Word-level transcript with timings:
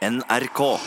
NRK. 0.00 0.80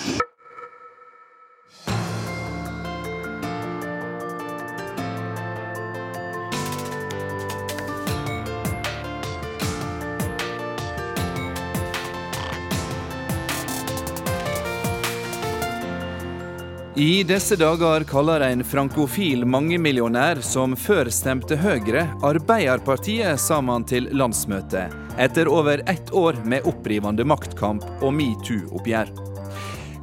I 16.95 17.23
disse 17.23 17.55
dager 17.55 18.03
kaller 18.03 18.43
en 18.45 18.59
frankofil 18.63 19.47
mangemillionær 19.49 20.43
som 20.45 20.75
før 20.77 21.07
stemte 21.09 21.57
Høyre, 21.57 22.03
Arbeiderpartiet 22.21 23.41
sammen 23.41 23.81
til 23.89 24.11
landsmøte, 24.13 24.83
etter 25.17 25.49
over 25.49 25.81
ett 25.89 26.13
år 26.13 26.37
med 26.45 26.69
opprivende 26.69 27.25
maktkamp 27.25 27.87
og 27.97 28.13
metoo-oppgjør. 28.13 29.09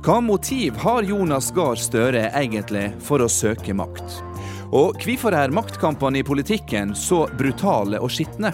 Hva 0.03 0.19
motiv 0.19 0.83
har 0.83 1.07
Jonas 1.07 1.53
Gahr 1.55 1.79
Støre 1.79 2.27
egentlig 2.35 2.89
for 3.07 3.23
å 3.23 3.31
søke 3.31 3.71
makt? 3.71 4.19
Og 4.75 4.99
hvorfor 4.99 5.39
er 5.39 5.55
maktkampene 5.55 6.25
i 6.25 6.27
politikken 6.27 6.97
så 6.99 7.29
brutale 7.39 8.03
og 8.03 8.11
skitne? 8.11 8.51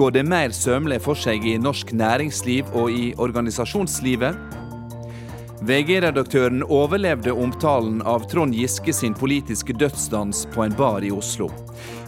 Går 0.00 0.16
det 0.16 0.24
mer 0.24 0.48
sømlig 0.56 1.02
for 1.04 1.18
seg 1.18 1.44
i 1.44 1.58
norsk 1.60 1.92
næringsliv 1.92 2.72
og 2.72 2.88
i 2.88 3.10
organisasjonslivet? 3.20 4.55
VG-redaktøren 5.60 6.62
overlevde 6.62 7.32
omtalen 7.32 8.02
av 8.02 8.26
Trond 8.28 8.54
Giske 8.54 8.92
sin 8.92 9.14
politiske 9.14 9.72
dødsdans 9.72 10.46
på 10.54 10.62
en 10.62 10.74
bar 10.76 11.04
i 11.04 11.10
Oslo. 11.10 11.48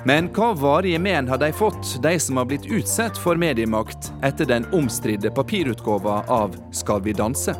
Men 0.04 0.28
hva 0.36 0.52
varige 0.52 0.98
men 1.00 1.28
har 1.28 1.40
de 1.40 1.48
fått, 1.52 1.96
de 2.02 2.18
som 2.20 2.36
har 2.36 2.44
blitt 2.50 2.68
utsatt 2.68 3.18
for 3.18 3.40
mediemakt 3.40 4.12
etter 4.22 4.44
den 4.44 4.68
omstridte 4.76 5.32
papirutgåva 5.32 6.22
av 6.28 6.56
Skal 6.72 7.02
vi 7.02 7.16
danse? 7.16 7.56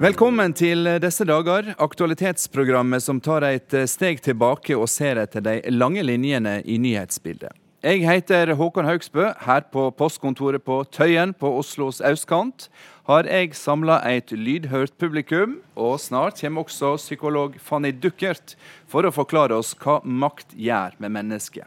Velkommen 0.00 0.56
til 0.56 0.88
disse 0.96 1.28
dager, 1.28 1.74
aktualitetsprogrammet 1.76 3.04
som 3.04 3.20
tar 3.20 3.44
et 3.44 3.82
steg 3.84 4.24
tilbake 4.24 4.72
og 4.72 4.88
ser 4.88 5.20
etter 5.20 5.44
de 5.44 5.60
lange 5.76 6.00
linjene 6.08 6.62
i 6.64 6.80
nyhetsbildet. 6.80 7.52
Jeg 7.80 8.02
heter 8.04 8.50
Håkon 8.60 8.84
Haugsbø. 8.84 9.30
Her 9.40 9.62
på 9.72 9.86
postkontoret 9.96 10.60
på 10.60 10.82
Tøyen 10.92 11.30
på 11.32 11.48
Oslos 11.62 12.02
østkant 12.04 12.66
har 13.08 13.24
jeg 13.24 13.54
samla 13.56 14.02
et 14.04 14.34
lydhørt 14.36 14.92
publikum, 15.00 15.54
og 15.80 15.96
snart 15.96 16.36
kommer 16.42 16.68
også 16.68 16.98
psykolog 17.00 17.56
Fanny 17.56 17.94
Duckert 17.96 18.52
for 18.84 19.08
å 19.08 19.14
forklare 19.16 19.56
oss 19.56 19.72
hva 19.80 19.96
makt 20.04 20.52
gjør 20.52 21.00
med 21.00 21.16
mennesket. 21.16 21.64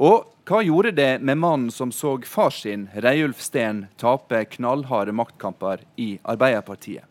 Og 0.00 0.24
hva 0.48 0.64
gjorde 0.64 0.96
det 0.96 1.20
med 1.20 1.36
mannen 1.36 1.68
som 1.68 1.92
så 1.92 2.16
far 2.24 2.56
sin, 2.56 2.88
Reiulf 2.96 3.44
Steen, 3.44 3.90
tape 4.00 4.46
knallharde 4.56 5.12
maktkamper 5.12 5.84
i 6.00 6.14
Arbeiderpartiet? 6.24 7.04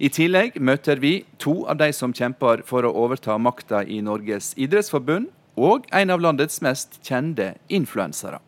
I 0.00 0.08
tillegg 0.08 0.56
møter 0.56 0.96
vi 1.04 1.18
to 1.36 1.66
av 1.68 1.82
de 1.84 1.92
som 1.92 2.16
kjemper 2.16 2.64
for 2.64 2.88
å 2.88 2.96
overta 2.96 3.36
makta 3.36 3.84
i 3.84 4.00
Norges 4.00 4.54
idrettsforbund, 4.56 5.28
og 5.58 5.88
en 5.92 6.14
av 6.14 6.22
landets 6.22 6.62
mest 6.64 7.00
kjente 7.02 7.54
influensere. 7.68 8.38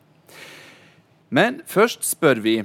Men 1.30 1.60
først 1.66 2.06
spør 2.06 2.40
vi 2.42 2.56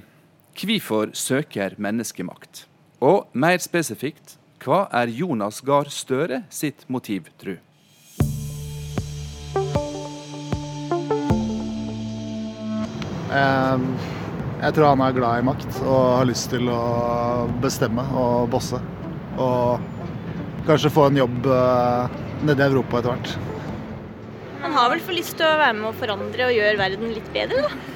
hvorfor 0.56 1.12
søker 1.14 1.76
menneskemakt? 1.78 2.66
Og 3.02 3.28
mer 3.34 3.60
spesifikt, 3.62 4.38
hva 4.64 4.86
er 4.94 5.12
Jonas 5.12 5.60
Gahr 5.66 5.92
Støre 5.92 6.46
sitt 6.50 6.88
motiv, 6.90 7.28
tru? 7.38 7.58
Jeg 14.66 14.74
tror 14.74 14.94
han 14.94 15.02
er 15.04 15.16
glad 15.18 15.42
i 15.42 15.46
makt 15.46 15.82
og 15.84 16.22
har 16.22 16.30
lyst 16.30 16.48
til 16.54 16.70
å 16.72 16.80
bestemme 17.62 18.06
og 18.16 18.48
bosse. 18.54 18.80
Og 19.36 19.84
kanskje 20.66 20.94
få 20.94 21.10
en 21.10 21.20
jobb 21.20 21.50
eh, 21.52 22.16
nede 22.48 22.64
i 22.64 22.72
Europa 22.72 23.02
etter 23.02 23.12
hvert. 23.12 23.55
Han 24.76 24.82
har 24.84 24.92
vel 24.92 25.04
for 25.08 25.16
lyst 25.16 25.38
til 25.40 25.48
å 25.48 25.54
være 25.56 25.76
med 25.78 25.88
å 25.88 25.96
forandre 25.96 26.50
og 26.50 26.52
gjøre 26.52 26.80
verden 26.82 27.14
litt 27.16 27.28
bedre, 27.32 27.62
da. 27.64 27.94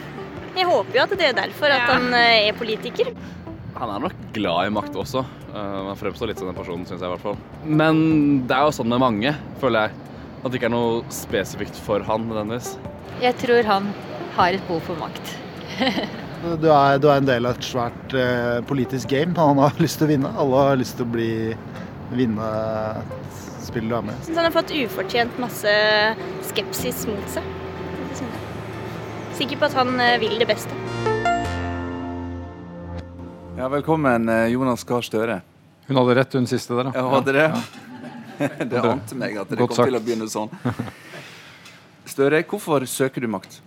Jeg 0.56 0.68
håper 0.70 0.96
jo 0.96 1.02
at 1.04 1.16
det 1.20 1.26
er 1.28 1.34
derfor 1.36 1.74
at 1.76 1.90
han 1.92 2.06
eh, 2.16 2.46
er 2.48 2.56
politiker. 2.56 3.10
Han 3.76 3.92
er 3.92 4.06
nok 4.06 4.22
glad 4.36 4.70
i 4.70 4.72
makt 4.78 4.96
også. 5.02 5.26
Han 5.52 6.00
fremstår 6.00 6.32
litt 6.32 6.40
som 6.40 6.48
den 6.48 6.56
personen, 6.56 6.86
syns 6.88 7.04
jeg 7.04 7.10
i 7.10 7.12
hvert 7.12 7.26
fall. 7.26 7.36
Men 7.68 8.00
det 8.48 8.56
er 8.56 8.64
jo 8.70 8.78
sånn 8.80 8.90
med 8.94 9.04
mange, 9.04 9.36
føler 9.60 9.90
jeg. 9.90 10.08
At 10.40 10.48
det 10.48 10.62
ikke 10.62 10.70
er 10.70 10.76
noe 10.78 11.04
spesifikt 11.12 11.84
for 11.84 12.08
han 12.08 12.30
nødvendigvis. 12.30 12.72
Jeg 13.26 13.36
tror 13.44 13.68
han 13.68 13.92
har 14.38 14.56
et 14.56 14.66
behov 14.72 14.88
for 14.88 15.04
makt. 15.04 15.36
Du 16.40 16.70
er, 16.72 16.96
du 17.04 17.10
er 17.12 17.18
en 17.20 17.26
del 17.28 17.44
av 17.50 17.58
et 17.58 17.66
svært 17.68 18.14
eh, 18.16 18.62
politisk 18.64 19.10
game. 19.12 19.36
Han 19.36 19.60
har 19.60 19.76
lyst 19.84 20.00
til 20.00 20.08
å 20.08 20.12
vinne. 20.14 20.30
Alle 20.40 20.62
har 20.70 20.78
lyst 20.80 20.96
til 20.96 21.04
å 21.04 21.12
bli 21.12 21.32
vinne 22.16 22.52
spillet 23.70 23.90
du 23.92 23.96
er 23.98 24.06
med. 24.10 24.18
Syns 24.26 24.40
han 24.40 24.48
har 24.48 24.56
fått 24.56 24.74
ufortjent 24.76 25.40
masse 25.42 25.74
skepsis 26.50 27.06
mot 27.10 27.34
seg. 27.34 27.46
Sikker 29.40 29.60
på 29.62 29.70
at 29.70 29.76
han 29.78 29.94
eh, 30.04 30.18
vil 30.20 30.36
det 30.42 30.50
beste. 30.50 30.76
Ja, 33.60 33.70
velkommen, 33.72 34.28
eh, 34.30 34.48
Jonas 34.54 34.84
Gahr 34.88 35.06
Støre. 35.06 35.42
Hun 35.88 35.98
hadde 36.02 36.16
rett, 36.20 36.36
hun 36.36 36.48
siste 36.50 36.76
der. 36.76 36.90
da. 36.90 36.98
Ja, 37.00 37.06
hadde 37.16 37.38
det? 37.38 37.48
Det 38.40 38.80
ante 38.80 39.16
meg 39.20 39.34
at 39.36 39.50
det 39.52 39.58
Godt 39.60 39.74
kom 39.76 39.90
til 39.90 39.98
å 39.98 40.00
begynne 40.00 40.28
sånn. 40.32 40.52
Støre, 42.08 42.40
hvorfor 42.48 42.86
søker 42.88 43.20
du 43.20 43.28
makt? 43.28 43.58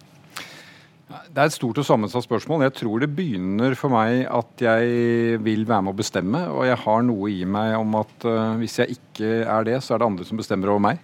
Det 1.12 1.40
er 1.40 1.48
et 1.48 1.54
stort 1.54 1.78
og 1.80 1.84
sammensatt 1.84 2.24
spørsmål. 2.24 2.64
Jeg 2.66 2.74
tror 2.78 3.02
det 3.02 3.10
begynner 3.12 3.74
for 3.76 3.92
meg 3.92 4.22
at 4.32 4.62
jeg 4.64 5.38
vil 5.44 5.64
være 5.68 5.84
med 5.84 5.92
å 5.92 5.98
bestemme, 5.98 6.40
og 6.48 6.64
jeg 6.68 6.78
har 6.84 7.04
noe 7.04 7.30
i 7.32 7.42
meg 7.48 7.74
om 7.76 7.96
at 8.00 8.26
uh, 8.28 8.54
hvis 8.60 8.78
jeg 8.80 8.96
ikke 8.96 9.32
er 9.44 9.66
det, 9.68 9.78
så 9.84 9.94
er 9.94 10.02
det 10.02 10.08
andre 10.08 10.26
som 10.28 10.40
bestemmer 10.40 10.72
over 10.72 10.84
meg. 10.86 11.02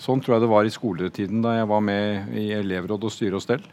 Sånn 0.00 0.22
tror 0.22 0.36
jeg 0.36 0.44
det 0.44 0.50
var 0.52 0.68
i 0.68 0.72
skoletiden 0.72 1.42
da 1.44 1.56
jeg 1.58 1.70
var 1.70 1.82
med 1.84 2.36
i 2.38 2.46
elevråd 2.56 3.06
og 3.08 3.14
styre 3.14 3.40
og 3.40 3.44
stell. 3.44 3.64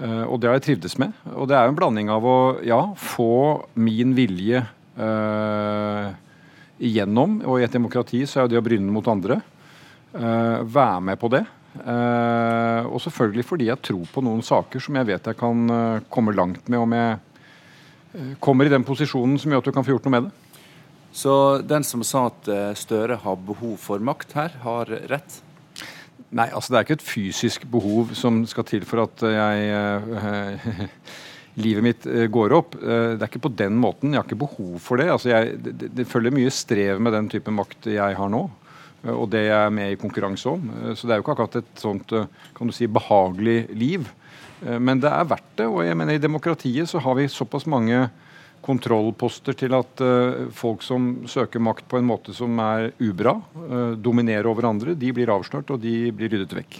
Uh, 0.00 0.26
og 0.26 0.40
det 0.40 0.50
har 0.50 0.58
jeg 0.58 0.66
trivdes 0.68 0.98
med. 1.00 1.14
Og 1.32 1.48
det 1.48 1.56
er 1.56 1.64
jo 1.64 1.74
en 1.74 1.80
blanding 1.80 2.12
av 2.12 2.26
å 2.26 2.40
ja, 2.66 2.80
få 3.00 3.30
min 3.80 4.12
vilje 4.18 4.64
uh, 5.00 6.10
igjennom, 6.80 7.40
og 7.46 7.60
i 7.60 7.68
et 7.68 7.78
demokrati 7.78 8.26
så 8.28 8.40
er 8.40 8.48
jo 8.48 8.54
det 8.54 8.60
å 8.60 8.66
bryne 8.68 8.92
mot 8.92 9.08
andre. 9.08 9.40
være 10.10 11.00
med 11.06 11.18
på 11.20 11.28
det. 11.30 11.44
Eh, 11.70 12.86
og 12.90 12.98
selvfølgelig 12.98 13.46
fordi 13.46 13.68
jeg 13.68 13.82
tror 13.86 14.06
på 14.10 14.22
noen 14.26 14.42
saker 14.42 14.82
som 14.82 14.96
jeg 14.98 15.06
vet 15.06 15.28
jeg 15.30 15.38
kan 15.38 15.70
eh, 15.70 16.06
komme 16.10 16.34
langt 16.34 16.66
med 16.66 16.82
om 16.82 16.94
jeg 16.96 17.12
eh, 17.14 18.32
kommer 18.42 18.66
i 18.66 18.72
den 18.72 18.82
posisjonen 18.86 19.38
som 19.38 19.54
gjør 19.54 19.62
at 19.62 19.68
du 19.70 19.76
kan 19.76 19.86
få 19.86 19.94
gjort 19.94 20.08
noe 20.08 20.16
med 20.16 20.26
det. 20.26 20.64
Så 21.14 21.32
den 21.66 21.86
som 21.86 22.02
sa 22.06 22.28
at 22.28 22.48
Støre 22.78 23.16
har 23.18 23.38
behov 23.42 23.74
for 23.82 24.02
makt 24.02 24.34
her, 24.38 24.52
har 24.62 24.90
rett? 25.10 25.40
Nei, 26.30 26.46
altså 26.54 26.70
det 26.70 26.78
er 26.78 26.86
ikke 26.86 26.98
et 27.00 27.06
fysisk 27.06 27.64
behov 27.70 28.12
som 28.14 28.44
skal 28.46 28.66
til 28.68 28.86
for 28.86 29.02
at 29.08 29.24
jeg 29.26 30.60
Livet 31.64 31.82
mitt 31.82 32.06
går 32.30 32.54
opp. 32.54 32.76
Det 32.78 33.18
er 33.18 33.26
ikke 33.26 33.42
på 33.42 33.50
den 33.58 33.74
måten. 33.82 34.14
Jeg 34.14 34.20
har 34.20 34.28
ikke 34.28 34.38
behov 34.38 34.76
for 34.80 35.02
det. 35.02 35.08
Altså 35.10 35.32
jeg, 35.32 35.58
det, 35.66 35.90
det 35.98 36.06
følger 36.08 36.32
mye 36.32 36.52
strev 36.54 37.02
med 37.02 37.12
den 37.16 37.26
type 37.32 37.50
makt 37.52 37.90
jeg 37.90 38.16
har 38.16 38.30
nå. 38.30 38.44
Eh, 39.04 39.12
Og 39.14 39.28
det 39.32 39.46
jeg 39.46 39.56
er 39.56 39.74
med 39.74 39.92
i 39.92 40.00
konkurranse 40.00 40.48
om. 40.50 40.70
Eh, 40.70 40.94
Så 40.94 41.06
det 41.06 41.14
er 41.14 41.20
jo 41.20 41.26
ikke 41.26 41.36
akkurat 41.36 41.60
et 41.62 41.80
sånt 41.80 42.12
eh, 42.12 42.26
kan 42.54 42.66
du 42.66 42.72
si, 42.72 42.86
behagelig 42.86 43.68
liv. 43.74 44.08
Men 44.60 45.00
det 45.00 45.08
er 45.08 45.24
verdt 45.24 45.54
det. 45.56 45.66
Og 45.72 45.80
jeg 45.86 45.96
mener 45.96 46.18
i 46.18 46.20
demokratiet 46.20 46.84
så 46.84 47.00
har 47.00 47.14
vi 47.16 47.24
såpass 47.32 47.64
mange 47.64 48.10
kontrollposter 48.60 49.56
til 49.56 49.72
at 49.72 50.02
folk 50.52 50.82
som 50.84 51.24
søker 51.24 51.62
makt 51.64 51.86
på 51.88 51.96
en 51.96 52.04
måte 52.04 52.34
som 52.36 52.60
er 52.60 52.90
ubra, 53.00 53.38
dominerer 53.96 54.44
over 54.44 54.68
andre, 54.68 54.92
de 54.92 55.14
blir 55.16 55.32
avslørt 55.32 55.72
og 55.72 55.80
de 55.80 56.12
blir 56.12 56.28
ryddet 56.28 56.52
vekk. 56.52 56.76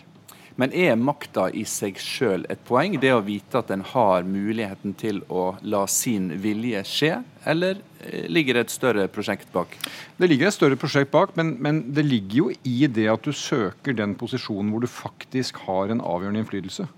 Men 0.61 0.75
er 0.77 0.99
makta 1.01 1.47
i 1.57 1.63
seg 1.65 1.97
sjøl 2.03 2.43
et 2.53 2.61
poeng? 2.69 2.99
Det 3.01 3.15
å 3.15 3.23
vite 3.25 3.63
at 3.63 3.71
en 3.73 3.85
har 3.95 4.27
muligheten 4.29 4.93
til 4.99 5.23
å 5.33 5.55
la 5.65 5.87
sin 5.89 6.27
vilje 6.43 6.83
skje, 6.85 7.15
eller 7.49 7.79
eh, 8.05 8.27
ligger 8.29 8.59
det 8.59 8.67
et 8.67 8.75
større 8.75 9.07
prosjekt 9.09 9.49
bak? 9.55 9.73
Det 10.19 10.29
ligger 10.29 10.51
et 10.51 10.57
større 10.59 10.77
prosjekt 10.81 11.15
bak, 11.15 11.33
men, 11.39 11.55
men 11.65 11.81
det 11.97 12.05
ligger 12.05 12.37
jo 12.43 12.49
i 12.69 12.91
det 12.93 13.07
at 13.09 13.25
du 13.25 13.33
søker 13.33 13.97
den 13.97 14.13
posisjonen 14.21 14.75
hvor 14.75 14.85
du 14.85 14.91
faktisk 14.93 15.63
har 15.65 15.95
en 15.95 16.05
avgjørende 16.05 16.45
innflytelse. 16.45 16.91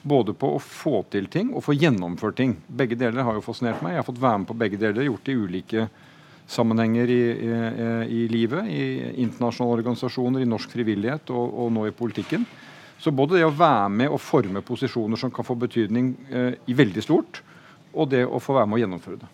Både 0.00 0.32
på 0.32 0.54
å 0.56 0.64
få 0.64 1.02
til 1.12 1.28
ting 1.28 1.52
og 1.52 1.66
få 1.66 1.76
gjennomført 1.76 2.38
ting. 2.40 2.56
Begge 2.72 2.96
deler 2.96 3.26
har 3.26 3.36
jo 3.36 3.44
fascinert 3.44 3.84
meg. 3.84 3.98
Jeg 3.98 4.00
har 4.00 4.08
fått 4.08 4.22
være 4.22 4.40
med 4.40 4.48
på 4.48 4.58
begge 4.64 4.80
deler, 4.80 5.04
gjort 5.10 5.28
det 5.28 5.36
i 5.36 5.44
ulike 5.44 5.86
sammenhenger 6.50 7.12
i, 7.12 7.20
i, 7.36 7.60
i 8.16 8.24
livet. 8.32 8.64
I 8.64 9.12
internasjonale 9.26 9.76
organisasjoner, 9.82 10.40
i 10.40 10.48
norsk 10.48 10.72
frivillighet 10.72 11.36
og, 11.36 11.52
og 11.66 11.72
nå 11.76 11.84
i 11.90 11.96
politikken. 12.00 12.48
Så 13.00 13.12
både 13.16 13.38
det 13.38 13.46
å 13.48 13.54
være 13.56 13.88
med 13.92 14.12
og 14.12 14.20
forme 14.20 14.60
posisjoner 14.64 15.20
som 15.20 15.32
kan 15.32 15.46
få 15.46 15.56
betydning 15.56 16.12
eh, 16.28 16.58
i 16.68 16.76
veldig 16.76 17.04
stort, 17.04 17.40
og 17.90 18.10
det 18.12 18.22
å 18.22 18.38
få 18.38 18.54
være 18.54 18.68
med 18.70 18.78
å 18.78 18.80
gjennomføre 18.84 19.18
det. 19.22 19.28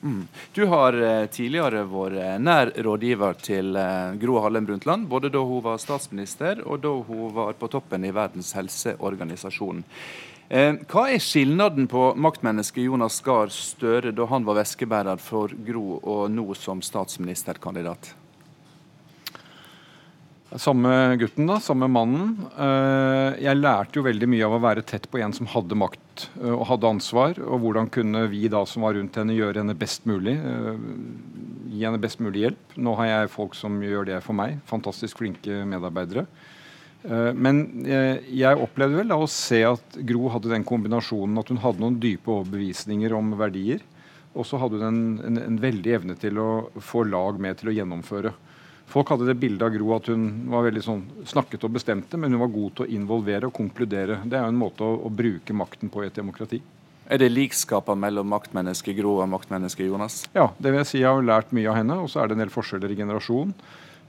Du 0.57 0.63
har 0.71 0.97
eh, 0.97 1.25
tidligere 1.33 1.83
vært 1.91 2.21
eh, 2.23 2.37
nær 2.41 2.71
rådgiver 2.87 3.41
til 3.43 3.77
eh, 3.77 4.15
Gro 4.23 4.39
Harlem 4.45 4.69
Brundtland, 4.69 5.09
både 5.11 5.33
da 5.35 5.43
hun 5.45 5.65
var 5.65 5.83
statsminister 5.83 6.63
og 6.65 6.81
da 6.85 6.95
hun 7.09 7.35
var 7.37 7.59
på 7.59 7.69
toppen 7.73 8.07
i 8.07 8.15
Verdens 8.17 8.55
helseorganisasjon. 8.57 9.83
Eh, 10.49 10.73
hva 10.87 11.09
er 11.11 11.23
skilnaden 11.23 11.89
på 11.91 12.13
maktmennesket 12.23 12.87
Jonas 12.87 13.19
Gahr 13.27 13.51
Støre 13.51 14.15
da 14.15 14.29
han 14.31 14.47
var 14.47 14.61
veskebærer 14.61 15.19
for 15.19 15.51
Gro, 15.67 15.99
og 15.99 16.31
nå 16.31 16.47
som 16.55 16.85
statsministerkandidat? 16.87 18.15
Samme 20.57 20.91
gutten, 21.21 21.49
da. 21.49 21.59
Samme 21.61 21.89
mannen. 21.93 22.35
Eh, 22.57 23.43
jeg 23.45 23.61
lærte 23.61 24.01
jo 24.01 24.07
veldig 24.07 24.29
mye 24.33 24.49
av 24.49 24.57
å 24.57 24.63
være 24.65 24.85
tett 24.89 25.09
på 25.13 25.21
en 25.21 25.35
som 25.37 25.49
hadde 25.53 25.79
makt 25.79 26.27
eh, 26.41 26.53
og 26.55 26.67
hadde 26.71 26.91
ansvar. 26.97 27.41
Og 27.45 27.63
hvordan 27.65 27.93
kunne 27.93 28.25
vi 28.33 28.47
da 28.53 28.65
som 28.69 28.87
var 28.87 28.97
rundt 28.97 29.17
henne, 29.21 29.37
gjøre 29.37 29.63
henne 29.63 29.77
best 29.77 30.09
mulig. 30.09 30.37
Gi 31.73 31.85
henne 31.85 32.03
best 32.03 32.25
mulig 32.25 32.47
hjelp. 32.47 32.77
Nå 32.81 32.97
har 33.01 33.13
jeg 33.13 33.35
folk 33.37 33.57
som 33.59 33.81
gjør 33.85 34.09
det 34.13 34.21
for 34.25 34.39
meg. 34.39 34.61
Fantastisk 34.71 35.21
flinke 35.21 35.65
medarbeidere. 35.69 36.27
Eh, 37.07 37.33
men 37.35 37.61
eh, 37.87 38.23
jeg 38.35 38.63
opplevde 38.63 39.03
vel 39.03 39.13
da 39.13 39.19
å 39.21 39.29
se 39.31 39.61
at 39.69 39.99
Gro 40.09 40.31
hadde 40.35 40.51
den 40.53 40.67
kombinasjonen 40.67 41.39
at 41.41 41.53
hun 41.53 41.61
hadde 41.63 41.83
noen 41.83 42.01
dype 42.03 42.33
overbevisninger 42.33 43.15
om 43.15 43.37
verdier, 43.39 43.85
og 44.37 44.47
så 44.49 44.59
hadde 44.61 44.81
hun 44.81 44.89
en, 44.89 45.05
en, 45.29 45.39
en, 45.45 45.61
veldig 45.61 45.95
evne 46.01 46.17
til 46.21 46.41
å 46.43 46.49
få 46.83 47.07
lag 47.09 47.39
med 47.41 47.61
til 47.61 47.71
å 47.71 47.77
gjennomføre. 47.77 48.35
Folk 48.87 49.11
hadde 49.11 49.27
det 49.27 49.35
bildet 49.41 49.65
av 49.67 49.73
Gro 49.75 49.91
at 49.97 50.09
hun 50.13 50.27
var 50.53 50.65
veldig 50.69 50.83
sånn, 50.85 51.03
snakket 51.27 51.65
og 51.67 51.75
bestemte, 51.75 52.19
men 52.21 52.33
hun 52.33 52.45
var 52.45 52.53
god 52.55 52.77
til 52.77 52.87
å 52.87 52.93
involvere 52.97 53.49
og 53.49 53.57
konkludere. 53.57 54.21
Det 54.25 54.39
er 54.39 54.47
jo 54.47 54.53
en 54.55 54.61
måte 54.61 54.87
å, 54.87 55.01
å 55.09 55.11
bruke 55.11 55.57
makten 55.57 55.91
på 55.93 56.05
i 56.05 56.11
et 56.11 56.19
demokrati. 56.19 56.61
Er 57.07 57.21
det 57.23 57.29
likskaper 57.31 57.99
mellom 57.99 58.27
maktmennesket 58.31 58.97
Gro 58.99 59.21
og 59.21 59.29
maktmennesket 59.31 59.87
Jonas? 59.87 60.25
Ja, 60.35 60.49
det 60.59 60.73
vil 60.73 60.81
jeg 60.83 60.91
si. 60.91 61.01
Jeg 61.03 61.11
har 61.11 61.27
lært 61.27 61.53
mye 61.55 61.69
av 61.71 61.79
henne, 61.79 61.99
og 62.03 62.11
så 62.11 62.23
er 62.23 62.31
det 62.31 62.39
en 62.39 62.43
del 62.43 62.55
forskjeller 62.55 62.95
i 62.95 62.99
generasjon. 62.99 63.53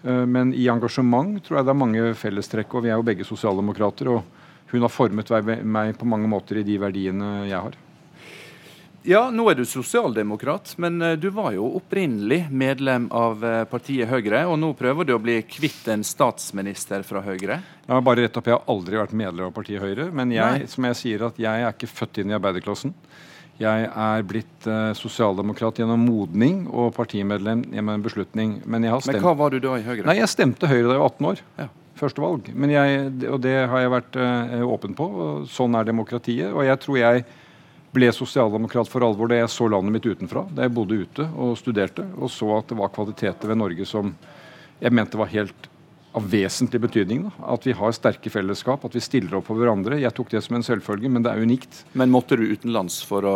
Eh, 0.04 0.24
men 0.30 0.54
i 0.58 0.66
engasjement 0.74 1.38
tror 1.46 1.60
jeg 1.60 1.68
det 1.68 1.74
er 1.74 1.82
mange 1.84 2.14
fellestrekk. 2.18 2.78
Og 2.78 2.86
vi 2.86 2.94
er 2.94 2.98
jo 2.98 3.06
begge 3.06 3.28
sosialdemokrater. 3.28 4.10
Og 4.14 4.72
hun 4.74 4.86
har 4.86 4.94
formet 4.94 5.30
meg 5.64 5.94
på 5.98 6.10
mange 6.10 6.30
måter 6.32 6.62
i 6.62 6.66
de 6.68 6.80
verdiene 6.82 7.32
jeg 7.50 7.60
har. 7.70 7.78
Ja, 9.08 9.30
nå 9.32 9.46
er 9.48 9.56
du 9.56 9.64
sosialdemokrat, 9.64 10.74
men 10.84 10.98
eh, 11.02 11.14
du 11.16 11.30
var 11.32 11.54
jo 11.56 11.70
opprinnelig 11.78 12.50
medlem 12.52 13.06
av 13.16 13.46
eh, 13.46 13.62
partiet 13.72 14.10
Høyre. 14.12 14.42
Og 14.52 14.58
nå 14.60 14.74
prøver 14.76 15.08
du 15.08 15.14
å 15.16 15.22
bli 15.24 15.38
kvitt 15.48 15.88
en 15.94 16.04
statsminister 16.04 17.06
fra 17.08 17.22
Høyre? 17.24 17.62
Ja, 17.88 18.02
bare 18.04 18.26
rett 18.26 18.36
opp, 18.36 18.50
Jeg 18.52 18.58
har 18.58 18.68
aldri 18.68 19.00
vært 19.00 19.16
medlem 19.16 19.48
av 19.48 19.56
partiet 19.56 19.80
Høyre. 19.80 20.10
Men 20.12 20.36
jeg, 20.36 20.68
som 20.74 20.90
jeg 20.90 21.00
sier, 21.00 21.24
at 21.30 21.40
jeg 21.40 21.64
er 21.64 21.72
ikke 21.72 21.88
født 21.88 22.20
inn 22.20 22.36
i 22.36 22.36
arbeiderklassen. 22.36 22.92
Jeg 23.64 23.88
er 23.88 24.28
blitt 24.28 24.68
uh, 24.68 24.92
sosialdemokrat 25.00 25.80
gjennom 25.80 26.04
modning 26.04 26.66
og 26.68 26.92
partimedlem 27.00 27.64
gjennom 27.72 27.96
en 27.96 28.06
beslutning. 28.06 28.54
Men, 28.68 28.92
men 28.92 29.24
hva 29.24 29.38
var 29.40 29.56
du 29.56 29.64
da 29.64 29.80
i 29.80 29.88
Høyre? 29.88 30.04
Nei, 30.04 30.20
Jeg 30.20 30.36
stemte 30.36 30.68
Høyre 30.68 30.92
da 30.92 31.00
jeg 31.00 31.06
var 31.08 31.16
18 31.16 31.32
år. 31.32 31.48
Ja. 31.64 31.72
Første 31.98 32.28
valg. 32.28 32.52
Men 32.54 32.76
jeg, 32.76 33.10
og 33.32 33.40
det 33.48 33.56
har 33.72 33.88
jeg 33.88 33.98
vært 34.02 34.20
uh, 34.20 34.62
åpen 34.68 35.00
på. 35.00 35.08
og 35.08 35.48
Sånn 35.50 35.80
er 35.80 35.88
demokratiet. 35.88 36.52
Og 36.52 36.68
jeg 36.68 36.84
tror 36.84 37.06
jeg 37.08 37.30
ble 37.96 38.10
sosialdemokrat 38.14 38.90
for 38.92 39.06
alvor 39.06 39.32
da 39.32 39.40
jeg 39.40 39.54
så 39.54 39.70
landet 39.72 39.96
mitt 39.96 40.10
utenfra. 40.10 40.46
Da 40.52 40.66
jeg 40.66 40.76
bodde 40.76 41.00
ute 41.06 41.30
og 41.36 41.56
studerte 41.60 42.06
og 42.18 42.32
så 42.34 42.50
at 42.58 42.70
det 42.72 42.78
var 42.80 42.94
kvaliteter 42.96 43.54
ved 43.54 43.62
Norge 43.62 43.88
som 43.88 44.14
jeg 44.78 44.94
mente 44.94 45.18
var 45.18 45.32
helt 45.32 45.70
av 46.18 46.26
vesentlig 46.32 46.82
betydning. 46.82 47.26
Da. 47.28 47.32
At 47.54 47.66
vi 47.68 47.76
har 47.78 47.94
sterke 47.96 48.32
fellesskap, 48.34 48.86
at 48.88 48.96
vi 48.96 49.04
stiller 49.04 49.38
opp 49.38 49.48
for 49.50 49.60
hverandre. 49.60 50.00
Jeg 50.02 50.14
tok 50.18 50.32
det 50.34 50.42
som 50.46 50.58
en 50.58 50.66
selvfølge, 50.66 51.12
men 51.14 51.26
det 51.26 51.34
er 51.34 51.44
unikt. 51.46 51.82
Men 51.98 52.14
måtte 52.14 52.38
du 52.40 52.46
utenlands 52.48 53.00
for 53.06 53.28
å 53.28 53.36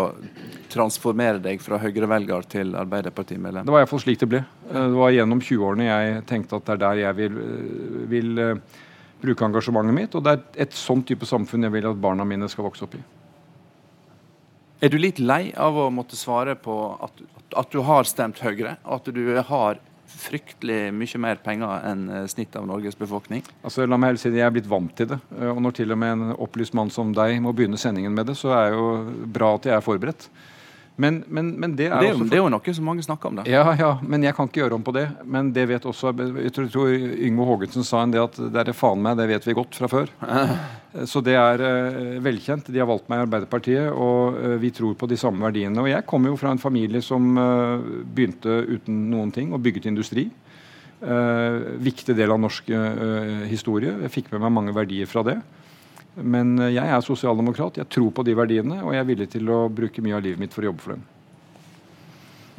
transformere 0.71 1.41
deg 1.43 1.61
fra 1.63 1.79
Høyre-velger 1.81 2.47
til 2.55 2.75
Arbeiderpartimedlem? 2.79 3.67
Det 3.67 3.75
var 3.75 3.85
iallfall 3.85 4.03
slik 4.03 4.21
det 4.23 4.31
ble. 4.33 4.43
Eh, 4.71 4.79
det 4.79 4.97
var 4.97 5.15
gjennom 5.15 5.43
20-årene 5.43 5.89
jeg 5.89 6.21
tenkte 6.31 6.57
at 6.57 6.67
det 6.67 6.77
er 6.77 6.83
der 6.85 7.03
jeg 7.05 7.19
vil, 7.21 7.41
eh, 7.45 8.05
vil 8.15 8.31
uh, 8.39 8.83
bruke 9.21 9.49
engasjementet 9.49 9.97
mitt. 9.97 10.17
Og 10.17 10.25
det 10.25 10.37
er 10.37 10.67
et 10.67 10.77
sånn 10.77 11.05
type 11.05 11.29
samfunn 11.29 11.69
jeg 11.69 11.77
vil 11.77 11.91
at 11.91 12.01
barna 12.01 12.25
mine 12.27 12.49
skal 12.51 12.69
vokse 12.69 12.87
opp 12.87 12.97
i. 12.97 13.03
Er 14.81 14.89
du 14.89 14.97
litt 14.97 15.19
lei 15.21 15.51
av 15.53 15.75
å 15.77 15.89
måtte 15.93 16.17
svare 16.17 16.55
på 16.57 16.75
at, 17.05 17.19
at 17.61 17.73
du 17.73 17.83
har 17.85 18.07
stemt 18.09 18.39
Høyre? 18.41 18.79
At 18.81 19.09
du 19.13 19.23
har 19.37 19.81
fryktelig 20.11 20.91
mye 20.95 21.19
mer 21.21 21.41
penger 21.43 21.85
enn 21.87 22.07
eh, 22.09 22.23
snittet 22.29 22.57
av 22.59 22.65
Norges 22.67 22.97
befolkning? 22.97 23.43
Altså, 23.61 23.85
la 23.85 23.99
meg 23.99 24.11
heller 24.11 24.21
si 24.23 24.31
det, 24.31 24.41
Jeg 24.41 24.49
er 24.49 24.55
blitt 24.57 24.69
vant 24.69 24.93
til 24.97 25.11
det. 25.13 25.19
Eh, 25.37 25.51
og 25.51 25.61
når 25.63 25.77
til 25.77 25.93
og 25.93 26.01
med 26.01 26.15
en 26.15 26.33
opplyst 26.33 26.75
mann 26.77 26.89
som 26.93 27.13
deg 27.15 27.37
må 27.45 27.53
begynne 27.53 27.79
sendingen 27.81 28.15
med 28.17 28.31
det, 28.31 28.37
så 28.39 28.55
er 28.57 28.71
det 28.71 28.79
jo 28.79 28.89
bra 29.37 29.53
at 29.59 29.69
jeg 29.69 29.77
er 29.77 29.85
forberedt. 29.85 30.27
Men, 31.01 31.21
men, 31.27 31.53
men 31.61 31.77
det, 31.77 31.87
er 31.87 32.01
det, 32.01 32.09
er 32.09 32.17
jo, 32.17 32.25
det, 32.25 32.35
er 32.35 32.43
jo, 32.43 32.49
noe 32.51 32.73
som 32.75 32.85
mange 32.85 33.05
snakker 33.05 33.29
om. 33.29 33.39
da. 33.39 33.45
Ja, 33.49 33.63
ja, 33.79 33.93
men 34.01 34.25
jeg 34.25 34.35
kan 34.37 34.49
ikke 34.49 34.65
gjøre 34.65 34.77
om 34.77 34.83
på 34.85 34.93
det. 34.97 35.07
Men 35.23 35.53
det 35.55 35.69
vet 35.69 35.87
også 35.87 36.11
Jeg 36.17 36.53
tror, 36.57 36.67
tror 36.73 36.91
Yngve 36.91 37.47
Haagensen 37.47 37.87
sa 37.87 38.03
en 38.03 38.13
det 38.13 38.21
at 38.21 38.37
det 38.37 38.65
er 38.67 38.77
faen 38.77 39.01
meg, 39.01 39.17
det 39.21 39.29
vet 39.31 39.47
vi 39.47 39.57
godt 39.57 39.77
fra 39.77 39.89
før. 39.91 40.11
Så 41.07 41.21
det 41.23 41.37
er 41.39 41.61
uh, 41.63 42.17
velkjent. 42.23 42.67
De 42.67 42.81
har 42.81 42.89
valgt 42.89 43.07
meg 43.11 43.21
i 43.21 43.25
Arbeiderpartiet, 43.25 43.87
og 43.95 44.35
uh, 44.35 44.55
vi 44.59 44.73
tror 44.75 44.97
på 44.99 45.07
de 45.07 45.19
samme 45.19 45.43
verdiene. 45.45 45.79
Og 45.79 45.87
jeg 45.87 46.07
kommer 46.09 46.33
jo 46.33 46.39
fra 46.39 46.51
en 46.51 46.61
familie 46.61 46.99
som 47.05 47.31
uh, 47.39 47.79
begynte 48.03 48.59
uten 48.67 49.05
noen 49.13 49.31
ting 49.31 49.55
og 49.55 49.63
bygget 49.63 49.91
industri. 49.91 50.29
viktig 51.81 52.13
del 52.13 52.29
av 52.29 52.37
norsk 52.37 52.67
historie. 53.49 53.89
Jeg 54.03 54.11
fikk 54.13 54.27
med 54.31 54.43
meg 54.43 54.51
mange 54.53 54.73
verdier 54.75 55.07
fra 55.09 55.23
det. 55.25 55.39
Men 56.19 56.57
eh, 56.59 56.73
jeg 56.75 56.91
er 56.91 57.05
sosialdemokrat, 57.05 57.79
jeg 57.79 57.89
tror 57.91 58.11
på 58.15 58.25
de 58.27 58.35
verdiene, 58.35 58.81
og 58.83 58.95
jeg 58.95 59.03
er 59.03 59.07
villig 59.07 59.29
til 59.31 59.51
å 59.51 59.63
bruke 59.71 60.03
mye 60.03 60.17
av 60.17 60.25
livet 60.25 60.41
mitt 60.41 60.55
for 60.55 60.65
å 60.65 60.71
jobbe 60.71 60.83
for 60.83 60.97
dem. 60.97 61.05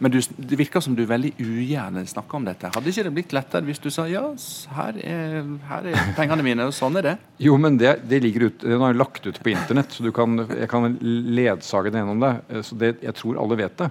Men 0.03 0.11
du, 0.11 0.19
det 0.19 0.57
virker 0.59 0.83
som 0.83 0.97
du 0.99 1.05
veldig 1.07 1.31
ugjerne 1.39 2.03
snakker 2.11 2.41
om 2.41 2.47
dette. 2.49 2.73
Hadde 2.75 2.91
ikke 2.91 3.05
det 3.07 3.13
blitt 3.15 3.35
lettere 3.37 3.67
hvis 3.69 3.79
du 3.79 3.87
sa 3.95 4.09
ja, 4.11 4.25
her 4.75 4.97
er, 4.99 5.37
her 5.69 5.87
er 5.93 6.09
pengene 6.17 6.43
mine, 6.43 6.67
og 6.67 6.75
sånn 6.75 6.99
er 6.99 7.07
det? 7.07 7.13
Jo, 7.45 7.55
men 7.61 7.79
det, 7.79 8.01
det 8.11 8.19
ligger 8.25 8.49
ut, 8.49 8.65
den 8.65 8.83
er 8.83 8.99
lagt 8.99 9.29
ut 9.29 9.39
på 9.39 9.53
internett, 9.53 9.95
så 9.95 10.11
kan, 10.15 10.43
jeg 10.51 10.67
kan 10.73 10.99
ledsage 11.03 11.93
det 11.95 12.03
gjennom 12.03 12.25
det. 12.25 12.33
Så 12.67 12.81
det, 12.81 12.97
jeg 13.05 13.15
tror 13.21 13.39
alle 13.45 13.61
vet 13.63 13.79
det. 13.79 13.89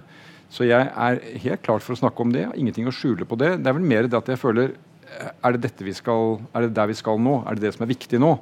Så 0.51 0.67
jeg 0.67 0.89
er 0.89 1.21
helt 1.45 1.63
klart 1.63 1.85
for 1.85 1.95
å 1.95 2.01
snakke 2.01 2.25
om 2.25 2.35
det. 2.35 2.43
Ingenting 2.59 2.91
å 2.91 2.95
skjule 2.95 3.23
på 3.27 3.39
det. 3.39 3.53
Det 3.63 3.71
er 3.71 3.79
vel 3.79 3.87
mer 3.93 4.11
det 4.11 4.19
at 4.19 4.33
jeg 4.33 4.41
føler 4.41 4.75
Er 5.11 5.55
det, 5.55 5.63
dette 5.65 5.83
vi 5.83 5.91
skal, 5.91 6.37
er 6.55 6.63
det 6.63 6.75
der 6.75 6.87
vi 6.87 6.95
skal 6.95 7.17
nå? 7.19 7.41
Er 7.47 7.55
det 7.55 7.65
det 7.65 7.73
som 7.75 7.83
er 7.83 7.89
viktig 7.91 8.19
nå? 8.19 8.35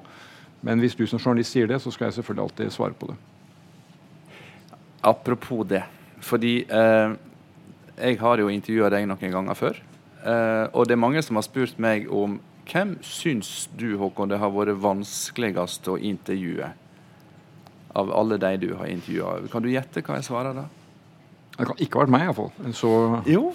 Men 0.65 0.81
hvis 0.81 0.97
du 0.97 1.05
som 1.09 1.21
journalist 1.21 1.53
sier 1.53 1.69
det, 1.69 1.79
så 1.81 1.89
skal 1.93 2.09
jeg 2.09 2.19
selvfølgelig 2.19 2.43
alltid 2.43 2.73
svare 2.73 2.97
på 2.97 3.09
det. 3.09 3.15
Apropos 5.01 5.65
det. 5.65 5.81
Fordi 6.21 6.53
eh, 6.65 7.15
jeg 7.99 8.19
har 8.21 8.41
jo 8.41 8.49
intervjua 8.51 8.89
deg 8.93 9.07
noen 9.09 9.33
ganger 9.33 9.57
før. 9.57 9.79
Eh, 10.23 10.65
og 10.73 10.87
det 10.87 10.95
er 10.95 11.03
mange 11.03 11.21
som 11.23 11.39
har 11.39 11.47
spurt 11.47 11.79
meg 11.79 12.09
om 12.11 12.39
hvem 12.69 12.97
syns 13.05 13.69
du, 13.77 13.95
Håkon, 13.97 14.29
det 14.29 14.39
har 14.41 14.51
vært 14.53 14.77
vanskeligst 14.81 15.87
å 15.89 15.97
intervjue? 15.97 16.73
Av 17.97 18.11
alle 18.13 18.37
de 18.37 18.51
du 18.61 18.67
har 18.77 18.91
intervjua. 18.91 19.39
Kan 19.49 19.65
du 19.65 19.71
gjette 19.71 20.03
hva 20.05 20.19
jeg 20.19 20.27
svarer 20.27 20.53
da? 20.53 20.67
Det 21.55 21.65
kan 21.67 21.79
ikke 21.81 21.97
ha 21.97 22.03
vært 22.05 22.13
meg, 22.13 22.21
iallfall. 22.27 22.51
En 22.63 22.75
så 22.77 22.91
jo, 23.27 23.49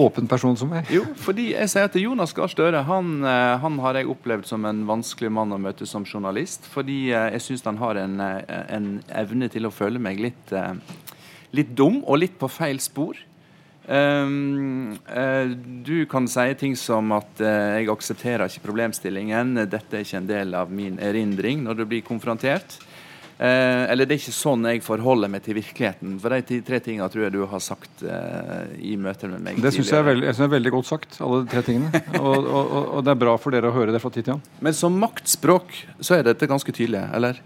åpen 0.00 0.28
person 0.30 0.54
som 0.56 0.70
meg. 0.72 0.86
Jo, 0.94 1.02
fordi 1.20 1.50
jeg 1.50 1.68
sier 1.68 1.90
at 1.90 1.98
Jonas 2.00 2.32
Gahr 2.36 2.48
Støre 2.48 2.84
han, 2.86 3.10
eh, 3.28 3.56
han, 3.60 3.80
har 3.82 3.98
jeg 3.98 4.08
opplevd 4.08 4.48
som 4.48 4.64
en 4.68 4.86
vanskelig 4.88 5.32
mann 5.34 5.52
å 5.52 5.60
møte 5.60 5.88
som 5.88 6.06
journalist. 6.06 6.64
Fordi 6.72 7.10
eh, 7.10 7.32
jeg 7.34 7.44
syns 7.48 7.66
han 7.68 7.82
har 7.82 8.00
en, 8.00 8.14
en, 8.22 8.88
evne 9.24 9.50
til 9.52 9.68
å 9.68 9.74
føle 9.74 10.00
meg 10.00 10.22
litt, 10.22 10.54
litt 11.52 11.76
dum 11.76 12.00
og 12.06 12.22
litt 12.22 12.38
på 12.40 12.48
feil 12.48 12.80
spor. 12.80 13.18
Um, 13.86 14.92
uh, 15.10 15.50
du 15.82 16.06
kan 16.06 16.28
si 16.30 16.54
ting 16.54 16.76
som 16.78 17.10
at 17.16 17.42
uh, 17.42 17.78
jeg 17.80 17.90
aksepterer 17.90 18.46
ikke 18.46 18.68
problemstillingen, 18.68 19.56
dette 19.66 19.98
er 19.98 20.06
ikke 20.06 20.20
en 20.20 20.30
del 20.30 20.54
av 20.54 20.70
min 20.70 21.00
erindring, 21.02 21.64
når 21.66 21.80
du 21.80 21.86
blir 21.90 22.04
konfrontert. 22.06 22.78
Uh, 23.42 23.90
eller 23.90 24.06
det 24.06 24.14
er 24.14 24.20
ikke 24.22 24.36
sånn 24.36 24.68
jeg 24.70 24.84
forholder 24.86 25.32
meg 25.32 25.42
til 25.42 25.58
virkeligheten. 25.58 26.14
For 26.22 26.36
de 26.36 26.60
tre 26.62 26.78
tingene 26.84 27.08
tror 27.10 27.26
jeg 27.26 27.34
du 27.34 27.40
har 27.50 27.64
sagt 27.64 28.04
i 28.78 28.94
møter 29.00 29.32
med 29.32 29.42
meg. 29.42 29.58
Det 29.64 29.74
syns 29.74 29.90
jeg, 29.90 30.06
er 30.06 30.26
jeg 30.28 30.36
er 30.36 30.52
veldig 30.52 30.74
godt 30.76 30.90
sagt, 30.92 31.18
alle 31.18 31.42
de 31.42 31.50
tre 31.50 31.64
tingene. 31.66 32.04
og, 32.22 32.38
og, 32.38 32.76
og, 32.84 33.00
det 33.02 33.16
er 33.16 33.24
bra 33.24 33.34
for 33.40 33.54
dere 33.54 33.72
å 33.72 33.74
høre 33.74 33.94
det 33.94 34.02
fra 34.04 34.12
tid 34.14 34.28
til 34.28 34.36
annen. 34.36 34.60
Men 34.62 34.78
som 34.78 34.94
maktspråk 35.02 35.74
så 35.98 36.20
er 36.20 36.28
dette 36.30 36.50
ganske 36.50 36.70
tydelig, 36.76 37.02
eller? 37.18 37.42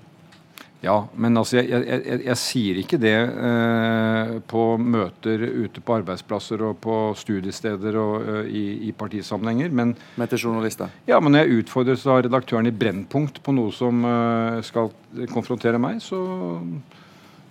Ja, 0.87 0.97
men 1.19 1.35
altså 1.39 1.59
jeg, 1.59 1.67
jeg, 1.73 2.01
jeg, 2.07 2.21
jeg 2.29 2.39
sier 2.39 2.79
ikke 2.79 2.99
det 3.03 3.15
eh, 3.17 4.35
på 4.47 4.63
møter 4.79 5.43
ute 5.65 5.83
på 5.83 5.97
arbeidsplasser 5.99 6.63
og 6.69 6.77
på 6.85 6.97
studiesteder 7.19 7.97
og 7.99 8.15
uh, 8.23 8.43
i, 8.47 8.65
i, 8.87 8.93
partisammenhenger. 8.95 9.73
Men, 9.75 9.97
men 10.15 10.31
til 10.31 10.45
journalister? 10.47 10.93
Ja, 11.09 11.19
men 11.19 11.35
når 11.35 11.45
jeg 11.47 11.65
utfordres 11.65 12.05
av 12.07 12.21
redaktøren 12.27 12.71
i 12.71 12.75
Brennpunkt 12.75 13.41
på 13.43 13.55
noe 13.57 13.75
som 13.75 14.05
uh, 14.07 14.61
skal 14.67 14.93
konfrontere 15.33 15.81
meg, 15.83 15.99
så 16.05 16.21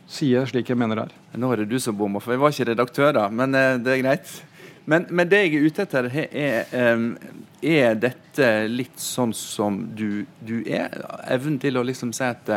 sier 0.07 0.39
jeg 0.39 0.53
slik 0.53 0.71
jeg 0.71 0.79
mener 0.79 1.01
det 1.01 1.07
er. 1.09 1.19
Nå 1.41 1.51
er 1.51 1.63
det 1.63 1.73
du 1.73 1.79
som 1.81 1.97
bommer, 1.97 2.23
for 2.23 2.35
jeg 2.35 2.43
var 2.43 2.55
ikke 2.55 2.69
redaktør 2.71 3.11
da, 3.19 3.27
men 3.33 3.57
uh, 3.57 3.75
det 3.81 3.97
er 3.97 4.03
greit. 4.05 4.31
Men, 4.85 5.09
men, 5.09 5.27
det 5.27 5.41
jeg 5.41 5.57
er 5.57 5.67
ute 5.67 5.83
etter, 5.83 6.07
er, 6.13 6.97
er 7.65 7.95
dette 7.97 8.49
litt 8.69 8.99
sånn 9.01 9.31
som 9.33 9.79
du, 9.97 10.23
du 10.45 10.59
er? 10.61 10.93
Evnen 11.33 11.57
til 11.59 11.81
å 11.81 11.83
liksom 11.83 12.13
si 12.13 12.21
at 12.29 12.51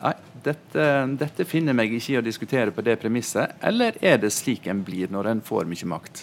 Nei, 0.00 0.16
dette, 0.44 0.84
dette, 1.20 1.44
finner 1.44 1.76
meg 1.76 1.92
ikke 1.92 2.14
i 2.14 2.18
å 2.20 2.24
diskutere 2.24 2.72
på 2.72 2.84
det 2.84 2.96
premisset. 3.02 3.56
Eller 3.60 3.98
er 4.00 4.20
det 4.22 4.32
slik 4.32 4.68
en 4.70 4.84
blir 4.84 5.12
når 5.12 5.34
en 5.34 5.42
får 5.44 5.68
mye 5.68 5.88
makt? 5.92 6.22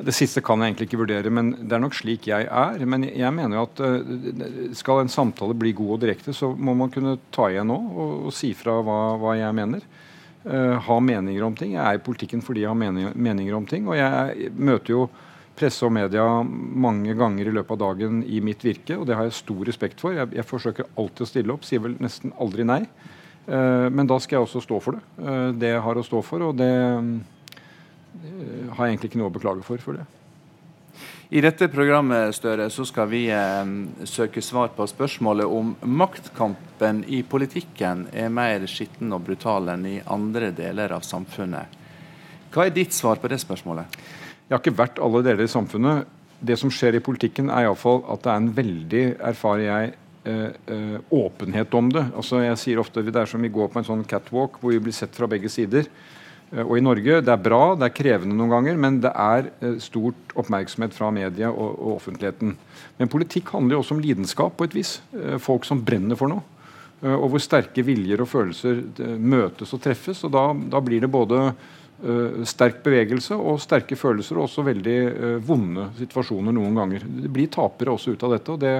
Det 0.00 0.14
siste 0.16 0.40
kan 0.44 0.62
jeg 0.62 0.70
egentlig 0.70 0.86
ikke 0.88 1.00
vurdere, 1.02 1.32
men 1.34 1.50
det 1.58 1.74
er 1.76 1.82
nok 1.82 1.96
slik 1.98 2.30
jeg 2.30 2.46
er. 2.46 2.84
Men 2.88 3.04
jeg 3.08 3.34
mener 3.36 3.58
jo 3.58 3.64
at 3.66 3.82
uh, 3.84 4.76
skal 4.78 5.02
en 5.02 5.12
samtale 5.12 5.56
bli 5.58 5.74
god 5.76 5.96
og 5.96 6.04
direkte, 6.06 6.32
så 6.36 6.52
må 6.54 6.76
man 6.78 6.92
kunne 6.94 7.18
ta 7.34 7.50
igjen 7.50 7.68
nå 7.68 7.76
og, 7.90 8.14
og 8.30 8.36
si 8.36 8.54
fra 8.56 8.78
hva, 8.86 9.00
hva 9.20 9.34
jeg 9.40 9.58
mener. 9.58 9.84
Uh, 10.46 10.78
ha 10.86 11.00
meninger 11.04 11.44
om 11.44 11.58
ting. 11.58 11.74
Jeg 11.74 11.82
er 11.82 11.98
i 11.98 12.04
politikken 12.04 12.46
fordi 12.46 12.64
jeg 12.64 12.70
har 12.70 12.78
meninger, 12.78 13.18
meninger 13.18 13.58
om 13.58 13.66
ting. 13.68 13.90
Og 13.90 13.98
jeg 13.98 14.54
møter 14.56 14.94
jo 14.94 15.02
presse 15.60 15.84
og 15.86 15.92
media 15.94 16.24
mange 16.44 17.14
ganger 17.18 17.50
i 17.50 17.54
løpet 17.54 17.76
av 17.76 17.82
dagen 17.84 18.22
i 18.24 18.40
mitt 18.44 18.64
virke, 18.64 18.96
og 18.96 19.06
det 19.08 19.18
har 19.18 19.28
jeg 19.28 19.38
stor 19.40 19.64
respekt 19.68 20.00
for. 20.02 20.16
Jeg, 20.16 20.32
jeg 20.36 20.48
forsøker 20.48 20.88
alltid 20.96 21.26
å 21.26 21.30
stille 21.30 21.54
opp, 21.56 21.66
sier 21.68 21.84
vel 21.84 21.98
nesten 22.00 22.32
aldri 22.40 22.66
nei. 22.66 22.82
Uh, 23.50 23.88
men 23.92 24.08
da 24.08 24.18
skal 24.20 24.38
jeg 24.38 24.46
også 24.48 24.64
stå 24.64 24.80
for 24.84 24.96
det. 24.96 25.28
det 25.60 25.74
jeg 25.74 25.84
har 25.84 26.00
å 26.00 26.06
stå 26.06 26.22
for, 26.24 26.48
og 26.50 26.56
det 26.60 26.72
har 28.20 28.86
jeg 28.86 28.96
egentlig 28.96 29.10
ikke 29.10 29.20
noe 29.20 29.30
å 29.30 29.36
beklage 29.36 29.66
for. 29.66 29.82
for 29.84 30.00
det. 30.00 30.08
I 31.30 31.40
dette 31.44 31.68
programmet 31.70 32.34
Støre, 32.34 32.64
så 32.74 32.82
skal 32.82 33.06
vi 33.06 33.20
eh, 33.30 33.74
søke 34.02 34.42
svar 34.42 34.72
på 34.74 34.82
spørsmålet 34.90 35.46
om 35.46 35.76
maktkampen 35.86 37.04
i 37.06 37.20
politikken 37.22 38.08
er 38.10 38.32
mer 38.34 38.66
skitten 38.66 39.14
og 39.14 39.22
brutal 39.28 39.70
enn 39.70 39.86
i 39.86 40.00
andre 40.10 40.50
deler 40.50 40.96
av 40.96 41.06
samfunnet. 41.06 41.78
Hva 42.50 42.66
er 42.66 42.74
ditt 42.74 42.96
svar 42.96 43.22
på 43.22 43.30
det 43.30 43.38
spørsmålet? 43.44 44.00
Jeg 44.50 44.56
har 44.56 44.64
ikke 44.64 44.80
vært 44.80 44.96
alle 44.98 45.20
deler 45.22 45.46
i 45.46 45.50
samfunnet. 45.50 46.06
Det 46.42 46.56
som 46.58 46.72
skjer 46.74 46.96
i 46.98 47.00
politikken, 47.06 47.52
er 47.54 47.68
iallfall 47.68 48.00
at 48.10 48.24
det 48.24 48.30
er 48.32 48.40
en 48.40 48.48
veldig, 48.56 49.02
erfarer 49.28 49.62
jeg, 49.62 49.92
eh, 50.26 50.48
eh, 50.74 50.96
åpenhet 51.14 51.74
om 51.78 51.92
det. 51.94 52.02
Altså 52.16 52.42
Jeg 52.42 52.58
sier 52.58 52.80
ofte 52.82 53.04
det 53.06 53.14
er 53.14 53.30
som 53.30 53.40
vi 53.40 53.48
går 53.48 53.70
på 53.70 53.78
en 53.78 53.86
sånn 53.86 54.02
catwalk 54.04 54.58
hvor 54.58 54.72
vi 54.72 54.80
blir 54.80 54.92
sett 54.92 55.14
fra 55.14 55.28
begge 55.28 55.48
sider. 55.48 55.86
Eh, 56.50 56.64
og 56.64 56.76
i 56.76 56.80
Norge, 56.80 57.22
Det 57.22 57.28
er 57.28 57.36
bra, 57.36 57.76
det 57.76 57.84
er 57.84 58.02
krevende 58.02 58.34
noen 58.34 58.50
ganger, 58.50 58.76
men 58.76 59.00
det 59.00 59.12
er 59.14 59.78
stort 59.78 60.34
oppmerksomhet 60.34 60.94
fra 60.94 61.12
media 61.12 61.52
og, 61.52 61.78
og 61.78 61.94
offentligheten. 62.02 62.56
Men 62.98 63.08
politikk 63.08 63.54
handler 63.54 63.76
jo 63.76 63.82
også 63.84 63.94
om 63.94 64.02
lidenskap 64.02 64.56
på 64.56 64.64
et 64.64 64.74
vis. 64.74 65.00
Folk 65.38 65.64
som 65.64 65.84
brenner 65.84 66.16
for 66.16 66.26
noe. 66.26 66.42
Og 67.06 67.30
hvor 67.30 67.38
sterke 67.38 67.86
viljer 67.86 68.20
og 68.20 68.28
følelser 68.28 68.82
møtes 69.16 69.72
og 69.72 69.80
treffes. 69.80 70.24
og 70.24 70.32
Da, 70.32 70.52
da 70.52 70.80
blir 70.80 71.00
det 71.00 71.08
både 71.08 71.54
sterk 72.48 72.80
bevegelse 72.84 73.36
og 73.36 73.60
sterke 73.60 73.96
følelser, 73.98 74.38
og 74.38 74.46
også 74.46 74.64
veldig 74.66 74.98
uh, 75.10 75.34
vonde 75.44 75.90
situasjoner 75.98 76.54
noen 76.56 76.78
ganger. 76.80 77.04
Det 77.24 77.32
blir 77.32 77.50
tapere 77.52 77.92
også 77.94 78.14
ut 78.14 78.24
av 78.26 78.36
dette. 78.36 78.54
og 78.54 78.62
Det 78.62 78.74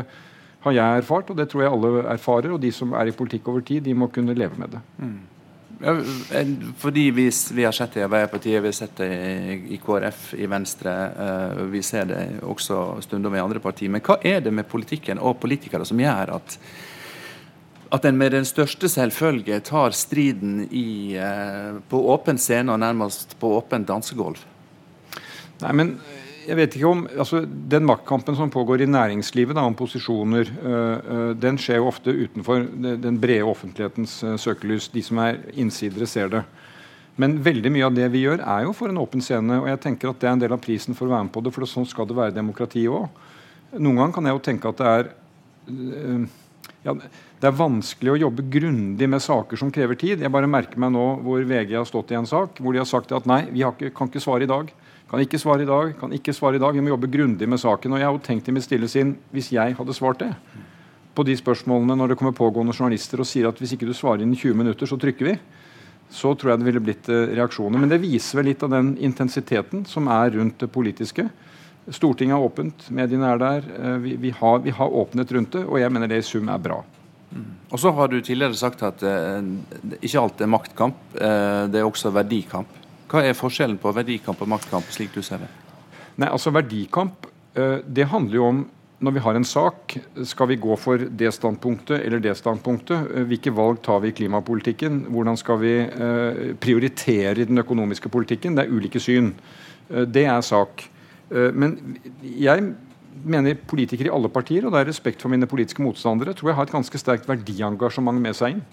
har 0.64 0.76
jeg 0.76 1.02
erfart, 1.02 1.32
og 1.32 1.40
det 1.40 1.48
tror 1.50 1.64
jeg 1.64 1.74
alle 1.74 2.06
erfarer. 2.14 2.54
Og 2.54 2.62
de 2.62 2.72
som 2.72 2.94
er 2.96 3.10
i 3.10 3.16
politikk 3.16 3.50
over 3.52 3.64
tid, 3.66 3.84
de 3.84 3.96
må 3.96 4.08
kunne 4.12 4.36
leve 4.36 4.56
med 4.60 4.76
det. 4.76 4.82
Mm. 5.00 5.18
Fordi 6.76 7.06
vi, 7.16 7.30
vi, 7.56 7.64
har 7.64 7.72
sett 7.72 7.94
det 7.96 8.02
i 8.02 8.04
Arbeiderpartiet, 8.04 8.60
vi 8.60 8.68
har 8.68 8.76
sett 8.76 8.98
det 9.00 9.08
i, 9.72 9.78
KrF, 9.80 10.34
i 10.36 10.48
Venstre. 10.50 10.94
Uh, 11.16 11.64
vi 11.72 11.80
ser 11.84 12.08
det 12.10 12.22
også 12.44 13.00
stundom 13.06 13.36
i 13.36 13.42
andre 13.42 13.62
partier. 13.64 13.92
Men 13.92 14.04
hva 14.04 14.18
er 14.20 14.42
det 14.44 14.52
med 14.52 14.68
politikken 14.68 15.20
og 15.20 15.38
politikere 15.40 15.88
som 15.88 16.00
gjør 16.00 16.36
at, 16.36 16.58
at 17.90 18.06
en 18.06 18.18
med 18.18 18.32
den 18.36 18.46
største 18.46 18.88
selvfølge 18.88 19.60
tar 19.66 19.94
striden 19.96 20.68
i, 20.70 21.18
uh, 21.18 21.80
på 21.90 22.00
åpen 22.14 22.38
scene 22.38 22.72
og 22.72 22.80
nærmest 22.82 23.36
på 23.40 23.50
åpent 23.58 23.88
dansegulv? 23.88 24.38
Nei, 25.60 25.72
men 25.76 25.96
jeg 26.50 26.56
vet 26.56 26.76
ikke 26.76 26.88
om, 26.88 27.02
altså 27.12 27.42
Den 27.44 27.84
maktkampen 27.86 28.36
som 28.38 28.50
pågår 28.50 28.82
i 28.82 28.88
næringslivet 28.90 29.56
da, 29.56 29.64
om 29.68 29.76
posisjoner, 29.76 30.48
øh, 30.62 30.96
øh, 31.14 31.34
den 31.36 31.58
skjer 31.60 31.78
jo 31.78 31.90
ofte 31.90 32.10
utenfor 32.10 32.64
den 32.80 33.20
brede 33.20 33.46
offentlighetens 33.46 34.22
øh, 34.24 34.38
søkelys. 34.38 34.88
De 34.88 35.02
som 35.02 35.18
er 35.18 35.38
innsidere, 35.54 36.06
ser 36.06 36.28
det. 36.28 36.42
Men 37.16 37.36
veldig 37.44 37.72
mye 37.72 37.84
av 37.84 37.94
det 37.94 38.08
vi 38.12 38.24
gjør, 38.24 38.40
er 38.40 38.64
jo 38.64 38.72
for 38.72 38.88
en 38.88 38.98
åpen 38.98 39.22
scene. 39.22 39.60
Og 39.60 39.68
jeg 39.68 39.80
tenker 39.84 40.10
at 40.10 40.20
det 40.20 40.28
er 40.28 40.32
en 40.32 40.42
del 40.42 40.56
av 40.56 40.62
prisen 40.64 40.96
for 40.96 41.06
å 41.06 41.14
være 41.14 41.28
med 41.28 41.34
på 41.34 41.44
det, 41.44 41.52
for 41.54 41.68
sånn 41.68 41.88
skal 41.88 42.08
det 42.08 42.16
være 42.16 42.34
demokrati 42.34 42.86
òg. 42.88 43.10
Noen 43.76 44.00
ganger 44.00 44.14
kan 44.16 44.26
jeg 44.26 44.38
jo 44.38 44.44
tenke 44.48 44.72
at 44.72 44.80
det 44.80 44.94
er 44.96 45.10
ja, 46.84 46.94
det 46.96 47.48
er 47.48 47.56
vanskelig 47.56 48.14
å 48.14 48.20
jobbe 48.22 48.46
grundig 48.52 49.08
med 49.10 49.20
saker 49.20 49.58
som 49.60 49.72
krever 49.74 49.98
tid. 50.00 50.22
Jeg 50.24 50.32
bare 50.32 50.48
merker 50.48 50.80
meg 50.80 50.94
nå 50.94 51.06
hvor 51.24 51.42
VG 51.44 51.74
har 51.76 51.88
stått 51.88 52.14
i 52.14 52.16
en 52.16 52.28
sak 52.28 52.60
hvor 52.60 52.72
de 52.72 52.80
har 52.80 52.88
sagt 52.88 53.12
at 53.16 53.28
nei, 53.28 53.42
vi 53.52 53.64
ikke, 53.66 53.92
kan 53.96 54.08
ikke 54.08 54.22
svare 54.24 54.46
i 54.46 54.50
dag. 54.50 54.72
Kan 55.10 55.20
ikke 55.20 55.40
svare 55.42 55.66
i 55.66 55.68
dag. 55.68 55.92
kan 55.98 56.12
ikke 56.14 56.32
svare 56.32 56.56
i 56.56 56.62
dag, 56.62 56.74
Vi 56.74 56.80
må 56.80 56.92
jobbe 56.94 57.10
grundig 57.10 57.48
med 57.48 57.60
saken. 57.60 57.92
Og 57.92 57.98
jeg 57.98 58.06
har 58.06 58.16
jo 58.16 58.24
tenkt 58.24 58.48
i 58.48 58.52
mitt 58.54 58.64
stille 58.64 58.88
sinn, 58.88 59.16
hvis 59.34 59.52
jeg 59.52 59.76
hadde 59.76 59.96
svart 59.96 60.22
det 60.22 60.32
på 61.14 61.24
de 61.26 61.34
spørsmålene 61.36 61.96
når 61.98 62.12
det 62.12 62.16
kommer 62.20 62.36
pågående 62.36 62.72
journalister 62.72 63.20
og 63.20 63.26
sier 63.28 63.48
at 63.50 63.58
hvis 63.58 63.74
ikke 63.74 63.88
du 63.88 63.92
svarer 63.96 64.22
innen 64.22 64.38
20 64.38 64.54
minutter, 64.56 64.86
så 64.86 64.96
trykker 65.00 65.26
vi, 65.26 65.34
så 66.10 66.32
tror 66.38 66.52
jeg 66.52 66.60
det 66.60 66.68
ville 66.68 66.82
blitt 66.84 67.10
eh, 67.10 67.34
reaksjoner. 67.34 67.82
Men 67.82 67.90
det 67.90 68.00
viser 68.02 68.38
vel 68.38 68.52
litt 68.52 68.62
av 68.62 68.72
den 68.72 68.94
intensiteten 69.02 69.84
som 69.90 70.08
er 70.08 70.30
rundt 70.38 70.62
det 70.62 70.70
politiske. 70.72 71.26
Stortinget 71.88 72.36
er 72.36 72.44
åpent, 72.44 72.88
mediene 72.94 73.30
er 73.32 73.40
der. 73.40 73.70
Eh, 73.78 73.96
vi, 74.04 74.16
vi, 74.20 74.34
har, 74.36 74.58
vi, 74.64 74.74
har, 74.76 74.96
åpnet 75.02 75.32
rundt 75.32 75.54
det, 75.56 75.64
og 75.66 75.80
jeg 75.80 75.92
mener 75.92 76.10
det 76.10 76.20
i 76.20 76.26
sum 76.26 76.50
er 76.52 76.60
bra. 76.62 76.82
Mm. 77.30 77.46
Og 77.70 77.78
så 77.78 77.92
har 77.94 78.10
du 78.10 78.18
tidligere 78.20 78.58
sagt 78.58 78.82
at 78.86 79.02
eh, 79.06 79.40
ikke 80.00 80.20
alt 80.20 80.44
er 80.44 80.50
maktkamp, 80.50 81.00
eh, 81.14 81.64
det 81.70 81.80
er 81.80 81.88
også 81.88 82.12
verdikamp. 82.14 82.76
Hva 83.10 83.24
er 83.26 83.34
forskjellen 83.34 83.80
på 83.82 83.90
verdikamp 83.94 84.42
og 84.44 84.52
maktkamp, 84.52 84.92
slik 84.94 85.14
du 85.16 85.22
ser 85.26 85.42
det? 85.42 85.48
Nei, 86.20 86.28
altså 86.28 86.52
Verdikamp 86.54 87.26
eh, 87.58 87.80
det 87.86 88.10
handler 88.10 88.36
jo 88.36 88.44
om 88.50 88.60
når 89.00 89.14
vi 89.16 89.22
har 89.24 89.36
en 89.38 89.46
sak, 89.48 89.94
skal 90.28 90.50
vi 90.50 90.58
gå 90.60 90.74
for 90.76 91.00
det 91.00 91.30
standpunktet 91.32 92.02
eller 92.04 92.20
det 92.20 92.34
standpunktet? 92.36 93.08
Eh, 93.08 93.26
hvilke 93.30 93.52
valg 93.56 93.80
tar 93.82 94.02
vi 94.04 94.12
i 94.12 94.16
klimapolitikken? 94.18 95.06
Hvordan 95.08 95.40
skal 95.40 95.60
vi 95.62 95.74
eh, 95.80 96.42
prioritere 96.60 97.38
i 97.38 97.48
den 97.48 97.62
økonomiske 97.62 98.12
politikken? 98.12 98.58
Det 98.58 98.66
er 98.66 98.74
ulike 98.76 99.00
syn. 99.00 99.32
Det 99.88 100.22
er 100.28 100.44
sak. 100.46 100.84
Men 101.30 101.76
jeg 102.26 102.64
mener 103.24 103.58
politikere 103.68 104.08
i 104.08 104.14
alle 104.14 104.30
partier, 104.32 104.64
og 104.66 104.74
det 104.74 104.80
er 104.80 104.88
respekt 104.90 105.22
for 105.22 105.32
mine 105.32 105.48
politiske 105.50 105.82
motstandere, 105.82 106.34
tror 106.34 106.50
jeg 106.50 106.58
har 106.58 106.68
et 106.68 106.74
ganske 106.74 107.00
sterkt 107.00 107.28
verdiengasjement 107.28 108.20
med 108.22 108.36
seg 108.38 108.56
inn. 108.56 108.64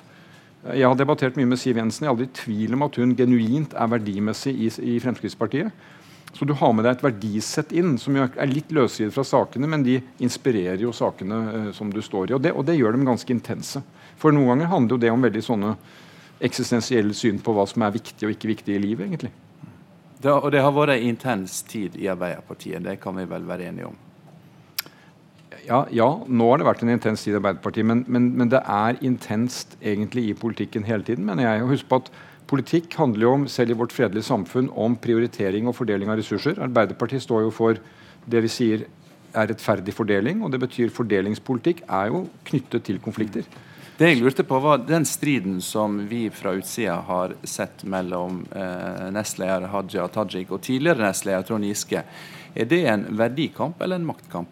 Jeg 0.68 0.88
har 0.88 0.98
debattert 1.00 1.38
mye 1.38 1.48
med 1.48 1.60
Siv 1.62 1.78
Jensen. 1.80 2.04
Jeg 2.04 2.10
er 2.10 2.16
aldri 2.16 2.28
i 2.28 2.36
tvil 2.36 2.74
om 2.76 2.84
at 2.88 2.98
hun 3.00 3.14
genuint 3.16 3.76
er 3.78 3.92
verdimessig 3.92 4.52
i, 4.52 4.72
i, 4.84 4.98
Fremskrittspartiet. 5.04 5.86
Så 6.36 6.46
du 6.46 6.52
har 6.60 6.74
med 6.76 6.84
deg 6.84 6.98
et 6.98 7.06
verdisett 7.06 7.72
inn 7.78 7.96
som 8.02 8.18
er 8.20 8.50
litt 8.50 8.74
løsrevet 8.76 9.16
fra 9.16 9.24
sakene, 9.26 9.70
men 9.70 9.86
de 9.86 10.00
inspirerer 10.24 10.82
jo 10.84 10.92
sakene 10.94 11.38
eh, 11.54 11.70
som 11.78 11.94
du 11.94 12.02
står 12.04 12.32
i. 12.32 12.36
Og 12.36 12.44
det, 12.44 12.52
og 12.52 12.68
det, 12.68 12.76
gjør 12.78 12.98
dem 12.98 13.08
ganske 13.08 13.32
intense. 13.34 13.82
For 14.20 14.36
noen 14.36 14.52
ganger 14.52 14.74
handler 14.74 14.98
jo 14.98 15.02
det 15.06 15.14
om 15.14 15.24
veldig 15.24 15.46
sånne 15.46 15.74
eksistensielle 16.44 17.16
syn 17.18 17.40
på 17.42 17.56
hva 17.56 17.66
som 17.70 17.86
er 17.86 17.96
viktig 17.96 18.28
og 18.28 18.36
ikke 18.36 18.52
viktig 18.52 18.76
i 18.76 18.82
livet, 18.84 19.08
egentlig. 19.08 19.32
Det, 20.18 20.34
og 20.34 20.50
det 20.54 20.64
har 20.66 20.74
vært 20.74 20.96
en 20.96 21.10
intens 21.12 21.62
tid 21.70 21.96
i 22.02 22.10
Arbeiderpartiet, 22.10 22.82
det 22.86 22.98
kan 23.02 23.18
vi 23.18 23.28
vel 23.30 23.46
være 23.48 23.70
enige 23.70 23.92
om? 23.92 23.98
Ja, 25.68 25.84
ja, 25.92 26.08
nå 26.26 26.48
har 26.50 26.62
det 26.62 26.68
vært 26.68 26.82
en 26.86 26.94
intens 26.94 27.26
tid 27.26 27.36
i 27.36 27.38
Arbeiderpartiet, 27.42 27.86
men, 27.86 28.06
men, 28.08 28.32
men, 28.40 28.50
det 28.50 28.64
er 28.64 28.98
intenst 29.06 29.76
egentlig 29.82 30.30
i 30.30 30.38
politikken 30.38 30.88
hele 30.88 31.06
tiden, 31.06 31.28
mener 31.28 31.46
jeg. 31.46 31.68
Husk 31.70 31.90
på 31.92 32.02
at 32.02 32.12
Politikk 32.48 32.94
handler 32.96 33.26
jo 33.26 33.32
om, 33.36 33.42
selv 33.52 33.74
i 33.74 33.76
vårt 33.76 33.92
fredelige 33.92 34.24
samfunn, 34.24 34.70
om 34.72 34.94
prioritering 35.04 35.68
og 35.68 35.76
fordeling 35.76 36.08
av 36.08 36.16
ressurser. 36.22 36.56
Arbeiderpartiet 36.64 37.26
står 37.26 37.44
jo 37.44 37.50
for 37.52 37.80
det 38.24 38.44
vi 38.46 38.52
sier 38.52 38.86
er 39.36 39.50
rettferdig 39.52 39.92
fordeling, 39.92 40.40
og 40.40 40.54
det 40.54 40.62
betyr 40.64 40.94
fordelingspolitikk 40.96 41.84
er 41.84 42.14
jo 42.14 42.24
knyttet 42.48 42.86
til 42.88 43.02
konflikter. 43.04 43.44
Det 43.98 44.12
jeg 44.12 44.20
lurte 44.22 44.44
på 44.46 44.60
var 44.62 44.84
Den 44.86 45.08
striden 45.10 45.56
som 45.66 45.96
vi 46.06 46.28
fra 46.30 46.52
utsida 46.54 47.00
har 47.08 47.32
sett 47.42 47.82
mellom 47.82 48.44
eh, 48.54 49.08
nestleder 49.10 49.72
Hadia 49.72 50.04
Tajik 50.14 50.52
og 50.54 50.62
tidligere 50.68 51.08
nestleder 51.08 51.48
Trond 51.48 51.66
Giske, 51.66 52.04
er 52.54 52.68
det 52.70 52.84
en 52.92 53.08
verdikamp 53.18 53.82
eller 53.82 53.98
en 53.98 54.06
maktkamp? 54.06 54.52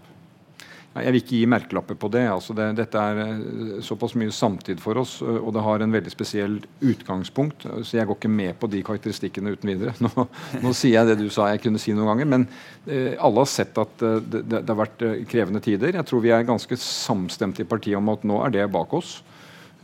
Jeg 0.95 1.11
vil 1.11 1.19
ikke 1.19 1.35
gi 1.35 1.49
merkelapper 1.51 1.97
på 1.99 2.09
det. 2.09 2.23
Altså 2.31 2.55
det. 2.57 2.71
Dette 2.79 3.03
er 3.11 3.21
eh, 3.21 3.43
såpass 3.85 4.15
mye 4.17 4.33
samtid 4.33 4.81
for 4.81 4.97
oss, 5.03 5.19
og 5.21 5.51
det 5.53 5.65
har 5.67 5.85
en 5.85 5.93
veldig 5.93 6.15
spesiell 6.15 6.57
utgangspunkt. 6.81 7.67
Så 7.85 7.99
jeg 7.99 8.09
går 8.09 8.17
ikke 8.17 8.33
med 8.33 8.57
på 8.57 8.71
de 8.73 8.81
karakteristikkene 8.87 9.53
uten 9.53 9.75
videre. 9.75 9.93
Nå, 10.07 10.25
nå 10.65 10.73
sier 10.73 11.03
jeg 11.03 11.11
det 11.11 11.19
du 11.21 11.29
sa 11.29 11.51
jeg 11.51 11.61
kunne 11.67 11.83
si 11.83 11.93
noen 11.93 12.15
ganger, 12.15 12.31
men 12.33 12.47
eh, 12.89 13.13
alle 13.13 13.45
har 13.45 13.53
sett 13.53 13.77
at 13.77 13.93
det, 14.01 14.41
det, 14.41 14.57
det, 14.57 14.65
har 14.73 14.81
vært 14.81 15.07
krevende 15.29 15.61
tider. 15.61 16.01
Jeg 16.01 16.09
tror 16.09 16.25
vi 16.25 16.33
er 16.33 16.49
ganske 16.49 16.81
samstemte 16.81 17.61
i 17.61 17.69
partiet 17.69 18.01
om 18.01 18.09
at 18.17 18.25
nå 18.25 18.41
er 18.47 18.57
det 18.57 18.67
bak 18.73 18.97
oss. 18.97 19.19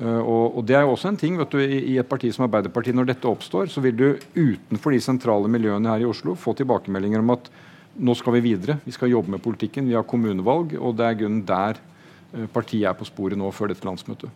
Uh, 0.01 0.17
og, 0.17 0.45
og, 0.57 0.63
det 0.65 0.77
er 0.77 0.85
jo 0.85 0.95
også 0.95 1.11
en 1.11 1.19
ting 1.19 1.35
vet 1.37 1.51
du, 1.53 1.59
i, 1.61 1.97
et 2.01 2.09
parti 2.09 2.31
som 2.33 2.47
Arbeiderpartiet, 2.47 2.97
Når 2.97 3.11
dette 3.11 3.29
oppstår, 3.29 3.69
så 3.69 3.83
vil 3.85 3.97
du 3.97 4.07
utenfor 4.33 4.95
de 4.95 5.01
sentrale 5.03 5.51
miljøene 5.51 5.93
her 5.93 6.01
i 6.01 6.09
Oslo 6.09 6.33
få 6.33 6.55
tilbakemeldinger 6.57 7.21
om 7.21 7.35
at 7.35 7.51
nå 8.01 8.15
skal 8.15 8.37
vi 8.37 8.45
videre. 8.51 8.79
Vi 8.85 8.93
skal 8.95 9.11
jobbe 9.11 9.33
med 9.35 9.43
politikken. 9.43 9.87
Vi 9.89 9.97
har 9.97 10.07
kommunevalg, 10.07 10.77
og 10.79 10.95
det 10.97 11.07
er 11.07 11.17
grunnen 11.19 11.43
der 11.45 11.79
eh, 12.33 12.47
partiet 12.53 12.87
er 12.89 12.97
på 12.97 13.07
sporet 13.07 13.39
nå 13.39 13.51
før 13.53 13.73
dette 13.73 13.85
landsmøtet. 13.85 14.31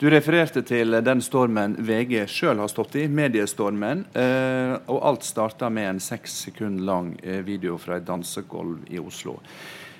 Du 0.00 0.08
refererte 0.10 0.64
til 0.66 0.96
den 1.06 1.22
stormen 1.22 1.76
VG 1.78 2.24
sjøl 2.30 2.58
har 2.64 2.70
stått 2.72 2.96
i, 2.98 3.06
mediestormen. 3.06 4.06
Eh, 4.16 4.74
og 4.90 5.04
alt 5.06 5.26
starta 5.26 5.70
med 5.70 5.92
en 5.92 6.02
seks 6.02 6.40
sekunder 6.48 6.88
lang 6.88 7.14
eh, 7.22 7.44
video 7.46 7.78
fra 7.78 8.00
et 8.00 8.08
dansegulv 8.08 8.88
i 8.90 8.98
Oslo. 9.02 9.38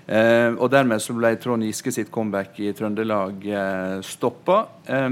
Eh, 0.04 0.50
og 0.60 0.68
dermed 0.68 1.00
så 1.00 1.14
ble 1.16 1.30
Trond 1.40 1.64
Giske 1.64 1.88
sitt 1.94 2.10
comeback 2.12 2.58
i 2.60 2.74
Trøndelag 2.76 3.44
eh, 3.48 4.00
stoppa. 4.04 4.58
Eh, 4.84 5.06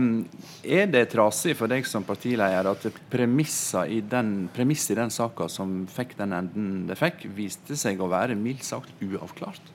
er 0.69 0.91
det 0.93 1.07
trasig 1.15 1.55
for 1.57 1.73
deg 1.73 1.87
som 1.89 2.05
partileder 2.05 2.69
at 2.69 2.85
premisset 3.13 3.89
i 3.89 4.03
den, 4.05 4.51
premiss 4.53 4.91
den 4.93 5.13
saka 5.13 5.49
som 5.49 5.87
fikk 5.89 6.19
den 6.19 6.35
enden 6.37 6.73
det 6.91 6.99
fikk, 7.01 7.25
viste 7.33 7.79
seg 7.79 8.03
å 8.05 8.11
være 8.13 8.37
mildt 8.37 8.67
sagt 8.69 8.93
uavklart? 9.01 9.73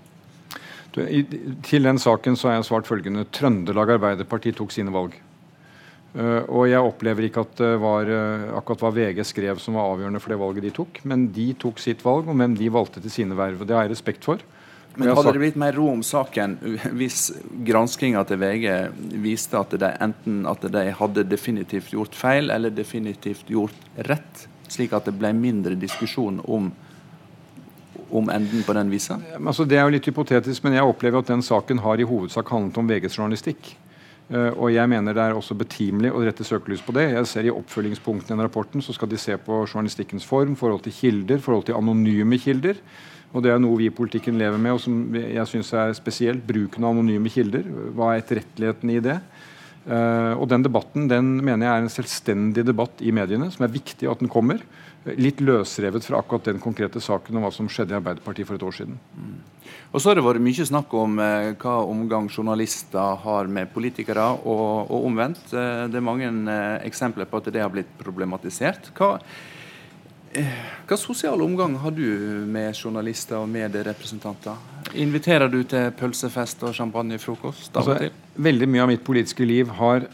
Du, 0.94 1.02
i, 1.02 1.24
til 1.66 1.90
den 1.90 1.98
saken 2.02 2.38
så 2.38 2.52
har 2.52 2.60
jeg 2.60 2.68
svart 2.70 2.90
følgende. 2.90 3.26
Trøndelag 3.34 3.96
Arbeiderparti 3.98 4.54
tok 4.56 4.76
sine 4.76 4.94
valg. 4.94 5.18
Uh, 6.18 6.42
og 6.48 6.64
jeg 6.70 6.82
opplever 6.82 7.28
ikke 7.28 7.44
at 7.44 7.58
det 7.60 7.74
var 7.84 8.08
uh, 8.10 8.54
akkurat 8.58 8.82
hva 8.82 8.90
VG 8.96 9.20
skrev 9.28 9.60
som 9.62 9.76
var 9.78 9.92
avgjørende 9.92 10.22
for 10.24 10.34
det 10.34 10.38
valget 10.40 10.66
de 10.66 10.72
tok, 10.74 11.02
men 11.06 11.28
de 11.36 11.50
tok 11.60 11.82
sitt 11.84 12.02
valg 12.06 12.30
om 12.32 12.40
hvem 12.42 12.56
de 12.58 12.70
valgte 12.74 13.04
til 13.04 13.14
sine 13.14 13.38
verv. 13.38 13.60
og 13.62 13.70
Det 13.70 13.76
har 13.76 13.86
jeg 13.86 13.94
respekt 13.94 14.26
for. 14.26 14.42
Men 14.98 15.14
hadde 15.14 15.34
det 15.36 15.42
blitt 15.42 15.60
mer 15.60 15.76
ro 15.78 15.92
om 15.92 16.02
saken 16.06 16.56
hvis 16.98 17.30
granskinga 17.68 18.24
til 18.28 18.40
VG 18.42 18.66
viste 19.22 19.60
at 19.60 19.76
de 19.78 19.92
enten 20.04 20.42
at 20.50 20.66
de 20.74 20.84
hadde 21.00 21.26
definitivt 21.30 21.94
gjort 21.94 22.18
feil 22.18 22.50
eller 22.54 22.74
definitivt 22.74 23.50
gjort 23.54 23.88
rett, 24.10 24.48
slik 24.74 24.96
at 24.98 25.06
det 25.06 25.14
ble 25.20 25.32
mindre 25.38 25.78
diskusjon 25.78 26.40
om, 26.46 26.72
om 28.10 28.32
enden 28.34 28.66
på 28.66 28.74
den 28.78 28.90
visa? 28.94 29.20
Altså, 29.38 29.68
det 29.70 29.78
er 29.78 29.86
jo 29.86 29.94
litt 29.94 30.10
hypotetisk, 30.10 30.66
men 30.66 30.80
jeg 30.80 30.90
opplever 30.90 31.22
at 31.22 31.30
den 31.30 31.46
saken 31.46 31.84
har 31.86 32.02
i 32.02 32.08
hovedsak 32.08 32.50
handlet 32.56 32.82
om 32.82 32.90
VGs 32.90 33.20
journalistikk. 33.20 33.76
Uh, 34.28 34.50
og 34.60 34.74
jeg 34.74 34.92
mener 34.92 35.16
det 35.16 35.24
er 35.24 35.38
også 35.38 35.56
betimelig 35.56 36.10
å 36.12 36.20
rette 36.26 36.44
søkelys 36.44 36.82
på 36.84 36.96
det. 36.98 37.06
Jeg 37.14 37.30
ser 37.30 37.48
I 37.48 37.54
oppfølgingspunktene 37.54 38.42
i 38.42 38.48
rapporten 38.50 38.84
så 38.84 38.96
skal 38.96 39.08
de 39.14 39.20
se 39.22 39.38
på 39.40 39.62
journalistikkens 39.62 40.26
form, 40.28 40.58
forhold 40.60 40.84
til 40.84 40.96
kilder, 40.98 41.40
forhold 41.44 41.70
til 41.70 41.78
anonyme 41.78 42.42
kilder. 42.42 42.82
Og 43.36 43.44
det 43.44 43.52
er 43.52 43.60
noe 43.60 43.78
vi 43.80 43.90
i 43.90 43.94
politikken 43.94 44.38
lever 44.40 44.60
med, 44.62 44.78
og 44.78 44.82
som 44.82 45.16
jeg 45.18 45.50
syns 45.52 45.74
er 45.76 45.94
spesielt. 45.98 46.46
Bruken 46.48 46.86
av 46.88 46.96
anonyme 46.96 47.32
kilder. 47.32 47.68
Hva 47.98 48.14
er 48.14 48.24
etterretteligheten 48.24 48.94
i 48.94 49.02
det? 49.04 49.20
Uh, 49.88 50.36
og 50.36 50.50
den 50.52 50.66
debatten 50.66 51.06
den 51.08 51.38
mener 51.40 51.64
jeg 51.64 51.72
er 51.72 51.86
en 51.86 51.94
selvstendig 51.94 52.66
debatt 52.68 53.00
i 53.00 53.14
mediene, 53.16 53.48
som 53.54 53.64
er 53.64 53.72
viktig 53.72 54.10
at 54.12 54.20
den 54.20 54.32
kommer. 54.32 54.60
Litt 55.16 55.40
løsrevet 55.40 56.04
fra 56.04 56.20
akkurat 56.20 56.50
den 56.50 56.60
konkrete 56.60 57.00
saken 57.00 57.38
om 57.40 57.46
hva 57.46 57.52
som 57.56 57.70
skjedde 57.72 57.96
i 57.96 58.00
Arbeiderpartiet 58.02 58.50
for 58.50 58.60
et 58.60 58.66
år 58.68 58.76
siden. 58.76 58.98
Mm. 59.16 59.38
Og 59.96 60.02
så 60.04 60.10
har 60.10 60.20
det 60.20 60.26
vært 60.26 60.44
mye 60.44 60.66
snakk 60.68 60.96
om 61.00 61.22
uh, 61.24 61.54
hva 61.62 61.78
omgang 61.88 62.28
journalister 62.28 63.22
har 63.24 63.52
med 63.52 63.72
politikere, 63.76 64.26
og, 64.44 64.92
og 64.92 65.08
omvendt. 65.08 65.46
Uh, 65.54 65.86
det 65.88 66.02
er 66.02 66.10
mange 66.10 66.32
eksempler 66.84 67.30
på 67.30 67.40
at 67.40 67.52
det 67.56 67.64
har 67.64 67.72
blitt 67.72 67.94
problematisert. 68.02 68.92
Hva 68.98 69.16
hva 70.88 70.98
sosial 71.00 71.42
omgang 71.42 71.78
har 71.82 71.94
du 71.96 72.08
med 72.48 72.76
journalister 72.76 73.40
og 73.40 73.50
medierepresentanter? 73.50 74.60
Inviterer 74.98 75.52
du 75.52 75.62
til 75.68 75.92
pølsefest 75.98 76.64
og 76.68 76.76
champagnefrokost? 76.78 77.76
Altså, 77.76 78.12
veldig 78.36 78.70
mye 78.72 78.86
av 78.86 78.92
mitt 78.92 79.04
politiske 79.08 79.48
liv 79.48 79.72
har 79.80 80.08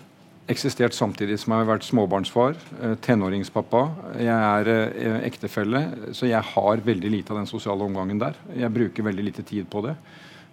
eksistert 0.51 0.95
samtidig 0.95 1.37
som 1.39 1.53
jeg 1.53 1.63
har 1.63 1.69
vært 1.69 1.85
småbarnsfar, 1.87 2.57
eh, 2.81 2.95
tenåringspappa. 3.03 3.83
Jeg 4.19 4.35
er 4.35 4.71
eh, 4.73 5.19
ektefelle, 5.29 5.85
så 6.11 6.27
jeg 6.27 6.41
har 6.43 6.83
veldig 6.83 7.11
lite 7.11 7.31
av 7.31 7.39
den 7.39 7.47
sosiale 7.47 7.85
omgangen 7.85 8.19
der. 8.19 8.35
Jeg 8.57 8.73
bruker 8.73 9.07
veldig 9.07 9.23
lite 9.23 9.43
tid 9.47 9.69
på 9.71 9.85
det. 9.87 9.95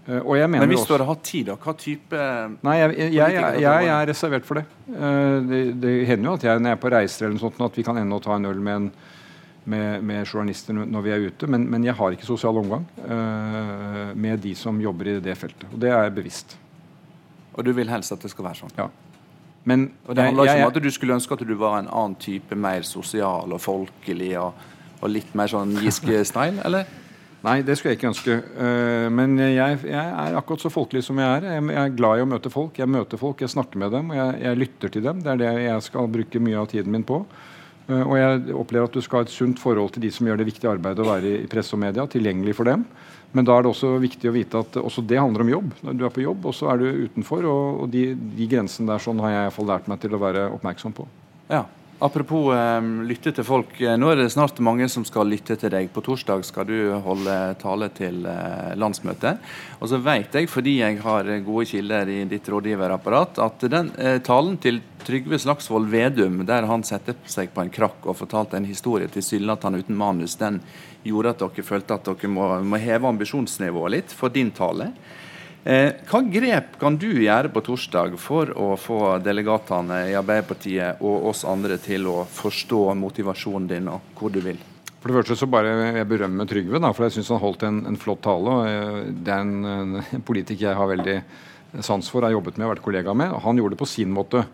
Eh, 0.07 0.49
Men 0.49 0.69
hvis 0.71 0.87
du 0.87 0.95
hadde 0.95 1.09
hatt 1.11 1.25
tid, 1.27 1.51
da? 1.51 1.57
Hva 1.61 1.75
type 1.77 2.17
Nei, 2.63 2.77
jeg, 2.79 2.97
jeg, 2.99 3.35
jeg, 3.35 3.61
jeg, 3.63 3.89
er 3.93 4.07
reservert 4.09 4.47
for 4.47 4.61
det. 4.61 4.65
Det, 5.51 5.61
det 5.83 6.07
hender 6.09 6.31
jo 6.31 6.35
at 6.39 6.45
jeg 6.45 6.61
når 6.61 6.71
jeg 6.71 6.79
er 6.79 6.83
på 6.83 6.93
reiser 6.95 7.27
eller 7.27 7.37
noe 7.37 7.45
sånt, 7.45 7.61
at 7.67 7.79
vi 7.79 7.87
kan 7.87 7.99
ende 7.99 8.17
å 8.17 8.23
ta 8.23 8.39
en 8.39 8.49
øl 8.51 8.63
med 8.63 8.77
en 8.79 8.93
med, 9.65 10.03
med, 10.05 10.25
journalister 10.27 10.75
når 10.75 11.05
vi 11.05 11.13
er 11.15 11.27
ute, 11.29 11.49
men, 11.51 11.67
men 11.71 11.85
jeg 11.85 11.95
har 11.99 12.17
ikke 12.17 12.29
sosial 12.29 12.57
omgang 12.63 12.87
uh, 13.05 14.17
med 14.17 14.41
de 14.43 14.55
som 14.57 14.81
jobber 14.81 15.13
i 15.13 15.21
det 15.23 15.37
feltet. 15.39 15.69
Og 15.73 15.81
det 15.83 15.93
er 15.95 16.11
bevisst. 16.15 16.57
Og 17.53 17.65
du 17.67 17.73
vil 17.77 17.91
helst 17.93 18.15
at 18.15 18.23
det 18.25 18.33
skal 18.33 18.47
være 18.49 18.63
sånn? 18.63 18.75
Ja. 18.79 18.89
Men, 19.69 19.91
og 20.07 20.17
det 20.17 20.25
handler 20.31 20.49
ikke 20.49 20.65
om 20.65 20.73
at 20.73 20.81
du 20.81 20.91
skulle 20.95 21.19
ønske 21.19 21.37
at 21.37 21.45
du 21.45 21.55
var 21.61 21.81
en 21.83 21.91
annen 21.91 22.17
type, 22.21 22.57
mer 22.57 22.87
sosial 22.89 23.53
og 23.53 23.61
folkelig 23.61 24.33
og, 24.41 24.57
og 25.01 25.13
litt 25.13 25.35
mer 25.37 25.53
sånn 25.53 25.77
Giske-style, 25.83 26.63
eller? 26.67 26.89
Nei, 27.41 27.61
det 27.65 27.79
skulle 27.79 27.95
jeg 27.95 28.01
ikke 28.01 28.11
ønske. 28.11 28.35
Uh, 28.57 29.07
men 29.13 29.39
jeg, 29.41 29.79
jeg, 29.89 29.97
er 29.97 30.37
akkurat 30.37 30.65
så 30.65 30.73
folkelig 30.73 31.05
som 31.07 31.21
jeg 31.21 31.39
er. 31.39 31.47
Jeg, 31.55 31.69
jeg, 31.73 31.85
er 31.85 31.95
glad 31.97 32.21
i 32.21 32.25
å 32.25 32.29
møte 32.29 32.53
folk. 32.53 32.81
Jeg 32.81 32.93
møter 32.93 33.21
folk, 33.21 33.41
jeg 33.41 33.53
snakker 33.53 33.81
med 33.81 33.95
dem, 33.97 34.13
og 34.13 34.19
jeg, 34.19 34.35
jeg 34.45 34.61
lytter 34.61 34.93
til 34.93 35.07
dem. 35.07 35.23
Det 35.25 35.33
er 35.33 35.41
det 35.41 35.55
jeg 35.65 35.87
skal 35.89 36.11
bruke 36.13 36.43
mye 36.45 36.61
av 36.61 36.69
tiden 36.73 36.93
min 36.93 37.07
på. 37.09 37.23
Eh, 37.91 38.03
og 38.05 38.17
jeg 38.19 38.57
opplever 38.57 38.91
at 38.91 38.97
du 38.97 39.03
skal 39.05 39.23
ha 39.23 39.29
et 39.29 39.35
sunt 39.35 39.61
forhold 39.61 39.95
til 39.95 40.05
de 40.07 40.13
som 40.15 40.29
gjør 40.29 40.41
det 40.41 40.51
viktige 40.51 40.71
arbeidet 40.71 41.03
å 41.03 41.11
være 41.11 41.35
i 41.43 41.49
presse 41.51 41.75
og 41.77 41.83
media, 41.83 42.07
tilgjengelig 42.11 42.57
for 42.59 42.71
dem. 42.71 42.87
Men 43.35 43.47
da 43.47 43.57
er 43.57 43.63
det 43.63 43.71
også 43.71 43.93
viktig 44.03 44.31
å 44.31 44.35
vite 44.35 44.63
at 44.65 44.79
også 44.81 45.05
det 45.07 45.21
handler 45.21 45.45
om 45.45 45.53
jobb. 45.53 45.75
Du 45.95 46.07
er 46.07 46.15
på 46.15 46.25
jobb, 46.25 46.49
og 46.51 46.57
så 46.57 46.73
er 46.73 46.81
du 46.81 47.05
utenfor. 47.07 47.47
Og, 47.47 47.85
de, 47.93 48.09
de, 48.15 48.49
grensene 48.51 48.91
der 48.91 49.03
sånn 49.03 49.23
har 49.23 49.35
jeg 49.35 49.43
i 49.43 49.45
hvert 49.49 49.59
fall 49.59 49.71
lært 49.71 49.91
meg 49.91 50.01
til 50.03 50.17
å 50.17 50.23
være 50.23 50.49
oppmerksom 50.57 50.97
på. 50.97 51.07
Ja, 51.51 51.63
Apropos 52.01 52.49
eh, 52.57 52.87
lytte 53.05 53.29
til 53.37 53.45
folk. 53.45 53.75
Eh, 53.77 53.93
nå 54.01 54.09
er 54.09 54.23
det 54.23 54.31
snart 54.33 54.57
mange 54.65 54.87
som 54.89 55.05
skal 55.05 55.29
lytte 55.29 55.53
til 55.61 55.73
deg. 55.73 55.91
På 55.93 56.01
torsdag 56.05 56.47
skal 56.49 56.65
du 56.65 56.77
holde 57.05 57.35
tale 57.61 57.91
til 57.93 58.25
eh, 58.25 58.71
landsmøtet. 58.81 59.43
Og 59.85 59.91
så 59.93 60.01
vet 60.01 60.39
jeg, 60.39 60.49
fordi 60.49 60.79
jeg 60.79 60.97
har 61.05 61.29
gode 61.45 61.67
kilder 61.69 62.09
i 62.09 62.23
ditt 62.31 62.49
rådgiverapparat, 62.49 63.43
at 63.45 63.69
den 63.69 63.93
eh, 64.01 64.17
talen 64.25 64.57
til 64.65 64.81
Trygve 65.05 65.37
Slagsvold 65.41 65.93
Vedum, 65.93 66.41
der 66.49 66.69
han 66.69 66.87
setter 66.89 67.21
seg 67.29 67.53
på 67.53 67.67
en 67.67 67.73
krakk 67.73 68.09
og 68.09 68.17
fortalte 68.17 68.57
en 68.57 68.69
historie 68.69 69.09
tilsynelatende 69.13 69.85
uten 69.85 70.01
manus, 70.01 70.39
den 70.41 70.63
gjorde 71.05 71.35
at 71.35 71.45
dere 71.45 71.69
følte 71.69 72.01
at 72.01 72.09
dere 72.09 72.33
må, 72.33 72.49
må 72.65 72.81
heve 72.81 73.13
ambisjonsnivået 73.13 73.99
litt 73.99 74.17
for 74.17 74.33
din 74.33 74.53
tale. 74.57 74.95
Eh, 75.61 75.93
hva 76.09 76.23
grep 76.25 76.79
kan 76.81 76.95
du 76.97 77.11
gjøre 77.21 77.51
på 77.53 77.61
torsdag 77.61 78.15
for 78.17 78.49
å 78.57 78.73
få 78.81 79.19
delegatene 79.21 80.07
i 80.09 80.15
Arbeiderpartiet 80.17 81.03
og 81.05 81.27
oss 81.35 81.43
andre 81.45 81.77
til 81.77 82.09
å 82.09 82.23
forstå 82.25 82.95
motivasjonen 82.97 83.67
din 83.69 83.91
og 83.93 84.15
hvor 84.17 84.33
du 84.33 84.41
vil? 84.41 84.57
For 85.01 85.11
det 85.13 85.19
første 85.19 85.37
så 85.37 85.49
bare 85.53 85.75
jeg 85.99 86.09
berømmer 86.09 86.49
Trygve, 86.49 86.81
da, 86.81 86.95
for 86.97 87.05
jeg 87.07 87.19
syns 87.19 87.33
han 87.35 87.43
holdt 87.45 87.67
en, 87.69 87.83
en, 87.89 88.01
flott 88.01 88.23
tale. 88.25 88.57
og 88.57 89.13
Det 89.21 89.35
er 89.35 89.45
en, 89.45 89.69
en, 89.69 90.25
politiker 90.25 90.71
jeg 90.71 90.81
har 90.81 90.89
veldig 90.89 91.19
sans 91.85 92.09
for, 92.09 92.25
har 92.25 92.33
jobbet 92.33 92.57
med 92.57 92.67
og 92.67 92.75
vært 92.75 92.85
kollega 92.89 93.15
med. 93.17 93.37
og 93.37 93.45
Han 93.45 93.61
gjorde 93.61 93.77
det 93.77 93.83
på 93.85 93.89
sin 93.89 94.13
måte. 94.17 94.47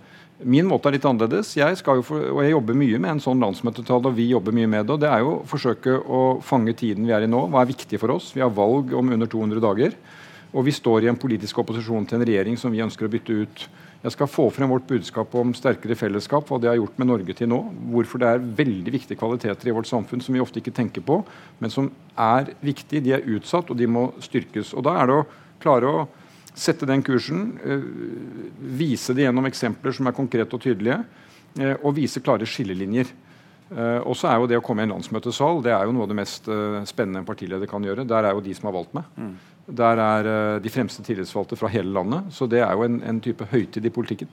Min 0.43 0.67
måte 0.69 0.91
er 0.91 0.99
litt 0.99 1.07
annerledes. 1.07 1.55
Jeg 1.57 1.79
for, 1.87 2.29
og 2.35 2.43
jeg 2.43 2.55
jobber 2.55 2.79
mye 2.83 2.99
med 3.03 3.15
en 3.15 3.23
sånn 3.23 3.47
landsmøtetale, 3.47 4.11
og 4.11 4.19
vi 4.19 4.29
jobber 4.35 4.55
mye 4.59 4.71
med 4.75 4.87
det. 4.87 4.99
og 4.99 5.03
Det 5.07 5.11
er 5.11 5.23
jo 5.23 5.33
å 5.39 5.47
forsøke 5.55 5.99
å 6.03 6.23
fange 6.47 6.75
tiden 6.79 7.07
vi 7.07 7.15
er 7.15 7.27
i 7.27 7.31
nå. 7.31 7.47
Hva 7.51 7.63
er 7.63 7.71
viktig 7.71 8.03
for 8.03 8.19
oss? 8.19 8.33
Vi 8.35 8.43
har 8.43 8.55
valg 8.55 8.95
om 8.95 9.15
under 9.15 9.31
200 9.31 9.63
dager. 9.63 9.99
Og 10.57 10.65
vi 10.65 10.73
står 10.73 11.05
i 11.05 11.11
en 11.11 11.19
politisk 11.21 11.59
opposisjon 11.61 12.07
til 12.09 12.17
en 12.17 12.25
regjering 12.25 12.57
som 12.57 12.73
vi 12.73 12.81
ønsker 12.81 13.07
å 13.07 13.13
bytte 13.13 13.35
ut. 13.45 13.65
Jeg 14.07 14.15
skal 14.15 14.29
få 14.31 14.47
frem 14.55 14.71
vårt 14.73 14.87
budskap 14.89 15.35
om 15.37 15.51
sterkere 15.57 15.97
fellesskap, 15.99 16.47
hva 16.49 16.59
det 16.63 16.71
har 16.71 16.79
gjort 16.79 16.97
med 17.01 17.11
Norge 17.11 17.35
til 17.37 17.51
nå. 17.51 17.59
Hvorfor 17.93 18.23
det 18.23 18.31
er 18.31 18.47
veldig 18.61 18.95
viktige 18.95 19.21
kvaliteter 19.21 19.69
i 19.69 19.75
vårt 19.77 19.91
samfunn 19.91 20.23
som 20.25 20.37
vi 20.37 20.41
ofte 20.41 20.63
ikke 20.63 20.73
tenker 20.77 21.05
på, 21.05 21.19
men 21.61 21.73
som 21.73 21.91
er 22.17 22.55
viktige. 22.65 23.03
De 23.05 23.13
er 23.17 23.27
utsatt, 23.37 23.69
og 23.73 23.77
de 23.77 23.89
må 23.91 24.09
styrkes. 24.25 24.73
Og 24.73 24.87
Da 24.87 24.97
er 25.03 25.11
det 25.11 25.19
å 25.19 25.27
klare 25.61 25.91
å 25.91 26.07
sette 26.55 26.89
den 26.89 27.03
kursen, 27.05 27.59
eh, 27.61 27.85
vise 28.79 29.13
det 29.13 29.27
gjennom 29.27 29.45
eksempler 29.45 29.93
som 29.93 30.07
er 30.07 30.17
konkrete 30.17 30.55
og 30.55 30.63
tydelige, 30.63 31.05
eh, 31.59 31.77
og 31.83 31.97
vise 31.97 32.21
klare 32.21 32.49
skillelinjer. 32.49 33.13
Uh, 33.67 33.99
og 34.07 34.15
så 34.15 34.29
er 34.31 34.39
jo 34.39 34.47
Det 34.47 34.59
å 34.61 34.63
komme 34.63 34.85
i 34.85 34.87
en 34.87 34.93
landsmøtesal 34.95 35.61
det 35.61 35.73
er 35.73 35.87
jo 35.87 35.91
noe 35.91 36.05
av 36.05 36.09
det 36.09 36.15
mest 36.15 36.45
spennende 36.87 37.19
en 37.19 37.27
partileder 37.27 37.67
kan 37.67 37.83
gjøre. 37.83 38.07
Der 38.07 38.23
er 38.23 38.31
jo 38.31 38.41
de 38.41 38.55
som 38.55 38.69
har 38.71 38.77
valgt 38.77 38.95
meg. 38.95 39.05
Der 39.67 39.99
er 39.99 40.29
uh, 40.31 40.63
de 40.63 40.71
fremste 40.71 41.03
tillitsvalgte 41.03 41.59
fra 41.59 41.71
hele 41.73 41.91
landet. 41.93 42.31
Så 42.31 42.47
det 42.47 42.63
er 42.63 42.73
jo 42.73 42.87
en, 42.87 43.01
en 43.03 43.21
type 43.21 43.49
høytid 43.51 43.87
i 43.87 43.91
politikken. 43.91 44.31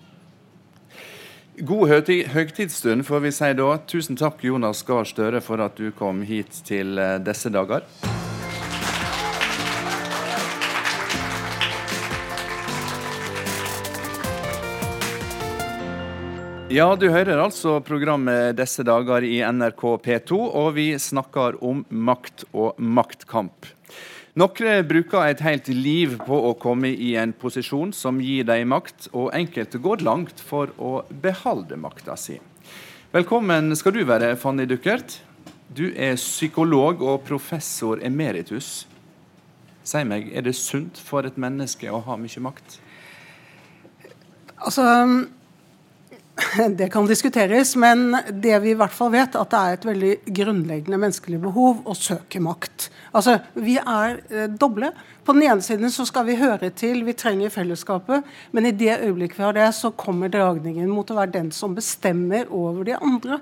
God 1.61 1.89
høytidsstund, 2.33 3.05
får 3.05 3.25
vi 3.27 3.31
si 3.33 3.53
da. 3.57 3.69
Tusen 3.89 4.17
takk, 4.17 4.41
Jonas 4.45 4.81
Gahr 4.85 5.05
Støre, 5.05 5.41
for 5.41 5.61
at 5.61 5.77
du 5.77 5.91
kom 5.93 6.23
hit 6.25 6.63
til 6.65 6.97
disse 7.21 7.53
dager. 7.53 7.85
Ja, 16.73 16.87
du 16.97 17.05
hører 17.11 17.37
altså 17.37 17.75
programmet 17.85 18.55
disse 18.57 18.81
dager 18.87 19.21
i 19.21 19.35
NRK 19.45 19.81
P2, 20.07 20.37
og 20.57 20.71
vi 20.73 20.87
snakker 20.97 21.59
om 21.61 21.83
makt 21.93 22.47
og 22.49 22.79
maktkamp. 22.81 23.67
Noen 24.33 24.87
bruker 24.89 25.27
et 25.29 25.41
helt 25.45 25.67
liv 25.69 26.15
på 26.25 26.37
å 26.47 26.55
komme 26.57 26.89
i 26.89 27.11
en 27.21 27.35
posisjon 27.37 27.91
som 27.93 28.17
gir 28.17 28.47
dem 28.49 28.71
makt, 28.73 29.05
og 29.13 29.27
enkelte 29.37 29.77
går 29.77 30.01
langt 30.01 30.41
for 30.41 30.71
å 30.81 31.03
beholde 31.21 31.77
makta 31.77 32.15
si. 32.17 32.39
Velkommen 33.13 33.69
skal 33.77 33.93
du 33.93 34.01
være, 34.09 34.31
Fanny 34.41 34.65
Duckert. 34.65 35.19
Du 35.69 35.91
er 35.93 36.17
psykolog 36.17 37.03
og 37.05 37.21
professor 37.27 38.01
emeritus. 38.01 38.87
Si 39.85 40.01
meg, 40.01 40.31
er 40.33 40.47
det 40.49 40.55
sunt 40.57 40.97
for 40.97 41.29
et 41.29 41.37
menneske 41.37 41.93
å 41.93 42.01
ha 42.01 42.17
mye 42.17 42.41
makt? 42.41 42.79
Altså 44.65 44.87
det 46.77 46.89
kan 46.93 47.07
diskuteres. 47.07 47.75
Men 47.75 48.15
det 48.29 48.59
vi 48.63 48.73
i 48.73 48.77
hvert 48.77 48.93
fall 48.93 49.11
vet, 49.13 49.35
at 49.39 49.51
det 49.51 49.59
er 49.59 49.77
et 49.77 49.87
veldig 49.87 50.13
grunnleggende 50.39 50.99
menneskelig 51.01 51.39
behov 51.43 51.83
å 51.89 51.95
søke 51.97 52.41
makt. 52.43 52.89
Altså, 53.13 53.39
Vi 53.53 53.77
er 53.79 54.19
eh, 54.29 54.47
doble. 54.49 54.93
På 55.23 55.35
den 55.35 55.45
ene 55.47 55.63
siden 55.63 55.91
så 55.93 56.05
skal 56.07 56.27
vi 56.27 56.39
høre 56.39 56.69
til, 56.75 57.05
vi 57.07 57.15
trenger 57.17 57.53
fellesskapet. 57.53 58.27
Men 58.51 58.67
i 58.67 58.75
det 58.75 58.99
øyeblikket 58.99 59.39
vi 59.39 59.47
har 59.47 59.57
det, 59.57 59.69
så 59.77 59.93
kommer 59.95 60.31
dragningen 60.31 60.91
mot 60.91 61.09
å 61.09 61.19
være 61.19 61.37
den 61.37 61.51
som 61.55 61.75
bestemmer 61.77 62.49
over 62.51 62.83
de 62.87 62.97
andre. 62.99 63.39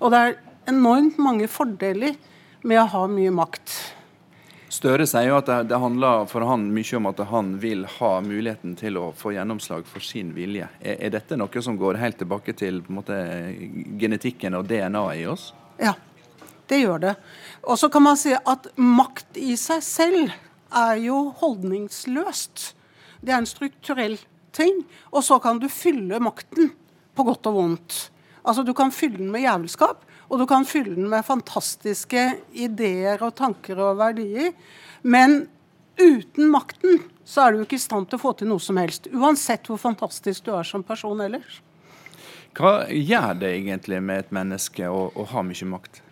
Og 0.00 0.14
det 0.14 0.20
er 0.20 0.38
enormt 0.70 1.18
mange 1.22 1.50
fordeler 1.50 2.16
med 2.64 2.80
å 2.80 2.88
ha 2.94 3.04
mye 3.10 3.32
makt. 3.34 3.74
Støre 4.74 5.04
sier 5.06 5.28
jo 5.28 5.36
at 5.38 5.46
det, 5.46 5.58
det, 5.70 5.78
handler 5.78 6.24
for 6.26 6.42
han 6.48 6.64
mye 6.74 6.96
om 6.98 7.06
at 7.06 7.20
han 7.30 7.52
vil 7.62 7.84
ha 7.98 8.10
muligheten 8.24 8.74
til 8.78 8.98
å 8.98 9.04
få 9.14 9.34
gjennomslag 9.36 9.86
for 9.86 10.02
sin 10.02 10.32
vilje. 10.34 10.66
Er, 10.80 10.96
er 10.98 11.12
dette 11.14 11.38
noe 11.38 11.62
som 11.62 11.78
går 11.78 12.00
helt 12.00 12.18
tilbake 12.18 12.56
til 12.58 12.80
måte, 12.90 13.14
genetikken 14.00 14.56
og 14.58 14.66
DNA-et 14.70 15.20
i 15.20 15.28
oss? 15.30 15.52
Ja, 15.78 15.94
det 16.70 16.80
gjør 16.80 17.04
det. 17.04 17.14
Og 17.62 17.78
så 17.78 17.90
kan 17.92 18.02
man 18.06 18.18
si 18.18 18.34
at 18.34 18.66
makt 18.74 19.38
i 19.38 19.54
seg 19.60 19.84
selv 19.86 20.34
er 20.74 20.98
jo 21.04 21.20
holdningsløst. 21.38 22.72
Det 23.22 23.30
er 23.30 23.44
en 23.44 23.50
strukturell 23.50 24.18
ting. 24.54 24.82
Og 25.14 25.22
så 25.26 25.38
kan 25.42 25.62
du 25.62 25.68
fylle 25.70 26.18
makten 26.22 26.72
på 27.14 27.26
godt 27.26 27.46
og 27.50 27.60
vondt. 27.60 28.00
Altså 28.42 28.66
Du 28.66 28.74
kan 28.76 28.92
fylle 28.92 29.22
den 29.22 29.30
med 29.32 29.46
jævelskap, 29.46 30.02
og 30.34 30.40
du 30.42 30.48
kan 30.50 30.66
fylle 30.66 30.96
den 30.96 31.06
med 31.12 31.22
fantastiske 31.22 32.22
ideer 32.58 33.22
og 33.22 33.36
tanker 33.38 33.78
og 33.78 34.00
verdier. 34.00 34.50
Men 35.06 35.44
uten 35.94 36.50
makten 36.50 37.04
så 37.22 37.44
er 37.44 37.54
du 37.54 37.62
ikke 37.62 37.78
i 37.78 37.84
stand 37.84 38.08
til 38.10 38.18
å 38.18 38.24
få 38.24 38.32
til 38.40 38.50
noe 38.50 38.62
som 38.62 38.80
helst. 38.82 39.06
Uansett 39.14 39.70
hvor 39.70 39.78
fantastisk 39.78 40.48
du 40.48 40.50
er 40.58 40.66
som 40.66 40.82
person 40.82 41.22
ellers. 41.22 41.60
Hva 42.54 42.88
gjør 42.90 43.38
det 43.38 43.52
egentlig 43.60 44.02
med 44.02 44.24
et 44.24 44.34
menneske 44.34 44.90
å, 44.90 45.06
å 45.14 45.28
ha 45.30 45.46
mye 45.46 45.70
makt? 45.70 46.02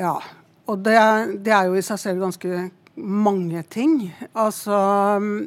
Ja, 0.00 0.16
og 0.64 0.80
det, 0.86 0.96
det, 1.44 1.52
er 1.52 1.68
jo 1.68 1.76
i 1.76 1.84
seg 1.84 2.00
selv 2.00 2.24
ganske 2.24 2.66
mange 2.96 3.62
ting. 3.72 3.98
Altså, 4.32 4.76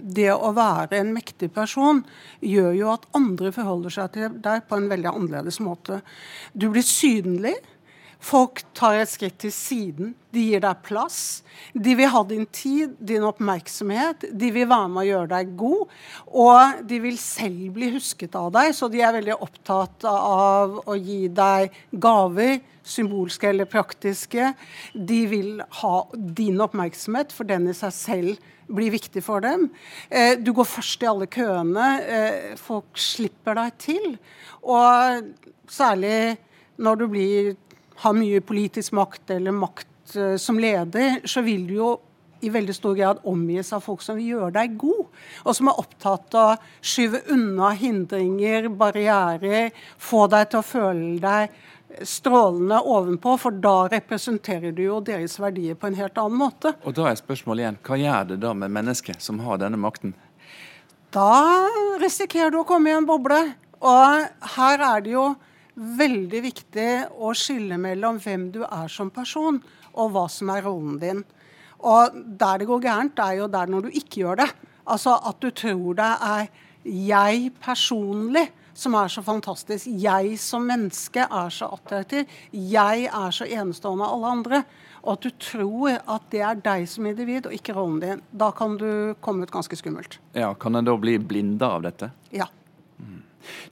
Det 0.01 0.29
å 0.33 0.53
være 0.53 1.01
en 1.01 1.13
mektig 1.17 1.49
person 1.53 2.03
gjør 2.41 2.73
jo 2.77 2.91
at 2.93 3.09
andre 3.17 3.53
forholder 3.53 3.97
seg 3.97 4.13
til 4.13 4.41
deg 4.45 4.65
på 4.69 4.77
en 4.77 4.89
veldig 4.93 5.13
annerledes 5.13 5.61
måte. 5.65 6.03
Du 6.53 6.69
blir 6.69 6.85
synlig. 6.85 7.57
Folk 8.25 8.63
tar 8.73 8.95
et 8.97 9.09
skritt 9.11 9.35
til 9.43 9.51
siden. 9.53 10.13
De 10.33 10.41
gir 10.47 10.61
deg 10.63 10.79
plass. 10.85 11.43
De 11.77 11.93
vil 11.97 12.09
ha 12.09 12.23
din 12.25 12.47
tid, 12.49 12.95
din 12.97 13.25
oppmerksomhet. 13.27 14.25
De 14.33 14.49
vil 14.55 14.65
være 14.71 14.87
med 14.89 15.01
å 15.03 15.05
gjøre 15.05 15.29
deg 15.35 15.51
god. 15.59 15.91
Og 16.33 16.79
de 16.89 16.97
vil 17.03 17.19
selv 17.21 17.75
bli 17.75 17.91
husket 17.93 18.33
av 18.39 18.49
deg, 18.55 18.71
så 18.73 18.89
de 18.89 19.03
er 19.05 19.13
veldig 19.19 19.35
opptatt 19.45 20.07
av 20.09 20.79
å 20.89 20.95
gi 20.97 21.27
deg 21.37 21.75
gaver, 22.01 22.57
symbolske 22.85 23.51
eller 23.51 23.69
praktiske. 23.69 24.53
De 24.93 25.19
vil 25.29 25.61
ha 25.81 25.95
din 26.15 26.57
oppmerksomhet, 26.65 27.35
for 27.35 27.45
den 27.45 27.69
i 27.69 27.77
seg 27.77 27.93
selv 27.93 28.51
blir 28.65 28.89
viktig 28.95 29.21
for 29.21 29.45
dem. 29.45 29.67
Eh, 30.09 30.33
du 30.41 30.49
går 30.55 30.65
først 30.65 31.05
i 31.05 31.11
alle 31.11 31.29
køene. 31.29 31.91
Eh, 32.01 32.57
folk 32.57 32.97
slipper 32.97 33.61
deg 33.61 33.77
til. 33.85 34.17
Og 34.65 35.29
særlig 35.69 36.39
når 36.81 36.99
du 36.99 37.05
blir 37.11 37.53
har 38.03 38.17
mye 38.17 38.41
politisk 38.43 38.95
makt 38.97 39.37
eller 39.37 39.55
makt 39.55 40.17
uh, 40.17 40.35
som 40.41 40.59
leder, 40.59 41.21
så 41.27 41.43
vil 41.45 41.67
du 41.69 41.77
jo 41.79 41.93
i 42.45 42.49
veldig 42.51 42.75
stor 42.75 42.95
grad 42.97 43.21
omgis 43.23 43.71
av 43.73 43.81
folk 43.81 44.03
som 44.05 44.19
vil 44.19 44.35
gjøre 44.35 44.51
deg 44.57 44.75
god, 44.77 45.05
og 45.45 45.55
som 45.57 45.69
er 45.71 45.79
opptatt 45.81 46.35
av 46.37 46.49
å 46.51 46.83
skyve 46.83 47.23
unna 47.33 47.71
hindringer, 47.77 48.67
barrierer, 48.69 49.71
få 49.97 50.25
deg 50.31 50.51
til 50.51 50.61
å 50.61 50.67
føle 50.67 51.15
deg 51.23 51.55
strålende 52.05 52.81
ovenpå, 52.81 53.37
for 53.39 53.55
da 53.63 53.87
representerer 53.91 54.73
du 54.75 54.83
jo 54.83 54.99
deres 55.05 55.37
verdier 55.39 55.77
på 55.79 55.89
en 55.89 55.97
helt 55.97 56.17
annen 56.19 56.37
måte. 56.39 56.73
Og 56.83 56.95
da 56.97 57.09
er 57.09 57.19
spørsmålet 57.19 57.65
igjen, 57.65 57.81
hva 57.87 57.99
gjør 58.01 58.31
det 58.33 58.39
da 58.43 58.53
med 58.57 58.73
mennesket 58.75 59.23
som 59.23 59.39
har 59.45 59.61
denne 59.61 59.79
makten? 59.79 60.15
Da 61.15 61.69
risikerer 62.01 62.51
du 62.51 62.59
å 62.61 62.67
komme 62.67 62.91
i 62.91 62.97
en 62.97 63.07
boble. 63.07 63.39
Og 63.85 64.55
her 64.57 64.83
er 64.83 65.03
det 65.05 65.13
jo 65.13 65.29
veldig 65.75 66.41
viktig 66.45 66.89
å 67.19 67.33
skille 67.35 67.77
mellom 67.81 68.19
hvem 68.23 68.49
du 68.53 68.61
er 68.65 68.91
som 68.91 69.11
person, 69.13 69.59
og 69.95 70.11
hva 70.13 70.25
som 70.31 70.51
er 70.51 70.63
rollen 70.65 70.99
din. 70.99 71.23
Og 71.85 72.15
der 72.39 72.61
det 72.61 72.67
går 72.69 72.83
gærent, 72.87 73.19
er 73.19 73.41
jo 73.41 73.49
der 73.51 73.71
når 73.71 73.87
du 73.87 73.97
ikke 73.99 74.23
gjør 74.23 74.43
det. 74.43 74.51
Altså 74.85 75.17
at 75.25 75.41
du 75.41 75.49
tror 75.51 75.97
det 75.97 76.11
er 76.27 76.47
jeg 76.85 77.51
personlig 77.63 78.47
som 78.75 78.95
er 78.99 79.07
så 79.11 79.23
fantastisk. 79.23 79.87
Jeg 79.87 80.35
som 80.41 80.65
menneske 80.67 81.23
er 81.23 81.53
så 81.53 81.69
attraktiv. 81.77 82.27
Jeg 82.51 83.07
er 83.07 83.31
så 83.35 83.47
enestående 83.47 84.05
av 84.05 84.17
alle 84.17 84.33
andre. 84.35 84.59
Og 85.05 85.13
at 85.15 85.25
du 85.25 85.31
tror 85.39 85.95
at 85.95 86.27
det 86.33 86.41
er 86.43 86.59
deg 86.65 86.87
som 86.89 87.05
individ, 87.07 87.47
og 87.47 87.55
ikke 87.55 87.75
rollen 87.77 88.01
din. 88.01 88.21
Da 88.33 88.49
kan 88.57 88.75
du 88.81 89.15
komme 89.23 89.45
ut 89.45 89.53
ganske 89.53 89.77
skummelt. 89.79 90.19
Ja, 90.35 90.53
Kan 90.59 90.75
en 90.75 90.87
da 90.87 90.95
bli 90.97 91.17
blinda 91.21 91.75
av 91.77 91.85
dette? 91.85 92.11
Ja. 92.35 92.49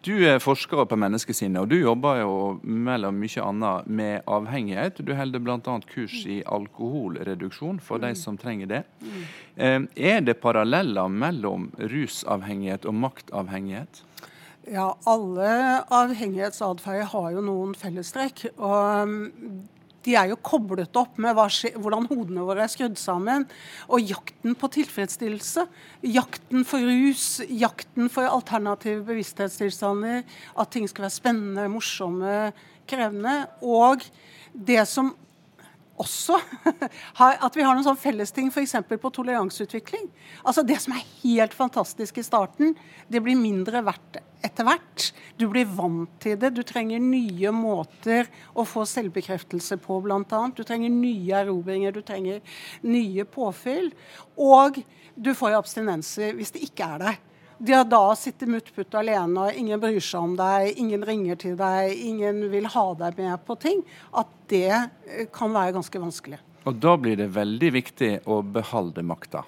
Du 0.05 0.13
er 0.27 0.41
forsker 0.43 0.85
på 0.89 0.97
menneskesinnet, 0.99 1.61
og 1.63 1.71
du 1.71 1.77
jobber 1.79 2.21
jo 2.21 2.35
mellom 2.63 3.19
mye 3.21 3.43
annet 3.43 3.89
med 3.89 4.29
avhengighet. 4.29 5.01
Du 5.05 5.13
holder 5.17 5.43
bl.a. 5.43 5.77
kurs 5.89 6.15
i 6.29 6.41
alkoholreduksjon 6.45 7.81
for 7.83 8.03
de 8.03 8.13
som 8.19 8.39
trenger 8.39 8.71
det. 8.71 8.81
Eh, 9.55 9.79
er 9.95 10.23
det 10.25 10.39
paralleller 10.43 11.11
mellom 11.11 11.69
rusavhengighet 11.77 12.87
og 12.89 12.97
maktavhengighet? 13.03 14.03
Ja, 14.71 14.93
alle 15.09 15.83
avhengighetsatferder 15.91 17.09
har 17.11 17.31
jo 17.35 17.43
noen 17.43 17.73
fellestrekk. 17.75 18.45
Og 18.55 19.09
de 20.03 20.15
er 20.19 20.29
jo 20.31 20.39
koblet 20.43 20.95
opp 20.99 21.17
med 21.21 21.37
hvordan 21.37 22.07
hodene 22.09 22.43
våre 22.45 22.65
er 22.65 22.71
skrudd 22.71 22.99
sammen. 22.99 23.47
Og 23.87 24.03
jakten 24.03 24.57
på 24.59 24.69
tilfredsstillelse, 24.75 25.65
jakten 26.05 26.67
for 26.67 26.83
rus, 26.83 27.27
jakten 27.47 28.11
for 28.11 28.27
alternative 28.27 29.03
bevissthetstilstander, 29.07 30.23
at 30.59 30.73
ting 30.73 30.87
skal 30.91 31.07
være 31.07 31.17
spennende, 31.17 31.67
morsomme, 31.71 32.51
krevende. 32.89 33.37
Og 33.63 34.03
det 34.53 34.83
som 34.91 35.13
også 36.01 36.39
at 37.45 37.55
vi 37.57 37.63
har 37.63 37.75
noen 37.75 37.85
sånn 37.85 37.99
fellesting 37.99 38.49
f.eks. 38.49 38.75
på 38.89 39.11
toleranseutvikling. 39.13 40.07
Altså 40.43 40.63
Det 40.65 40.79
som 40.81 40.95
er 40.95 41.07
helt 41.21 41.53
fantastisk 41.53 42.17
i 42.17 42.25
starten, 42.25 42.73
det 43.07 43.21
blir 43.23 43.37
mindre 43.39 43.83
verdt 43.85 44.21
etter 44.43 44.67
hvert. 44.67 45.09
Du 45.39 45.45
blir 45.51 45.69
vant 45.69 46.11
til 46.23 46.35
det. 46.39 46.51
Du 46.55 46.63
trenger 46.67 47.03
nye 47.03 47.53
måter 47.55 48.29
å 48.57 48.65
få 48.67 48.83
selvbekreftelse 48.89 49.77
på, 49.83 49.99
bl.a. 50.03 50.41
Du 50.55 50.63
trenger 50.67 50.91
nye 50.93 51.43
erobringer, 51.45 51.95
du 51.95 52.01
trenger 52.03 52.41
nye 52.83 53.27
påfyll. 53.29 53.91
Og 54.35 54.81
du 55.15 55.31
får 55.37 55.53
jo 55.53 55.61
abstinenser 55.61 56.35
hvis 56.37 56.55
det 56.55 56.65
ikke 56.67 56.89
er 56.95 57.05
der. 57.07 57.21
Det 57.63 57.71
har 57.71 57.85
da 57.87 58.11
sittet 58.19 58.49
muttputt 58.51 58.91
alene, 58.99 59.45
og 59.45 59.55
ingen 59.55 59.79
bryr 59.79 60.03
seg 60.03 60.25
om 60.25 60.33
deg, 60.35 60.73
ingen 60.81 61.03
ringer 61.07 61.37
til 61.39 61.53
deg, 61.55 61.93
ingen 61.95 62.41
vil 62.51 62.65
ha 62.73 62.83
deg 62.99 63.21
med 63.21 63.45
på 63.47 63.55
ting, 63.55 63.79
at 64.19 64.33
det 64.51 64.67
eh, 64.73 65.29
kan 65.31 65.53
være 65.55 65.77
ganske 65.77 66.01
vanskelig. 66.03 66.41
Og 66.67 66.81
da 66.83 66.97
blir 66.99 67.15
det 67.21 67.29
veldig 67.31 67.69
viktig 67.77 68.09
å 68.27 68.41
beholde 68.43 69.05
makta. 69.07 69.45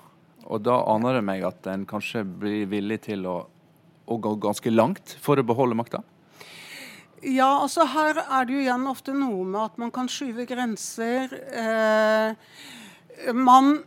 Og 0.47 0.63
da 0.63 0.77
aner 0.93 1.19
det 1.19 1.25
meg 1.27 1.43
at 1.43 1.67
en 1.67 1.83
kanskje 1.89 2.23
blir 2.23 2.69
villig 2.71 3.01
til 3.09 3.27
å, 3.27 3.35
å 4.07 4.17
gå 4.23 4.31
ganske 4.47 4.71
langt 4.71 5.17
for 5.19 5.35
å 5.35 5.47
beholde 5.47 5.75
makta? 5.75 5.99
Ja, 7.19 7.49
altså 7.65 7.83
her 7.89 8.21
er 8.23 8.47
det 8.47 8.55
jo 8.55 8.63
igjen 8.63 8.87
ofte 8.87 9.15
noe 9.17 9.43
med 9.43 9.59
at 9.59 9.81
man 9.81 9.91
kan 9.91 10.07
skyve 10.07 10.47
grenser. 10.47 11.35
Eh, 11.51 12.31
man 13.35 13.81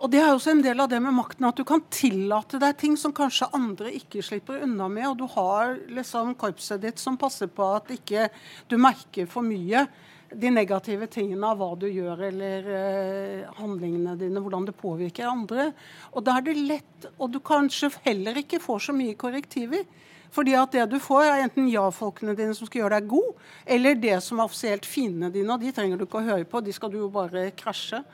og 0.00 0.08
det 0.08 0.20
er 0.22 0.30
også 0.32 0.54
en 0.54 0.62
del 0.64 0.80
av 0.80 0.88
det 0.88 0.98
med 1.04 1.12
makten, 1.12 1.44
at 1.44 1.58
du 1.58 1.64
kan 1.68 1.82
tillate 1.92 2.56
deg 2.62 2.76
ting 2.80 2.94
som 2.96 3.12
kanskje 3.12 3.50
andre 3.56 3.90
ikke 3.98 4.22
slipper 4.24 4.62
unna 4.64 4.86
med. 4.88 5.10
Og 5.10 5.18
du 5.20 5.26
har 5.34 5.74
liksom 5.92 6.32
korpset 6.40 6.80
ditt 6.80 7.02
som 7.02 7.18
passer 7.20 7.50
på 7.52 7.66
at 7.76 7.92
ikke 7.92 8.30
du 8.70 8.78
merker 8.80 9.28
for 9.28 9.44
mye 9.44 9.84
de 10.30 10.50
negative 10.54 11.08
tingene 11.10 11.50
av 11.50 11.58
hva 11.60 11.74
du 11.76 11.88
gjør, 11.90 12.22
eller 12.30 12.70
eh, 12.70 13.50
handlingene 13.58 14.14
dine, 14.16 14.40
hvordan 14.40 14.68
det 14.68 14.76
påvirker 14.78 15.28
andre. 15.28 15.70
Og 16.14 16.24
da 16.24 16.38
er 16.38 16.46
det 16.46 16.56
lett, 16.56 17.10
og 17.18 17.34
du 17.34 17.40
kanskje 17.44 17.90
heller 18.06 18.38
ikke 18.40 18.62
får 18.62 18.86
så 18.86 18.96
mye 18.96 19.18
korrektiver. 19.20 19.84
Fordi 20.30 20.54
at 20.54 20.72
det 20.78 20.86
du 20.92 21.00
får, 21.02 21.24
er 21.26 21.44
enten 21.44 21.68
ja-folkene 21.68 22.36
dine 22.38 22.54
som 22.54 22.70
skal 22.70 22.84
gjøre 22.84 23.00
deg 23.00 23.10
god, 23.10 23.46
eller 23.76 23.98
det 23.98 24.20
som 24.22 24.38
er 24.38 24.46
offisielt 24.46 24.86
fiendene 24.86 25.32
dine, 25.34 25.50
og 25.50 25.60
de 25.60 25.74
trenger 25.74 25.98
du 25.98 26.06
ikke 26.06 26.22
å 26.22 26.28
høre 26.30 26.46
på, 26.46 26.62
de 26.62 26.72
skal 26.72 26.92
du 26.92 27.00
jo 27.02 27.10
bare 27.12 27.48
krasje. 27.58 28.04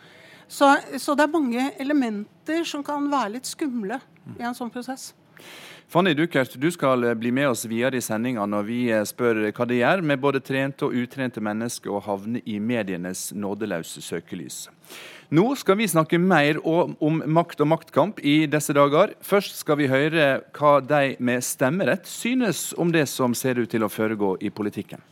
Så, 0.49 0.77
så, 0.99 1.15
det 1.15 1.27
er 1.27 1.33
mange 1.33 1.71
elementer 1.83 2.65
som 2.65 2.85
kan 2.87 3.09
være 3.11 3.37
litt 3.39 3.49
skumle 3.49 3.99
i 4.39 4.45
en 4.47 4.55
sånn 4.55 4.71
prosess. 4.71 5.13
Fanny 5.89 6.17
Duckert, 6.19 6.57
du 6.59 6.67
skal 6.75 7.05
bli 7.15 7.31
med 7.31 7.49
oss 7.53 7.63
videre 7.71 8.01
i 8.01 8.03
sendinga 8.03 8.43
når 8.51 8.65
vi 8.67 8.79
spør 9.07 9.45
hva 9.55 9.67
det 9.71 9.79
gjør 9.79 10.03
med 10.03 10.23
både 10.23 10.43
trente 10.43 10.89
og 10.89 10.97
utrente 10.99 11.43
mennesker 11.43 11.95
å 11.95 12.03
havne 12.03 12.43
i 12.43 12.59
medienes 12.59 13.29
nådeløse 13.35 14.03
søkelys. 14.03 14.65
Nå 15.31 15.47
skal 15.59 15.79
vi 15.79 15.89
snakke 15.91 16.19
mer 16.23 16.59
om 16.67 17.23
makt 17.27 17.63
og 17.63 17.71
maktkamp 17.71 18.23
i 18.23 18.45
disse 18.51 18.75
dager. 18.75 19.15
Først 19.23 19.59
skal 19.63 19.79
vi 19.81 19.91
høre 19.91 20.29
hva 20.59 20.79
de 20.83 21.17
med 21.19 21.43
stemmerett 21.47 22.07
synes 22.11 22.73
om 22.79 22.95
det 22.95 23.07
som 23.11 23.35
ser 23.35 23.59
ut 23.63 23.71
til 23.71 23.87
å 23.87 23.91
foregå 23.91 24.37
i 24.43 24.51
politikken. 24.55 25.03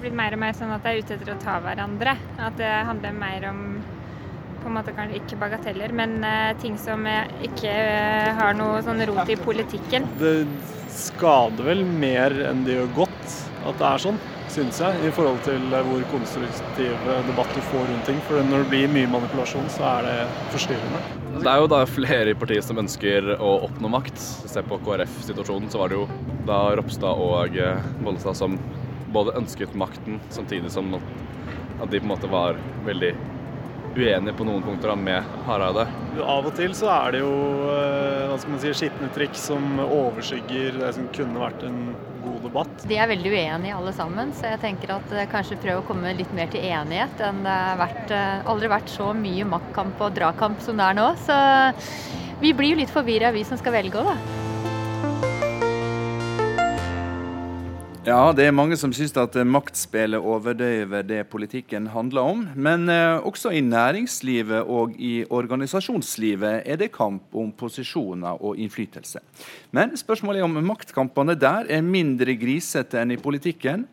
Har 0.00 0.06
blitt 0.06 0.16
mer 0.16 0.32
og 0.32 0.40
mer 0.40 0.54
sånn 0.56 0.70
at 0.72 0.84
det 0.84 0.92
er 0.92 1.02
ute 1.02 1.16
etter 1.18 1.34
å 1.34 1.40
ta 1.42 1.58
hverandre. 1.60 2.16
At 2.40 2.56
det 2.56 2.70
handler 2.88 3.16
mer 3.16 3.44
om 3.50 3.62
på 4.60 4.68
en 4.68 4.76
måte 4.76 4.92
kanskje 4.92 5.20
ikke 5.22 5.38
bagateller, 5.40 5.92
men 5.96 6.18
uh, 6.20 6.50
ting 6.60 6.74
som 6.80 7.06
ikke 7.44 7.70
uh, 7.72 8.32
har 8.36 8.56
noe 8.56 8.82
sånn 8.84 9.00
rot 9.08 9.30
i 9.32 9.36
politikken. 9.40 10.08
Det 10.20 10.34
skader 10.92 11.64
vel 11.70 11.80
mer 11.84 12.34
enn 12.50 12.66
det 12.66 12.76
gjør 12.76 12.92
godt 12.98 13.38
at 13.70 13.76
det 13.80 13.86
er 13.88 14.02
sånn, 14.04 14.18
syns 14.52 14.80
jeg, 14.82 15.00
i 15.06 15.12
forhold 15.16 15.40
til 15.46 15.64
hvor 15.70 16.04
konstruktiv 16.12 17.08
debatt 17.28 17.56
du 17.56 17.60
får 17.70 17.88
rundt 17.88 18.08
ting. 18.08 18.20
For 18.28 18.44
når 18.50 18.64
det 18.64 18.70
blir 18.72 18.92
mye 18.92 19.10
manipulasjon, 19.16 19.68
så 19.72 19.86
er 19.94 20.08
det 20.08 20.18
forstyrrende. 20.54 21.02
Det 21.40 21.48
er 21.48 21.62
jo 21.62 21.70
da 21.72 21.80
flere 21.88 22.32
i 22.32 22.36
partiet 22.36 22.66
som 22.66 22.80
ønsker 22.80 23.34
å 23.36 23.52
oppnå 23.68 23.92
makt. 23.92 24.20
Se 24.20 24.64
på 24.64 24.80
KrF-situasjonen, 24.84 25.72
så 25.72 25.80
var 25.80 25.92
det 25.92 26.00
jo 26.00 26.08
da 26.48 26.62
Ropstad 26.80 27.20
og 27.20 27.56
eh, 27.60 27.90
Bollestad 28.04 28.36
som 28.36 28.56
både 29.12 29.36
ønsket 29.40 29.74
makten, 29.78 30.20
samtidig 30.30 30.72
som 30.74 30.94
at 30.96 31.90
de 31.90 31.98
på 31.98 32.04
en 32.04 32.12
måte 32.12 32.30
var 32.30 32.58
veldig 32.86 33.14
uenige 33.96 34.34
på 34.38 34.46
noen 34.46 34.62
punkter 34.62 34.94
med 34.98 35.26
Hareide. 35.46 35.86
Av 36.22 36.46
og 36.46 36.54
til 36.58 36.74
så 36.76 36.90
er 36.92 37.16
det 37.16 37.22
jo 37.24 37.32
eh, 37.72 38.28
hva 38.30 38.36
skal 38.38 38.54
man 38.54 38.62
si, 38.62 38.72
skitne 38.82 39.10
trikk 39.14 39.34
som 39.38 39.80
overskygger 39.82 40.78
det 40.78 40.92
som 40.96 41.08
kunne 41.14 41.42
vært 41.42 41.64
en 41.66 41.80
god 42.22 42.38
debatt. 42.46 42.84
De 42.90 42.98
er 43.00 43.10
veldig 43.10 43.32
uenige 43.32 43.78
alle 43.78 43.94
sammen, 43.96 44.34
så 44.36 44.52
jeg 44.52 44.62
tenker 44.62 44.94
at 44.98 45.14
eh, 45.16 45.28
kanskje 45.32 45.58
prøve 45.62 45.82
å 45.82 45.88
komme 45.88 46.14
litt 46.18 46.34
mer 46.36 46.52
til 46.52 46.66
enighet 46.70 47.24
enn 47.26 47.42
det 47.46 47.56
har 47.56 47.80
vært, 47.80 48.14
eh, 48.14 48.50
aldri 48.52 48.70
vært 48.70 48.92
så 48.92 49.10
mye 49.16 49.48
maktkamp 49.56 50.04
og 50.06 50.14
dragkamp 50.18 50.62
som 50.64 50.78
det 50.78 50.90
er 50.90 51.00
nå. 51.00 51.08
Så 51.26 51.40
vi 52.40 52.54
blir 52.56 52.76
jo 52.76 52.84
litt 52.84 52.94
forvirra 52.94 53.34
vi 53.34 53.44
som 53.48 53.58
skal 53.60 53.74
velge 53.80 54.00
òg, 54.00 54.14
da. 54.14 54.39
Ja, 58.00 58.30
det 58.32 58.46
er 58.48 58.54
mange 58.56 58.78
som 58.80 58.94
syns 58.96 59.12
at 59.20 59.34
maktspillet 59.44 60.24
overdøver 60.24 61.02
det 61.04 61.18
politikken 61.28 61.90
handler 61.92 62.30
om. 62.30 62.46
Men 62.56 62.88
eh, 62.88 63.20
også 63.20 63.52
i 63.52 63.60
næringslivet 63.60 64.64
og 64.64 64.94
i 64.96 65.26
organisasjonslivet 65.28 66.62
er 66.64 66.80
det 66.80 66.94
kamp 66.94 67.36
om 67.36 67.50
posisjoner 67.52 68.40
og 68.40 68.56
innflytelse. 68.56 69.20
Men 69.76 69.92
spørsmålet 70.00 70.40
er 70.40 70.48
om 70.48 70.56
maktkampene 70.64 71.36
der 71.36 71.68
er 71.68 71.84
mindre 71.84 72.38
grisete 72.40 73.02
enn 73.02 73.12
i 73.12 73.20
politikken. 73.20 73.84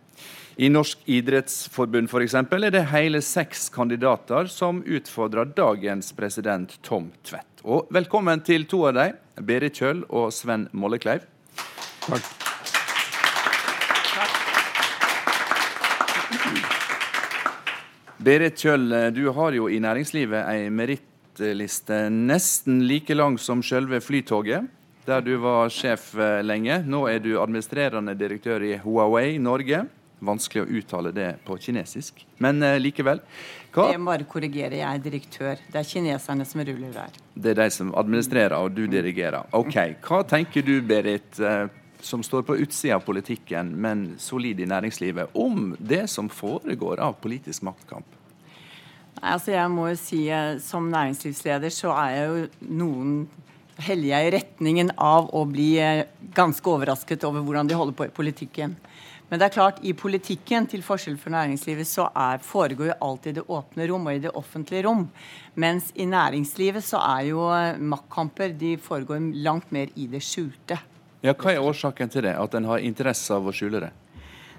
I 0.55 0.71
Norsk 0.71 1.03
idrettsforbund 1.03 2.07
for 2.07 2.23
eksempel, 2.23 2.63
er 2.63 2.71
det 2.73 2.87
hele 2.93 3.19
seks 3.19 3.67
kandidater 3.75 4.47
som 4.47 4.85
utfordrer 4.87 5.51
dagens 5.51 6.15
president 6.15 6.79
Tom 6.79 7.11
Tvedt. 7.27 7.59
Og 7.67 7.91
velkommen 7.91 8.39
til 8.39 8.69
to 8.71 8.85
av 8.87 9.01
dem, 9.03 9.23
Berit 9.43 9.83
Kjøll 9.83 10.05
og 10.07 10.31
Sven 10.31 10.69
Mollekleiv. 10.71 11.27
Takk. 12.07 12.46
Berit 18.17 18.57
Kjøll, 18.57 18.89
du 19.13 19.27
har 19.29 19.53
jo 19.53 19.67
i 19.69 19.77
næringslivet 19.81 20.47
ei 20.49 20.71
merittliste 20.73 22.07
nesten 22.09 22.79
like 22.89 23.13
lang 23.13 23.37
som 23.37 23.61
selve 23.61 23.99
Flytoget, 24.01 24.65
der 25.07 25.21
du 25.21 25.35
var 25.43 25.69
sjef 25.69 26.15
eh, 26.17 26.41
lenge. 26.41 26.81
Nå 26.89 27.05
er 27.11 27.21
du 27.23 27.35
administrerende 27.39 28.17
direktør 28.17 28.65
i 28.65 28.73
Huawei 28.81 29.37
Norge. 29.37 29.85
Vanskelig 30.25 30.63
å 30.63 30.69
uttale 30.79 31.11
det 31.13 31.27
på 31.45 31.59
kinesisk, 31.61 32.23
men 32.41 32.57
uh, 32.65 32.73
likevel. 32.81 33.19
Hva? 33.69 33.91
Jeg 33.93 34.01
bare 34.01 34.25
korrigerer 34.25 34.79
jeg 34.79 34.87
er 34.87 35.03
direktør. 35.03 35.59
Det 35.69 35.77
er 35.77 35.85
kineserne 35.85 36.47
som 36.49 36.63
ruller 36.65 36.95
der. 36.95 37.19
Det 37.37 37.51
er 37.53 37.59
de 37.59 37.67
som 37.75 37.91
administrerer, 38.01 38.57
og 38.57 38.73
du 38.73 38.87
dirigerer. 38.89 39.45
Ok. 39.53 39.77
Hva 40.01 40.23
tenker 40.25 40.65
du, 40.65 40.79
Berit, 40.89 41.37
uh, 41.37 41.69
som 42.01 42.23
står 42.23 42.45
på 42.47 42.57
utsida 42.57 42.95
av 42.95 43.05
politikken, 43.07 43.73
men 43.81 44.13
solid 44.21 44.59
i 44.59 44.69
næringslivet, 44.69 45.33
om 45.33 45.75
det 45.79 46.05
som 46.11 46.29
foregår 46.29 47.01
av 47.03 47.17
politisk 47.21 47.65
maktkamp? 47.67 48.05
Altså 49.17 49.55
jeg 49.55 49.73
må 49.73 49.87
jo 49.89 49.97
si 49.97 50.19
eh, 50.29 50.59
Som 50.61 50.91
næringslivsleder 50.93 51.73
så 51.73 51.89
er 51.97 52.11
jeg 52.13 52.27
jo 52.27 52.73
noen 52.83 53.13
heller 53.81 54.09
jeg 54.11 54.27
i 54.27 54.33
retningen 54.33 54.91
av 54.97 55.31
å 55.37 55.43
bli 55.49 55.71
eh, 55.81 56.05
ganske 56.37 56.69
overrasket 56.69 57.25
over 57.27 57.45
hvordan 57.45 57.69
de 57.69 57.77
holder 57.77 57.97
på 57.97 58.07
i 58.07 58.13
politikken. 58.13 58.75
Men 59.27 59.41
det 59.41 59.49
er 59.49 59.55
klart, 59.57 59.81
i 59.83 59.91
politikken, 59.91 60.69
til 60.71 60.83
forskjell 60.85 61.17
fra 61.19 61.33
næringslivet, 61.33 61.87
så 61.89 62.05
er, 62.15 62.39
foregår 62.39 62.93
jo 62.93 62.99
alt 63.09 63.27
i 63.27 63.33
det 63.35 63.43
åpne 63.43 63.87
rom 63.89 64.07
og 64.07 64.15
i 64.15 64.21
det 64.23 64.31
offentlige 64.39 64.85
rom. 64.85 65.03
Mens 65.59 65.89
i 65.99 66.07
næringslivet 66.07 66.85
så 66.87 67.01
er 67.03 67.25
jo 67.33 67.49
eh, 67.51 67.75
maktkamper 67.77 68.55
de 68.57 68.77
foregår 68.81 69.27
langt 69.43 69.73
mer 69.75 69.91
i 69.99 70.07
det 70.09 70.23
skjulte. 70.25 70.79
Ja, 71.25 71.33
Hva 71.33 71.53
er 71.53 71.63
årsaken 71.65 72.11
til 72.13 72.27
det? 72.27 72.35
At 72.37 72.53
en 72.53 72.67
har 72.69 72.83
interesse 72.85 73.33
av 73.33 73.47
å 73.47 73.53
skjule 73.55 73.81
det? 73.81 73.91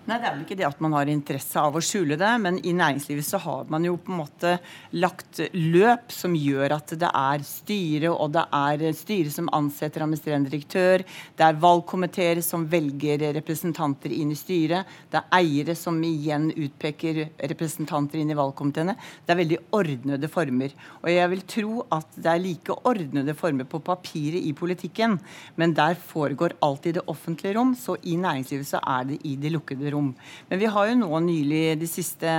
Nei, 0.09 0.17
Det 0.23 0.25
er 0.25 0.33
vel 0.33 0.45
ikke 0.47 0.57
det 0.57 0.65
at 0.65 0.79
man 0.81 0.95
har 0.97 1.09
interesse 1.13 1.61
av 1.61 1.75
å 1.77 1.81
skjule 1.85 2.17
det, 2.17 2.31
men 2.41 2.57
i 2.65 2.71
næringslivet 2.73 3.27
så 3.27 3.37
har 3.45 3.67
man 3.69 3.85
jo 3.85 3.99
på 4.01 4.09
en 4.15 4.21
måte 4.23 4.53
lagt 4.97 5.43
løp 5.53 6.15
som 6.17 6.33
gjør 6.33 6.73
at 6.79 6.95
det 7.03 7.11
er 7.13 7.43
styre, 7.45 8.15
og 8.15 8.33
det 8.33 8.45
er 8.57 8.85
styret 8.97 9.35
som 9.35 9.51
ansetter 9.53 10.07
administrerende 10.07 10.49
direktør, 10.49 11.05
det 11.37 11.45
er 11.45 11.61
valgkomiteer 11.61 12.41
som 12.47 12.65
velger 12.73 13.27
representanter 13.37 14.15
inn 14.17 14.33
i 14.33 14.39
styret, 14.41 14.95
det 15.13 15.21
er 15.21 15.37
eiere 15.43 15.77
som 15.77 16.01
igjen 16.01 16.49
utpeker 16.55 17.21
representanter 17.53 18.23
inn 18.23 18.33
i 18.33 18.39
valgkomiteene. 18.41 18.97
Det 19.27 19.37
er 19.37 19.41
veldig 19.43 19.61
ordnede 19.77 20.33
former. 20.33 20.73
Og 21.03 21.13
jeg 21.13 21.33
vil 21.35 21.45
tro 21.53 21.85
at 21.99 22.17
det 22.17 22.33
er 22.33 22.45
like 22.47 22.79
ordnede 22.89 23.37
former 23.37 23.69
på 23.69 23.83
papiret 23.85 24.41
i 24.41 24.57
politikken, 24.57 25.21
men 25.61 25.77
der 25.77 26.01
foregår 26.01 26.57
alt 26.65 26.89
i 26.89 26.97
det 26.97 27.05
offentlige 27.13 27.59
rom, 27.61 27.77
så 27.77 28.01
i 28.09 28.17
næringslivet 28.17 28.73
så 28.73 28.81
er 28.81 29.13
det 29.13 29.21
i 29.29 29.37
det 29.37 29.53
lukkede 29.53 29.93
rom 29.93 29.98
rom. 29.99 30.15
Men 30.49 30.63
vi 30.63 30.71
har 30.71 30.89
jo 30.89 30.99
nå 31.03 31.21
nylig 31.27 31.79
det 31.81 31.89
siste, 31.91 32.35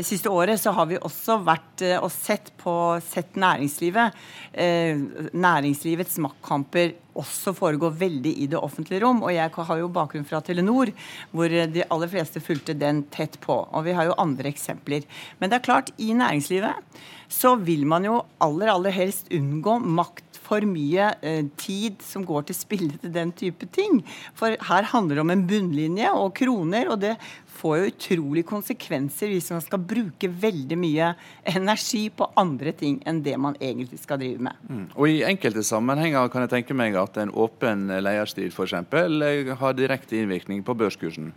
siste 0.00 0.30
året 0.32 0.60
så 0.60 0.72
har 0.76 0.88
vi 0.90 1.00
også 1.00 1.40
vært 1.44 1.84
eh, 1.84 1.98
og 1.98 2.10
sett 2.14 2.52
på 2.60 2.74
sett 3.04 3.36
næringslivet. 3.40 4.18
Eh, 4.52 5.02
næringslivets 5.34 6.20
maktkamper 6.22 6.94
også 7.18 7.52
foregår 7.56 7.92
veldig 8.00 8.32
i 8.44 8.48
det 8.48 8.60
offentlige 8.60 9.02
rom. 9.04 9.22
Og 9.26 9.34
jeg 9.34 9.52
har 9.52 9.80
jo 9.80 9.90
bakgrunn 9.92 10.28
fra 10.28 10.40
Telenor, 10.44 10.92
hvor 11.32 11.52
de 11.52 11.84
aller 11.88 12.12
fleste 12.12 12.40
fulgte 12.44 12.78
den 12.78 13.04
tett 13.12 13.38
på. 13.42 13.58
Og 13.68 13.84
vi 13.88 13.96
har 13.96 14.08
jo 14.08 14.18
andre 14.22 14.48
eksempler. 14.52 15.04
Men 15.38 15.52
det 15.52 15.60
er 15.60 15.66
klart, 15.66 15.92
i 15.98 16.14
næringslivet 16.16 17.02
så 17.32 17.54
vil 17.56 17.86
man 17.88 18.04
jo 18.04 18.20
aller, 18.44 18.72
aller 18.72 18.92
helst 18.92 19.30
unngå 19.32 19.78
makt 19.82 20.31
for 20.52 20.68
mye 20.68 21.08
eh, 21.24 21.46
tid 21.56 22.02
som 22.04 22.26
går 22.28 22.48
til 22.48 22.58
spille 22.58 22.98
til 23.00 23.12
den 23.14 23.32
type 23.32 23.68
ting. 23.72 24.02
For 24.36 24.56
her 24.68 24.90
handler 24.92 25.18
det 25.18 25.24
om 25.24 25.32
en 25.32 25.46
bunnlinje 25.48 26.10
og 26.12 26.34
kroner, 26.36 26.90
og 26.92 27.00
det 27.04 27.14
får 27.62 27.78
jo 27.78 27.90
utrolig 27.92 28.44
konsekvenser 28.48 29.30
hvis 29.30 29.50
man 29.54 29.62
skal 29.64 29.82
bruke 29.92 30.28
veldig 30.42 30.78
mye 30.80 31.12
energi 31.48 32.04
på 32.16 32.28
andre 32.40 32.74
ting 32.76 32.98
enn 33.08 33.22
det 33.24 33.36
man 33.40 33.56
egentlig 33.60 34.00
skal 34.02 34.20
drive 34.20 34.42
med. 34.48 34.58
Mm. 34.68 34.84
Og 34.96 35.08
I 35.08 35.22
enkelte 35.28 35.64
sammenhenger 35.66 36.28
kan 36.32 36.44
jeg 36.44 36.54
tenke 36.56 36.76
meg 36.76 36.98
at 36.98 37.18
en 37.22 37.32
åpen 37.32 37.88
leierstil 38.02 38.52
f.eks. 38.52 38.76
Eh, 38.82 39.52
har 39.62 39.78
direkte 39.78 40.20
innvirkning 40.20 40.64
på 40.66 40.76
børskursen? 40.76 41.32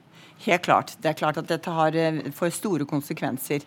Helt 0.45 0.65
klart. 0.65 0.95
Det 0.99 1.13
er 1.13 1.19
klart 1.19 1.37
at 1.39 1.47
dette 1.47 1.71
har, 1.71 1.95
eh, 1.95 2.31
får 2.35 2.57
store 2.59 2.85
konsekvenser. 2.85 3.63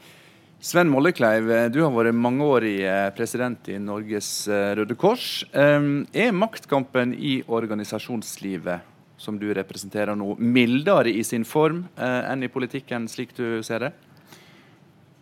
Sven 0.58 0.88
Mollekleiv, 0.90 1.46
du 1.70 1.84
har 1.84 1.92
vært 1.94 2.16
mangeårig 2.18 2.80
eh, 2.82 3.08
president 3.14 3.68
i 3.70 3.76
Norges 3.78 4.48
eh, 4.50 4.72
Røde 4.74 4.96
Kors. 4.98 5.44
Er 5.54 6.32
maktkampen 6.34 7.12
i 7.14 7.36
organisasjonslivet, 7.46 8.82
som 9.22 9.38
du 9.38 9.46
representerer 9.54 10.18
nå, 10.18 10.32
mildere 10.42 11.12
i 11.14 11.22
sin 11.22 11.46
form 11.46 11.84
eh, 11.94 12.32
enn 12.32 12.42
i 12.42 12.50
politikken, 12.50 13.06
slik 13.06 13.36
du 13.38 13.62
ser 13.62 13.86
det? 13.86 13.92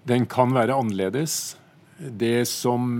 Den 0.09 0.25
kan 0.25 0.57
være 0.57 0.73
annerledes. 0.73 1.59
Det 2.01 2.47
som 2.49 2.97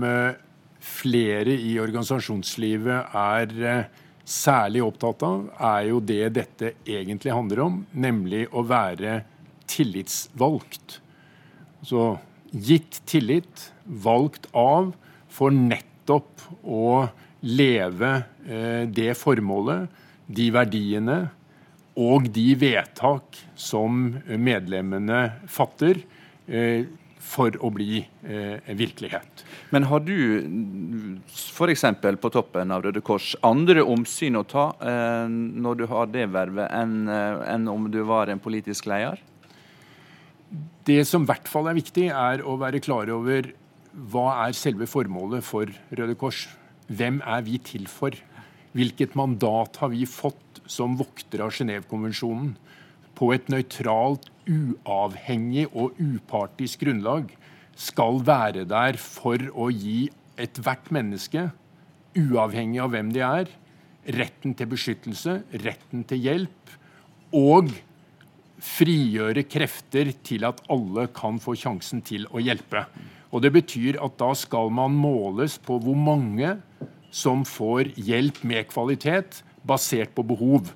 flere 0.77 1.57
i 1.57 1.73
organisasjonslivet 1.81 3.17
er 3.17 3.89
særlig 4.27 4.85
opptatt 4.85 5.25
av, 5.25 5.49
er 5.73 5.89
jo 5.89 6.05
det 6.05 6.21
dette 6.37 6.73
egentlig 6.85 7.33
handler 7.33 7.65
om, 7.65 7.81
nemlig 7.97 8.45
å 8.53 8.61
være 8.67 9.23
tillitsvalgt. 9.69 10.99
Så 11.85 12.17
gitt 12.51 13.01
tillit, 13.09 13.71
valgt 13.83 14.47
av, 14.53 14.93
for 15.29 15.53
nettopp 15.53 16.45
å 16.63 17.07
leve 17.45 18.11
eh, 18.47 18.83
det 18.89 19.13
formålet, 19.19 19.87
de 20.27 20.47
verdiene 20.51 21.17
og 21.97 22.27
de 22.33 22.51
vedtak 22.59 23.37
som 23.57 24.17
medlemmene 24.27 25.21
fatter, 25.51 26.01
eh, 26.47 26.87
for 27.27 27.55
å 27.63 27.69
bli 27.73 27.99
eh, 28.23 28.73
virkelighet. 28.77 29.43
Men 29.75 29.87
har 29.89 30.03
du 30.05 30.15
f.eks. 31.27 31.85
på 32.21 32.31
toppen 32.33 32.71
av 32.71 32.85
Røde 32.85 33.03
Kors 33.05 33.33
andre 33.45 33.83
omsyn 33.83 34.39
å 34.39 34.45
ta 34.47 34.69
eh, 34.79 35.25
når 35.27 35.81
du 35.81 35.85
har 35.91 36.11
det 36.13 36.27
vervet, 36.33 36.71
enn 36.71 37.09
eh, 37.11 37.41
en 37.53 37.67
om 37.71 37.89
du 37.91 37.99
var 38.07 38.31
en 38.31 38.41
politisk 38.43 38.87
leder? 38.89 39.19
Det 40.87 41.01
som 41.07 41.25
i 41.25 41.27
hvert 41.27 41.49
fall 41.51 41.67
er 41.67 41.77
viktig, 41.77 42.07
er 42.13 42.43
å 42.47 42.55
være 42.59 42.79
klar 42.83 43.09
over 43.11 43.51
hva 44.11 44.27
er 44.45 44.55
selve 44.55 44.87
formålet 44.87 45.43
for 45.43 45.69
Røde 45.91 46.15
Kors. 46.19 46.45
Hvem 46.87 47.19
er 47.25 47.43
vi 47.43 47.57
til 47.59 47.87
for? 47.91 48.15
Hvilket 48.77 49.15
mandat 49.17 49.79
har 49.81 49.91
vi 49.91 50.05
fått 50.07 50.61
som 50.69 50.95
voktere 50.99 51.47
av 51.47 51.55
Genévekonvensjonen? 51.57 52.53
På 53.17 53.31
et 53.33 53.49
nøytralt, 53.49 54.29
uavhengig 54.47 55.65
og 55.73 55.97
upartisk 55.99 56.85
grunnlag 56.85 57.33
skal 57.77 58.21
være 58.25 58.63
der 58.69 58.99
for 59.01 59.41
å 59.53 59.67
gi 59.73 60.07
ethvert 60.39 60.91
menneske, 60.93 61.49
uavhengig 62.17 62.79
av 62.83 62.93
hvem 62.93 63.09
de 63.13 63.23
er, 63.25 63.49
retten 64.15 64.53
til 64.55 64.69
beskyttelse, 64.71 65.41
retten 65.65 66.05
til 66.07 66.21
hjelp, 66.23 66.75
og 67.35 67.73
frigjøre 68.63 69.43
krefter 69.45 70.11
til 70.25 70.45
at 70.47 70.63
alle 70.73 71.07
kan 71.15 71.37
få 71.41 71.55
sjansen 71.59 72.01
til 72.05 72.25
å 72.31 72.41
hjelpe. 72.41 72.85
Og 73.31 73.43
Det 73.43 73.51
betyr 73.53 73.99
at 74.01 74.17
da 74.17 74.31
skal 74.33 74.71
man 74.73 74.95
måles 74.95 75.57
på 75.61 75.77
hvor 75.83 75.97
mange 75.97 76.55
som 77.11 77.43
får 77.45 77.93
hjelp 77.95 78.43
med 78.47 78.67
kvalitet, 78.71 79.43
basert 79.67 80.13
på 80.15 80.23
behov. 80.23 80.71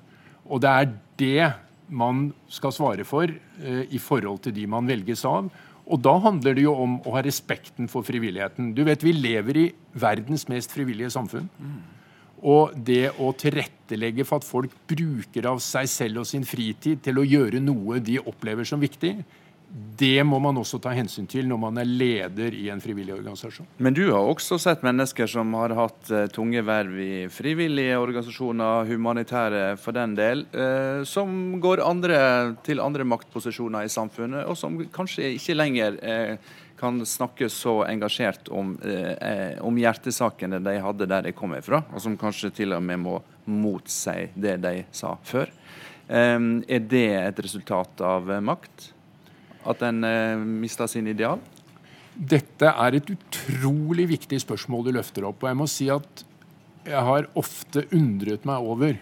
Og 0.46 0.60
det 0.62 0.70
er 0.70 0.92
det 1.18 1.52
man 1.92 2.30
skal 2.48 2.72
svare 2.72 3.04
for 3.04 3.28
eh, 3.28 3.84
i 3.90 4.00
forhold 4.00 4.42
til 4.44 4.54
de 4.56 4.66
man 4.68 4.88
velges 4.88 5.24
av. 5.28 5.50
Og 5.82 6.00
da 6.00 6.14
handler 6.22 6.54
det 6.56 6.64
jo 6.64 6.74
om 6.78 7.00
å 7.02 7.16
ha 7.16 7.22
respekten 7.24 7.88
for 7.90 8.06
frivilligheten. 8.06 8.72
Du 8.76 8.84
vet, 8.84 9.02
Vi 9.02 9.12
lever 9.12 9.56
i 9.56 9.66
verdens 9.92 10.46
mest 10.48 10.72
frivillige 10.72 11.10
samfunn. 11.10 11.48
Og 12.42 12.74
det 12.74 13.12
å 13.22 13.30
tilrettelegge 13.38 14.26
for 14.26 14.42
at 14.42 14.48
folk 14.48 14.74
bruker 14.90 15.46
av 15.50 15.60
seg 15.62 15.90
selv 15.90 16.24
og 16.24 16.28
sin 16.28 16.46
fritid 16.46 17.04
til 17.04 17.20
å 17.20 17.26
gjøre 17.26 17.62
noe 17.62 18.00
de 18.02 18.18
opplever 18.18 18.66
som 18.66 18.82
viktig, 18.82 19.14
det 19.72 20.20
må 20.28 20.36
man 20.42 20.58
også 20.60 20.76
ta 20.84 20.90
hensyn 20.92 21.24
til 21.30 21.46
når 21.48 21.60
man 21.62 21.80
er 21.80 21.88
leder 21.88 22.52
i 22.52 22.66
en 22.72 22.80
frivillig 22.82 23.14
organisasjon. 23.14 23.68
Men 23.80 23.96
du 23.96 24.02
har 24.10 24.20
også 24.20 24.58
sett 24.60 24.82
mennesker 24.84 25.30
som 25.30 25.54
har 25.56 25.72
hatt 25.78 26.10
uh, 26.12 26.26
tunge 26.32 26.60
verv 26.66 26.98
i 27.00 27.12
frivillige 27.32 27.96
organisasjoner, 28.00 28.90
humanitære 28.90 29.62
for 29.80 29.96
den 29.96 30.16
del, 30.18 30.44
uh, 30.52 31.00
som 31.08 31.56
går 31.62 31.84
andre, 31.86 32.18
til 32.66 32.84
andre 32.84 33.06
maktposisjoner 33.08 33.88
i 33.88 33.92
samfunnet, 33.92 34.44
og 34.44 34.58
som 34.60 34.76
kanskje 34.92 35.32
ikke 35.38 35.56
lenger 35.56 35.96
uh, 36.04 36.52
kan 36.82 36.98
snakke 37.06 37.48
så 37.52 37.78
engasjert 37.86 38.50
om, 38.50 38.74
om, 39.62 39.78
hjertesakene 39.78 40.58
de 40.62 40.74
hadde 40.82 41.08
der 41.08 41.28
de 41.28 41.32
kom 41.36 41.54
ifra, 41.56 41.84
og 41.94 42.02
som 42.02 42.18
kanskje 42.18 42.50
til 42.58 42.74
og 42.74 42.82
med 42.82 43.00
må 43.04 43.20
motsi 43.46 44.32
det 44.34 44.58
de 44.62 44.82
sa 44.94 45.14
før. 45.22 45.50
er 46.10 46.82
det 46.90 47.06
et 47.22 47.40
resultat 47.46 48.02
av 48.04 48.28
makt? 48.42 48.90
At 49.68 49.82
en 49.86 50.02
eh, 50.04 50.36
mista 50.42 50.88
sin 50.90 51.06
ideal? 51.06 51.40
Dette 52.12 52.68
er 52.68 52.98
et 52.98 53.08
utrolig 53.14 54.08
viktig 54.10 54.40
spørsmål 54.42 54.88
du 54.88 54.92
løfter 54.98 55.26
opp. 55.28 55.42
Og 55.42 55.52
jeg 55.52 55.58
må 55.58 55.68
si 55.70 55.88
at 55.92 56.24
jeg 56.82 57.04
har 57.06 57.28
ofte 57.38 57.86
undret 57.94 58.46
meg 58.48 58.66
over 58.66 58.98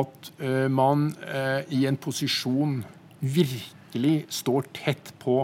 at 0.00 0.30
eh, 0.38 0.68
man 0.70 1.10
eh, 1.26 1.66
i 1.74 1.84
en 1.90 1.98
posisjon 2.00 2.80
virkelig 3.20 4.14
står 4.32 4.70
tett 4.78 5.10
på 5.22 5.42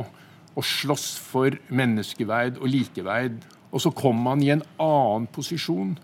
å 0.57 0.65
slåss 0.65 1.07
for 1.21 1.57
menneskeverd 1.69 2.61
og 2.63 2.71
likeverd, 2.73 3.41
og 3.71 3.83
så 3.83 3.93
kommer 3.93 4.33
man 4.33 4.45
i 4.45 4.53
en 4.55 4.65
annen 4.81 5.27
posisjon 5.29 5.97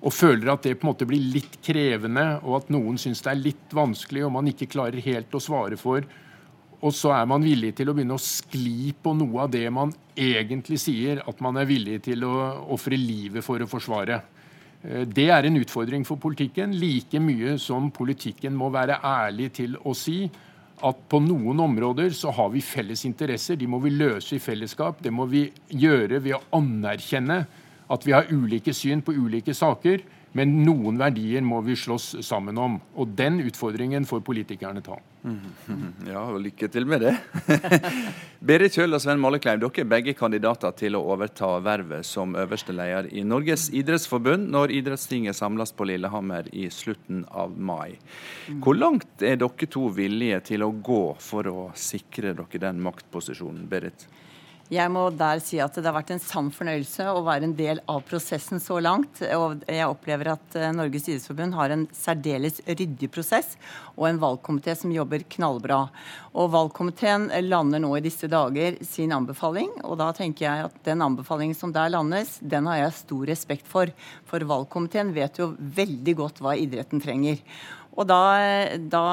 og 0.00 0.14
føler 0.16 0.48
at 0.48 0.64
det 0.64 0.78
på 0.80 0.86
en 0.86 0.90
måte 0.94 1.06
blir 1.06 1.20
litt 1.34 1.58
krevende, 1.62 2.40
og 2.40 2.62
at 2.62 2.70
noen 2.72 2.96
syns 2.98 3.20
det 3.22 3.34
er 3.34 3.42
litt 3.42 3.74
vanskelig, 3.76 4.24
og 4.24 4.32
man 4.38 4.48
ikke 4.48 4.70
klarer 4.72 5.04
helt 5.04 5.36
å 5.36 5.42
svare 5.44 5.76
for 5.80 6.06
og 6.80 6.94
så 6.96 7.12
er 7.12 7.26
man 7.28 7.44
villig 7.44 7.74
til 7.76 7.90
å 7.90 7.94
begynne 7.96 8.16
å 8.16 8.22
skli 8.22 8.92
på 8.96 9.12
noe 9.16 9.44
av 9.44 9.50
det 9.52 9.66
man 9.72 9.92
egentlig 10.16 10.78
sier 10.80 11.20
at 11.28 11.40
man 11.44 11.60
er 11.60 11.68
villig 11.68 11.98
til 12.06 12.24
å 12.24 12.34
ofre 12.72 12.96
livet 12.96 13.44
for 13.44 13.60
å 13.60 13.68
forsvare. 13.68 14.20
Eh, 14.80 15.04
det 15.04 15.28
er 15.28 15.46
en 15.46 15.60
utfordring 15.60 16.06
for 16.08 16.20
politikken, 16.20 16.72
like 16.80 17.20
mye 17.20 17.58
som 17.60 17.90
politikken 17.92 18.56
må 18.56 18.70
være 18.72 19.00
ærlig 19.04 19.50
til 19.60 19.76
å 19.84 19.92
si 19.96 20.22
at 20.86 21.00
på 21.12 21.20
noen 21.22 21.60
områder 21.60 22.12
så 22.16 22.32
har 22.34 22.50
vi 22.54 22.62
felles 22.64 23.04
interesser. 23.08 23.58
De 23.60 23.68
må 23.68 23.80
vi 23.82 23.92
løse 23.92 24.36
i 24.36 24.42
fellesskap. 24.42 25.02
Det 25.02 25.12
må 25.12 25.26
vi 25.30 25.46
gjøre 25.68 26.20
ved 26.22 26.36
å 26.36 26.44
anerkjenne 26.60 27.42
at 27.90 28.06
vi 28.06 28.14
har 28.14 28.30
ulike 28.30 28.74
syn 28.76 29.02
på 29.02 29.14
ulike 29.16 29.54
saker. 29.56 30.02
Men 30.38 30.52
noen 30.62 30.98
verdier 31.00 31.42
må 31.42 31.58
vi 31.66 31.74
slåss 31.78 32.20
sammen 32.22 32.58
om. 32.60 32.76
Og 32.94 33.14
den 33.18 33.40
utfordringen 33.42 34.06
får 34.06 34.22
politikerne 34.26 34.82
ta. 34.84 34.98
Ja, 36.10 36.22
og 36.32 36.40
lykke 36.40 36.68
til 36.72 36.86
med 36.88 37.02
det. 37.04 37.12
Berit 38.48 38.74
Kjøll 38.74 38.96
og 38.96 39.02
Sven 39.02 39.20
Mollekleiv, 39.20 39.60
dere 39.60 39.82
er 39.82 39.90
begge 39.90 40.14
kandidater 40.16 40.72
til 40.78 40.96
å 40.96 41.02
overta 41.12 41.50
vervet 41.62 42.08
som 42.08 42.36
øverste 42.38 42.74
leder 42.74 43.10
i 43.12 43.24
Norges 43.26 43.68
idrettsforbund 43.76 44.48
når 44.54 44.72
idrettstinget 44.78 45.36
samles 45.36 45.74
på 45.76 45.86
Lillehammer 45.90 46.48
i 46.56 46.68
slutten 46.72 47.26
av 47.28 47.52
mai. 47.58 47.98
Hvor 48.64 48.78
langt 48.78 49.22
er 49.26 49.38
dere 49.40 49.70
to 49.70 49.90
villige 49.94 50.40
til 50.54 50.64
å 50.64 50.72
gå 50.72 51.02
for 51.20 51.52
å 51.52 51.68
sikre 51.78 52.32
dere 52.38 52.64
den 52.64 52.82
maktposisjonen, 52.86 53.68
Berit? 53.70 54.08
Jeg 54.70 54.86
må 54.94 55.08
der 55.10 55.40
si 55.42 55.58
at 55.58 55.74
det 55.74 55.82
har 55.82 55.96
vært 55.96 56.12
en 56.14 56.22
sann 56.22 56.48
fornøyelse 56.54 57.08
å 57.10 57.24
være 57.26 57.48
en 57.48 57.54
del 57.58 57.80
av 57.90 58.04
prosessen 58.06 58.60
så 58.62 58.76
langt. 58.78 59.18
Og 59.34 59.64
jeg 59.66 59.88
opplever 59.90 60.30
at 60.36 60.54
eh, 60.54 60.70
Norges 60.70 61.08
idrettsforbund 61.08 61.56
har 61.58 61.74
en 61.74 61.82
særdeles 61.90 62.60
ryddig 62.68 63.08
prosess 63.10 63.56
og 63.96 64.06
en 64.06 64.20
valgkomité 64.22 64.76
som 64.78 64.92
jobber 64.94 65.24
knallbra. 65.34 65.80
Og 66.38 66.52
valgkomiteen 66.54 67.26
lander 67.48 67.82
nå 67.82 67.90
i 67.98 68.04
disse 68.04 68.30
dager 68.30 68.78
sin 68.86 69.10
anbefaling, 69.16 69.72
og 69.82 69.98
da 69.98 70.12
tenker 70.14 70.46
jeg 70.46 70.68
at 70.68 70.78
den 70.86 71.02
anbefalingen 71.02 71.58
som 71.58 71.74
der 71.74 71.90
landes, 71.90 72.36
den 72.38 72.70
har 72.70 72.84
jeg 72.84 72.98
stor 73.00 73.26
respekt 73.32 73.66
for. 73.66 73.90
For 74.30 74.46
valgkomiteen 74.54 75.10
vet 75.18 75.42
jo 75.42 75.50
veldig 75.58 76.16
godt 76.22 76.38
hva 76.46 76.54
idretten 76.54 77.02
trenger. 77.02 77.42
Og 78.00 78.08
da, 78.08 78.20
da, 78.80 79.04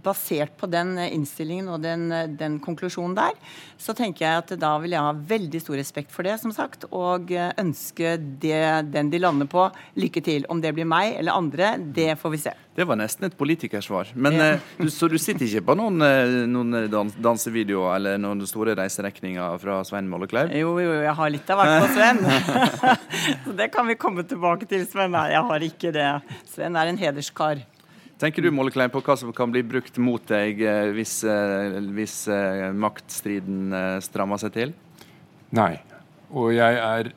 basert 0.00 0.54
på 0.56 0.68
den 0.72 0.94
innstillingen 1.04 1.68
og 1.74 1.82
den, 1.84 2.08
den, 2.40 2.56
konklusjonen 2.64 3.18
der, 3.18 3.36
så 3.80 3.92
tenker 3.96 4.24
jeg 4.24 4.44
at 4.44 4.54
da 4.60 4.72
vil 4.80 4.96
jeg 4.96 5.04
ha 5.04 5.12
veldig 5.12 5.60
stor 5.60 5.76
respekt 5.80 6.14
for 6.14 6.24
det, 6.24 6.38
som 6.40 6.54
sagt, 6.56 6.86
og 6.88 7.28
ønske 7.60 8.16
det, 8.40 8.64
den 8.94 9.12
de 9.12 9.20
lander 9.20 9.48
på, 9.50 9.68
lykke 10.00 10.24
til. 10.24 10.48
Om 10.48 10.64
det 10.64 10.72
blir 10.76 10.88
meg 10.88 11.18
eller 11.20 11.36
andre, 11.36 11.74
det 11.80 12.14
får 12.20 12.36
vi 12.36 12.42
se. 12.48 12.56
Det 12.80 12.86
var 12.88 12.96
nesten 12.96 13.26
et 13.26 13.34
politikersvar. 13.36 14.12
Men, 14.14 14.38
ja. 14.38 14.52
Eh, 14.78 14.88
så 14.88 15.08
du 15.10 15.18
sitter 15.20 15.44
ikke 15.44 15.66
på 15.68 15.74
noen, 15.76 16.00
eh, 16.06 16.36
noen 16.48 17.10
dansevideoer 17.20 17.96
eller 17.98 18.20
noen 18.22 18.40
store 18.48 18.76
reiserekninger 18.78 19.58
fra 19.60 19.80
Svein 19.84 20.08
Mollekleiv? 20.08 20.54
Jo, 20.56 20.76
jo, 20.80 20.94
jeg 21.02 21.16
har 21.18 21.34
litt 21.34 21.50
av 21.52 21.60
hvert 21.60 21.84
på 21.84 21.90
Sven. 21.98 22.22
så 23.44 23.56
det 23.58 23.68
kan 23.74 23.90
vi 23.90 23.98
komme 24.00 24.24
tilbake 24.24 24.70
til, 24.70 24.86
Sven. 24.88 25.12
Nei, 25.12 25.26
jeg 25.34 25.44
har 25.50 25.66
ikke 25.66 25.92
det. 25.98 26.08
Sven 26.54 26.78
er 26.78 26.92
en 26.92 27.02
hederskar. 27.02 27.60
Tenker 28.20 28.44
du 28.44 28.50
Molleklein, 28.52 28.90
på 28.92 29.00
hva 29.00 29.14
som 29.16 29.30
kan 29.32 29.48
bli 29.48 29.62
brukt 29.64 29.96
mot 29.96 30.20
deg 30.28 30.58
eh, 30.60 30.90
hvis, 30.92 31.22
eh, 31.24 31.78
hvis 31.96 32.16
eh, 32.28 32.66
maktstriden 32.76 33.72
strammer 34.04 34.40
seg 34.42 34.52
til? 34.58 34.74
Nei. 35.56 35.78
Og 36.28 36.52
jeg 36.52 36.76
er 36.84 37.08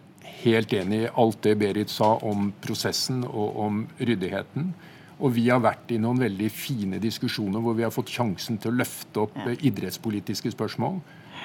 helt 0.46 0.72
enig 0.74 1.02
i 1.04 1.12
alt 1.20 1.42
det 1.44 1.58
Berit 1.60 1.92
sa 1.92 2.13
om 2.24 2.54
prosessen 2.63 3.20
og 3.28 3.60
om 3.66 3.82
ryddigheten. 4.00 4.72
Og 5.20 5.36
vi 5.36 5.50
har 5.50 5.60
vært 5.63 5.92
i 5.92 6.00
noen 6.02 6.24
veldig 6.24 6.48
fine 6.56 7.02
diskusjoner 7.04 7.62
hvor 7.63 7.76
vi 7.76 7.84
har 7.84 7.94
fått 7.94 8.12
sjansen 8.12 8.58
til 8.63 8.72
å 8.72 8.80
løfte 8.80 9.26
opp 9.26 9.36
idrettspolitiske 9.54 10.56
spørsmål. 10.56 10.98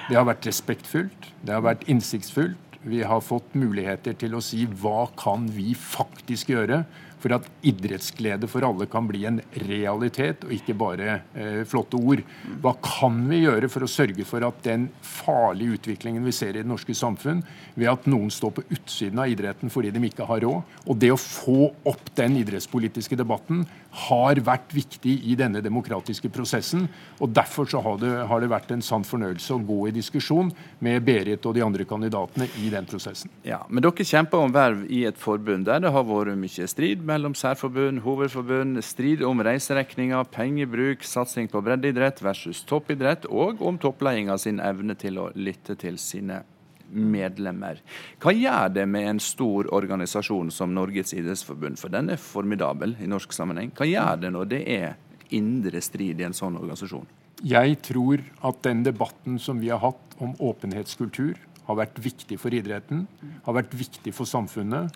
Det 0.07 0.17
har 0.17 0.25
vært 0.27 0.47
respektfullt, 0.47 1.29
det 1.43 1.53
har 1.53 1.67
vært 1.67 1.83
innsiktsfullt. 1.91 2.79
Vi 2.87 3.03
har 3.03 3.19
fått 3.19 3.59
muligheter 3.59 4.15
til 4.15 4.37
å 4.37 4.43
si 4.43 4.63
hva 4.81 5.09
kan 5.19 5.49
vi 5.51 5.73
faktisk 5.75 6.55
gjøre 6.55 6.85
for 7.19 7.35
at 7.35 7.47
idrettsglede 7.65 8.47
for 8.49 8.65
alle 8.67 8.87
kan 8.89 9.07
bli 9.09 9.25
en 9.29 9.41
realitet, 9.67 10.45
og 10.47 10.53
ikke 10.55 10.75
bare 10.79 11.19
eh, 11.35 11.61
flotte 11.67 11.99
ord. 11.99 12.23
Hva 12.63 12.75
kan 12.83 13.21
vi 13.29 13.43
gjøre 13.43 13.69
for 13.71 13.85
å 13.85 13.91
sørge 13.91 14.25
for 14.27 14.45
at 14.47 14.61
den 14.65 14.87
farlige 15.05 15.79
utviklingen 15.79 16.25
vi 16.25 16.35
ser 16.35 16.55
i 16.55 16.63
det 16.63 16.69
norske 16.69 16.95
samfunn, 16.95 17.43
ved 17.79 17.91
at 17.91 18.07
noen 18.11 18.31
står 18.33 18.55
på 18.57 18.65
utsiden 18.69 19.21
av 19.21 19.31
idretten 19.31 19.71
fordi 19.71 19.91
de 19.95 20.03
ikke 20.07 20.27
har 20.29 20.43
råd, 20.45 20.77
og 20.85 20.99
det 20.99 21.11
å 21.13 21.19
få 21.19 21.71
opp 21.89 22.11
den 22.17 22.39
idrettspolitiske 22.41 23.19
debatten, 23.19 23.65
har 24.09 24.39
vært 24.45 24.73
viktig 24.75 25.15
i 25.31 25.35
denne 25.37 25.63
demokratiske 25.65 26.29
prosessen. 26.33 26.85
og 27.17 27.33
Derfor 27.33 27.69
har 27.81 27.97
det, 28.01 28.11
har 28.29 28.41
det 28.41 28.51
vært 28.51 28.71
en 28.75 28.83
sann 28.85 29.05
fornøyelse 29.07 29.55
å 29.55 29.63
gå 29.65 29.79
i 29.89 29.95
diskusjon 29.95 30.51
med 30.85 31.01
Berit 31.05 31.45
og 31.49 31.55
de 31.57 31.63
andre 31.65 31.87
kandidatene 31.89 32.49
i 32.61 32.69
den 32.69 32.85
prosessen. 32.89 33.31
Ja, 33.43 33.63
Men 33.69 33.83
dere 33.83 34.05
kjemper 34.05 34.43
om 34.43 34.53
verv 34.53 34.85
i 34.89 35.03
et 35.09 35.17
forbund 35.17 35.65
der 35.69 35.81
det 35.81 35.93
har 35.93 36.05
vært 36.05 36.37
mye 36.39 36.69
strid 36.69 37.01
mellom 37.09 37.35
særforbund, 37.37 38.03
hovedforbund, 38.05 38.79
strid 38.85 39.23
om 39.25 39.41
reiseregninger, 39.45 40.29
pengebruk, 40.33 41.03
satsing 41.07 41.49
på 41.51 41.61
breddeidrett 41.65 42.21
versus 42.23 42.61
toppidrett, 42.69 43.27
og 43.29 43.63
om 43.65 43.79
toppledelsen 43.81 44.45
sin 44.45 44.63
evne 44.63 44.95
til 44.99 45.19
å 45.21 45.29
lytte 45.35 45.75
til 45.79 45.99
sine 46.01 46.43
medlemmer. 46.89 47.81
Hva 48.21 48.33
gjør 48.33 48.71
det 48.73 48.85
med 48.89 49.07
en 49.11 49.21
stor 49.21 49.69
organisasjon 49.75 50.49
som 50.53 50.73
Norges 50.73 51.13
idrettsforbund, 51.13 51.77
for 51.81 51.93
den 51.93 52.09
er 52.13 52.21
formidabel 52.21 52.95
i 53.01 53.09
norsk 53.09 53.33
sammenheng. 53.35 53.73
Hva 53.77 53.87
gjør 53.89 54.23
det 54.23 54.33
når 54.33 54.49
det 54.53 54.63
er 54.73 54.97
indre 55.35 55.81
strid 55.85 56.21
i 56.21 56.27
en 56.27 56.37
sånn 56.37 56.57
organisasjon? 56.57 57.05
Jeg 57.45 57.77
tror 57.85 58.23
at 58.43 58.63
den 58.65 58.81
debatten 58.83 59.37
som 59.39 59.61
vi 59.61 59.69
har 59.71 59.79
hatt 59.83 60.17
om 60.19 60.33
åpenhetskultur, 60.43 61.37
har 61.69 61.77
vært 61.77 61.99
viktig 62.01 62.39
for 62.41 62.55
idretten, 62.57 63.03
har 63.45 63.53
vært 63.53 63.75
viktig 63.77 64.09
for 64.17 64.25
samfunnet 64.25 64.95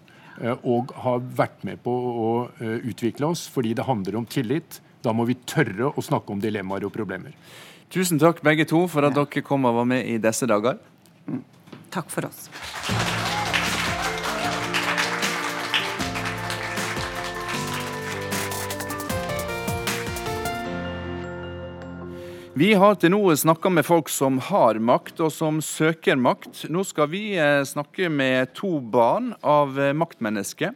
og 0.64 0.94
har 1.04 1.22
vært 1.38 1.62
med 1.68 1.82
på 1.86 1.94
å 1.94 2.30
eh, 2.58 2.80
utvikle 2.90 3.30
oss 3.34 3.46
fordi 3.52 3.76
det 3.78 3.88
handler 3.88 4.18
om 4.20 4.26
tillit. 4.30 4.80
Da 5.04 5.14
må 5.14 5.28
vi 5.30 5.38
tørre 5.46 5.92
å 5.92 6.04
snakke 6.04 6.34
om 6.34 6.42
dilemmaer 6.42 6.88
og 6.88 6.94
problemer. 6.96 7.36
Tusen 7.94 8.18
takk 8.22 8.42
begge 8.46 8.66
to 8.70 8.86
for 8.90 9.06
at 9.06 9.14
dere 9.14 9.46
kom 9.46 9.70
og 9.70 9.78
var 9.82 9.90
med 9.90 10.08
i 10.10 10.18
disse 10.22 10.50
dager. 10.50 10.80
Takk 11.94 12.10
for 12.10 12.26
oss. 12.32 12.50
Vi 22.54 22.68
har 22.78 23.00
til 23.02 23.10
nå 23.10 23.34
snakka 23.34 23.70
med 23.74 23.82
folk 23.82 24.12
som 24.14 24.36
har 24.46 24.78
makt, 24.78 25.24
og 25.26 25.32
som 25.34 25.56
søker 25.66 26.20
makt. 26.22 26.68
Nå 26.70 26.84
skal 26.86 27.08
vi 27.10 27.22
eh, 27.34 27.64
snakke 27.66 28.12
med 28.14 28.52
to 28.54 28.76
barn 28.78 29.32
av 29.42 29.74
eh, 29.82 29.90
maktmennesker. 29.98 30.76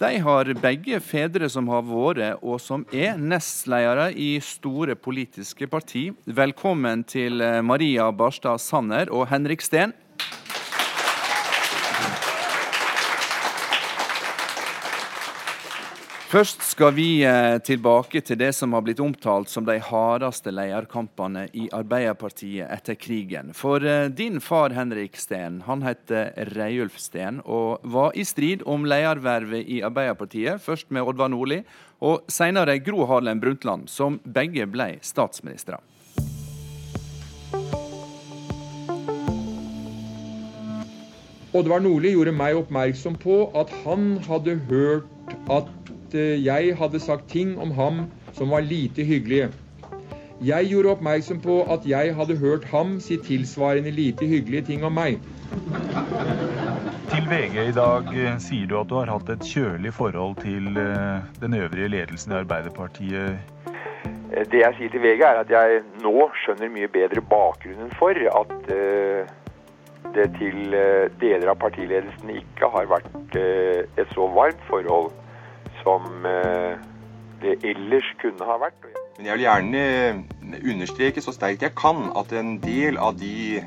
De 0.00 0.10
har 0.24 0.48
begge 0.62 1.02
fedre 1.04 1.50
som 1.52 1.68
har 1.68 1.84
vært, 1.84 2.40
og 2.40 2.56
som 2.64 2.86
er, 2.96 3.20
nestledere 3.20 4.08
i 4.16 4.38
store 4.40 4.96
politiske 4.96 5.68
parti. 5.68 6.06
Velkommen 6.24 7.04
til 7.04 7.44
eh, 7.44 7.60
Maria 7.60 8.08
Barstad 8.08 8.64
Sanner 8.64 9.12
og 9.12 9.28
Henrik 9.28 9.60
Steen. 9.60 9.92
Først 16.32 16.62
skal 16.64 16.94
vi 16.96 17.26
eh, 17.28 17.58
tilbake 17.60 18.22
til 18.24 18.38
det 18.40 18.54
som 18.56 18.72
har 18.72 18.80
blitt 18.86 19.02
omtalt 19.04 19.50
som 19.52 19.66
de 19.66 19.74
hardeste 19.84 20.48
lederkampene 20.48 21.42
i 21.52 21.66
Arbeiderpartiet 21.76 22.70
etter 22.72 22.96
krigen. 22.96 23.50
For 23.52 23.84
eh, 23.84 24.06
din 24.08 24.40
far 24.40 24.72
Henrik 24.72 25.18
Steen 25.20 25.58
han 25.66 25.84
heter 25.84 26.30
Reiulf 26.54 26.96
Steen 26.96 27.42
og 27.44 27.84
var 27.84 28.16
i 28.16 28.24
strid 28.24 28.64
om 28.64 28.88
ledervervet 28.88 29.68
i 29.68 29.82
Arbeiderpartiet, 29.84 30.62
først 30.64 30.88
med 30.88 31.04
Oddvar 31.04 31.28
Nordli 31.34 31.60
og 32.00 32.24
senere 32.32 32.78
Gro 32.80 33.04
Harlem 33.12 33.44
Brundtland, 33.44 33.92
som 33.92 34.16
begge 34.24 34.64
ble 34.72 34.88
statsministre. 35.04 35.82
Oddvar 41.52 41.84
Nordli 41.84 42.16
gjorde 42.16 42.32
meg 42.40 42.64
oppmerksom 42.64 43.20
på 43.20 43.42
at 43.52 43.68
han 43.84 44.14
hadde 44.24 44.56
hørt 44.72 45.36
at 45.52 45.68
Eh, 46.14 46.44
jeg 46.44 46.76
hadde 46.76 47.00
sagt 47.00 47.28
ting 47.32 47.54
om 47.60 47.70
ham 47.76 48.06
som 48.36 48.50
var 48.52 48.60
lite 48.60 49.04
hyggelige. 49.04 49.48
Jeg 50.44 50.68
gjorde 50.68 50.90
oppmerksom 50.96 51.40
på 51.40 51.62
at 51.72 51.86
jeg 51.86 52.14
hadde 52.14 52.36
hørt 52.36 52.64
ham 52.64 52.98
si 53.00 53.16
tilsvarende 53.16 53.90
lite 53.90 54.26
hyggelige 54.26 54.66
ting 54.72 54.84
om 54.84 54.92
meg. 54.92 55.22
Til 57.12 57.28
VG 57.30 57.56
i 57.68 57.76
dag 57.76 58.10
eh, 58.12 58.36
sier 58.42 58.66
du 58.68 58.76
at 58.80 58.90
du 58.90 58.98
har 58.98 59.12
hatt 59.12 59.30
et 59.32 59.46
kjølig 59.46 59.94
forhold 59.94 60.36
til 60.42 60.76
eh, 60.80 61.24
den 61.40 61.54
øvrige 61.54 61.88
ledelsen 61.94 62.32
i 62.32 62.40
Arbeiderpartiet. 62.42 63.40
Det 64.32 64.60
jeg 64.60 64.74
sier 64.78 64.92
til 64.92 65.00
VG, 65.04 65.20
er 65.22 65.40
at 65.44 65.50
jeg 65.52 65.80
nå 66.02 66.28
skjønner 66.42 66.72
mye 66.72 66.88
bedre 66.88 67.20
bakgrunnen 67.20 67.92
for 68.00 68.16
at 68.16 68.54
det 70.16 70.24
til 70.38 70.72
deler 71.20 71.50
av 71.52 71.58
partiledelsen 71.60 72.32
ikke 72.40 72.70
har 72.72 72.88
vært 72.88 73.36
et 73.36 74.14
så 74.16 74.24
varmt 74.32 74.64
forhold 74.70 75.12
som 75.82 76.26
eh, 76.26 76.80
det 77.42 77.58
ellers 77.66 78.08
kunne 78.22 78.48
ha 78.48 78.58
vært. 78.62 78.88
Men 79.18 79.28
jeg 79.28 79.38
vil 79.38 79.46
gjerne 79.46 79.84
understreke 80.72 81.22
så 81.22 81.34
sterkt 81.36 81.66
jeg 81.66 81.76
kan 81.78 82.08
at 82.16 82.32
en 82.34 82.56
del 82.62 82.98
av 82.98 83.18
de 83.20 83.60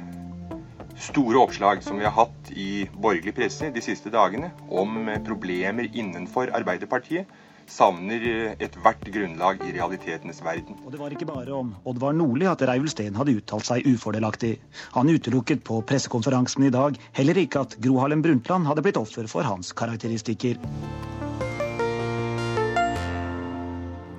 store 0.96 1.42
oppslag 1.44 1.84
som 1.84 2.00
vi 2.00 2.08
har 2.08 2.16
hatt 2.16 2.52
i 2.56 2.86
borgerlig 2.92 3.36
presse 3.36 3.70
de 3.72 3.84
siste 3.84 4.12
dagene 4.14 4.52
om 4.72 5.10
problemer 5.28 5.90
innenfor 5.92 6.54
Arbeiderpartiet, 6.56 7.28
savner 7.66 8.22
ethvert 8.62 9.08
grunnlag 9.10 9.64
i 9.66 9.72
realitetenes 9.74 10.42
verden. 10.46 10.78
Og 10.86 10.92
Det 10.94 11.00
var 11.02 11.16
ikke 11.16 11.26
bare 11.30 11.54
om 11.54 11.74
Oddvar 11.84 12.14
Nordli 12.14 12.46
at 12.50 12.62
Reiulf 12.62 12.94
Steen 12.94 13.18
hadde 13.18 13.34
uttalt 13.40 13.66
seg 13.66 13.88
ufordelaktig. 13.90 14.54
Han 14.94 15.10
utelukket 15.10 15.66
på 15.66 15.82
pressekonferansen 15.82 16.68
i 16.68 16.74
dag 16.74 17.00
heller 17.18 17.42
ikke 17.42 17.66
at 17.66 17.78
Gro 17.82 17.98
Harlem 18.04 18.22
Brundtland 18.22 18.70
hadde 18.70 18.86
blitt 18.86 19.02
offer 19.02 19.28
for 19.32 19.50
hans 19.50 19.74
karakteristikker. 19.74 20.62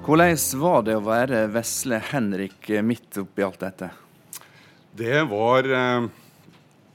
Hvordan 0.06 0.36
var 0.62 0.84
det 0.86 0.94
å 0.94 1.02
være 1.02 1.38
vesle 1.50 1.98
Henrik 2.12 2.68
midt 2.86 3.16
oppi 3.18 3.42
alt 3.42 3.58
dette? 3.58 3.88
Det 4.94 5.24
var 5.26 5.66
uh, 5.66 6.06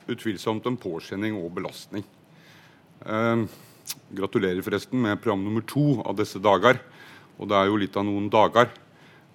utvilsomt 0.07 0.69
en 0.69 0.77
påkjenning 0.79 1.35
og 1.35 1.49
belastning. 1.57 2.05
Uh, 3.03 3.43
gratulerer 4.15 4.63
forresten 4.63 5.03
med 5.03 5.19
program 5.19 5.43
nummer 5.43 5.67
to 5.67 5.99
av 6.07 6.15
disse 6.21 6.39
dager. 6.39 6.79
Og 7.35 7.51
det 7.51 7.59
er 7.59 7.67
jo 7.67 7.83
litt 7.83 7.99
av 7.99 8.07
noen 8.07 8.31
dager. 8.31 8.71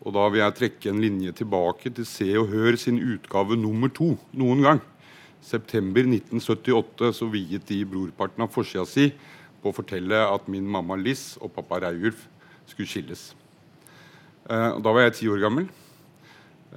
Og 0.01 0.17
da 0.17 0.25
vil 0.33 0.41
jeg 0.47 0.59
trekke 0.63 0.95
en 0.95 1.05
linje 1.05 1.37
tilbake 1.45 1.93
til 2.01 2.09
Se 2.09 2.33
og 2.41 2.49
Hør 2.57 2.81
sin 2.81 2.97
utgave 2.97 3.61
nummer 3.61 3.93
to 3.93 4.15
noen 4.33 4.65
gang. 4.65 4.85
September 5.45 6.01
1978 6.17 7.13
så 7.21 7.29
viet 7.29 7.69
de 7.69 7.85
brorparten 7.85 8.49
av 8.49 8.57
forsida 8.57 8.89
si 8.89 9.11
på 9.61 9.69
å 9.69 9.81
fortelle 9.85 10.25
at 10.33 10.49
min 10.49 10.65
mamma 10.65 10.97
Liss 10.97 11.35
og 11.43 11.53
pappa 11.61 11.85
Reiulf 11.85 12.25
skulle 12.65 12.89
skilles. 12.89 13.35
Uh, 14.47 14.79
da 14.79 14.93
var 14.95 15.07
jeg 15.09 15.17
ti 15.19 15.29
år 15.31 15.43
gammel. 15.43 15.67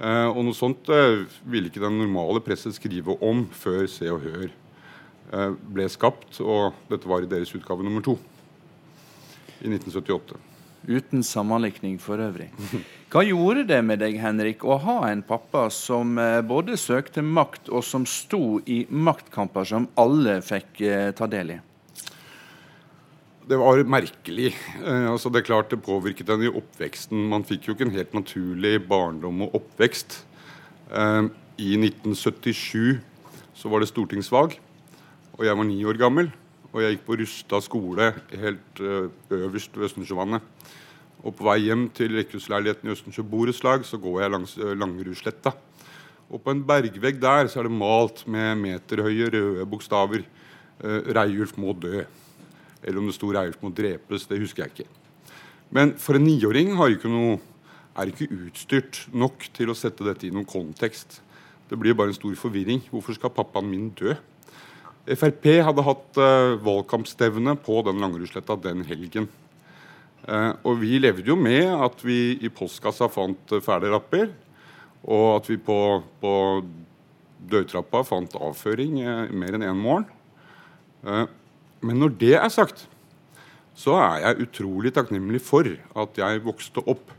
Uh, 0.00 0.30
og 0.32 0.42
noe 0.46 0.56
sånt 0.56 0.88
uh, 0.90 1.22
ville 1.46 1.70
ikke 1.70 1.82
den 1.82 2.00
normale 2.00 2.42
presset 2.42 2.74
skrive 2.74 3.14
om 3.22 3.44
før 3.54 3.86
Se 3.90 4.10
og 4.10 4.24
Hør 4.26 4.50
ble 5.70 5.84
skapt. 5.86 6.40
Og 6.42 6.74
dette 6.90 7.06
var 7.06 7.22
i 7.22 7.30
deres 7.30 7.52
utgave 7.54 7.86
nummer 7.86 8.02
to 8.02 8.16
i 9.60 9.68
1978. 9.70 10.40
Uten 10.90 11.22
sammenlikning 11.22 12.00
for 12.02 12.18
øvrig. 12.18 12.48
Hva 13.12 13.22
gjorde 13.28 13.62
det 13.68 13.78
med 13.86 14.00
deg, 14.02 14.16
Henrik, 14.18 14.64
å 14.64 14.80
ha 14.82 14.96
en 15.06 15.22
pappa 15.22 15.68
som 15.70 16.18
både 16.48 16.74
søkte 16.80 17.22
makt, 17.22 17.68
og 17.70 17.84
som 17.86 18.08
sto 18.08 18.58
i 18.66 18.80
maktkamper 18.90 19.68
som 19.70 19.86
alle 20.00 20.40
fikk 20.42 20.82
ta 21.14 21.30
del 21.30 21.54
i? 21.54 21.60
Det 23.50 23.58
var 23.58 23.82
merkelig. 23.82 24.52
Eh, 24.78 25.06
altså 25.10 25.30
det 25.32 25.42
er 25.42 25.48
klart 25.48 25.72
det 25.72 25.82
påvirket 25.82 26.30
en 26.30 26.44
i 26.46 26.50
oppveksten. 26.50 27.28
Man 27.32 27.46
fikk 27.46 27.66
jo 27.66 27.74
ikke 27.74 27.88
en 27.88 27.96
helt 27.96 28.12
naturlig 28.14 28.76
barndom 28.86 29.42
og 29.46 29.56
oppvekst. 29.58 30.20
Eh, 30.90 31.24
I 31.58 31.72
1977 31.76 33.00
så 33.58 33.68
var 33.68 33.82
det 33.82 33.90
stortingsvalg, 33.90 34.54
og 35.36 35.42
jeg 35.44 35.58
var 35.58 35.66
ni 35.68 35.82
år 35.84 35.98
gammel. 36.00 36.30
Og 36.70 36.84
jeg 36.84 36.94
gikk 36.94 37.08
på 37.08 37.16
Rusta 37.18 37.58
skole 37.64 38.12
helt 38.30 38.82
eh, 38.84 39.10
øverst 39.34 39.74
ved 39.74 39.88
Østensjøvannet. 39.88 40.68
Og 41.26 41.34
på 41.36 41.44
vei 41.50 41.58
hjem 41.66 41.88
til 41.92 42.14
rekkehusleiligheten 42.16 42.88
i 42.88 42.94
Østensjø 42.94 43.26
borettslag 43.26 43.82
så 43.84 43.98
går 44.00 44.22
jeg 44.22 44.34
langs 44.36 44.54
eh, 44.60 44.76
Langerudsletta. 44.78 45.52
Og 46.30 46.38
på 46.44 46.54
en 46.54 46.62
bergvegg 46.62 47.18
der 47.18 47.50
så 47.50 47.60
er 47.60 47.66
det 47.66 47.74
malt 47.74 48.22
med 48.30 48.62
meterhøye 48.62 49.32
røde 49.34 49.66
bokstaver 49.66 50.22
eh, 50.22 51.10
'Reiulf 51.10 51.58
må 51.58 51.74
dø'. 51.74 52.06
Eller 52.82 52.98
om 52.98 53.06
det 53.06 53.14
sto 53.14 53.32
'Reiulf 53.32 53.62
må 53.62 53.70
drepes'. 53.70 54.28
Det 54.28 54.40
husker 54.40 54.64
jeg 54.64 54.72
ikke. 54.72 54.90
Men 55.70 55.94
for 55.94 56.14
en 56.14 56.24
niåring 56.24 56.74
er 56.74 58.06
ikke 58.06 58.30
utstyrt 58.30 59.06
nok 59.12 59.48
til 59.54 59.70
å 59.70 59.76
sette 59.78 60.04
dette 60.04 60.26
i 60.26 60.30
noen 60.30 60.48
kontekst. 60.48 61.20
Det 61.70 61.78
blir 61.78 61.94
bare 61.94 62.10
en 62.10 62.18
stor 62.18 62.34
forvirring. 62.34 62.82
Hvorfor 62.90 63.14
skal 63.14 63.30
pappaen 63.30 63.70
min 63.70 63.90
dø? 63.90 64.14
Frp 65.06 65.46
hadde 65.64 65.84
hatt 65.86 66.18
uh, 66.20 66.58
valgkampstevne 66.60 67.56
på 67.64 67.80
den 67.86 68.02
Langerudsletta 68.02 68.56
den 68.62 68.82
helgen. 68.86 69.28
Uh, 70.26 70.52
og 70.66 70.80
vi 70.82 70.98
levde 71.00 71.30
jo 71.30 71.38
med 71.38 71.70
at 71.70 72.02
vi 72.04 72.36
i 72.42 72.50
postkassa 72.52 73.08
fant 73.10 73.54
uh, 73.54 73.62
fæle 73.64 73.90
rapper, 73.94 74.28
og 75.06 75.26
at 75.38 75.48
vi 75.48 75.56
på, 75.56 75.78
på 76.20 76.32
dørtrappa 77.50 78.02
fant 78.04 78.34
avføring 78.36 78.98
mer 79.32 79.56
enn 79.56 79.64
én 79.64 79.70
en 79.70 79.80
morgen. 79.80 81.30
Men 81.80 82.00
når 82.02 82.16
det 82.20 82.34
er 82.36 82.50
sagt, 82.52 82.84
så 83.76 83.96
er 83.96 84.20
jeg 84.24 84.46
utrolig 84.46 84.92
takknemlig 84.92 85.40
for 85.44 85.66
at 86.02 86.20
jeg 86.20 86.44
vokste 86.44 86.84
opp 86.84 87.16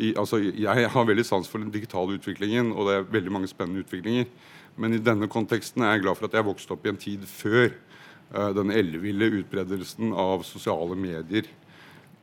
i, 0.00 0.14
altså, 0.16 0.38
Jeg 0.40 0.88
har 0.88 1.04
veldig 1.04 1.24
sans 1.24 1.48
for 1.48 1.60
den 1.60 1.70
digitale 1.70 2.16
utviklingen, 2.16 2.72
og 2.72 2.88
det 2.88 2.94
er 2.96 3.10
veldig 3.12 3.32
mange 3.32 3.48
spennende 3.50 3.84
utviklinger. 3.84 4.24
Men 4.80 4.96
i 4.96 5.02
denne 5.04 5.28
konteksten 5.28 5.84
er 5.84 5.92
jeg 5.92 6.06
glad 6.06 6.16
for 6.16 6.30
at 6.30 6.36
jeg 6.38 6.46
vokste 6.46 6.72
opp 6.72 6.86
i 6.86 6.92
en 6.94 7.00
tid 7.00 7.26
før 7.28 7.74
uh, 8.32 8.50
den 8.56 8.72
elleville 8.72 9.28
utbredelsen 9.42 10.14
av 10.16 10.46
sosiale 10.48 10.96
medier. 10.96 11.50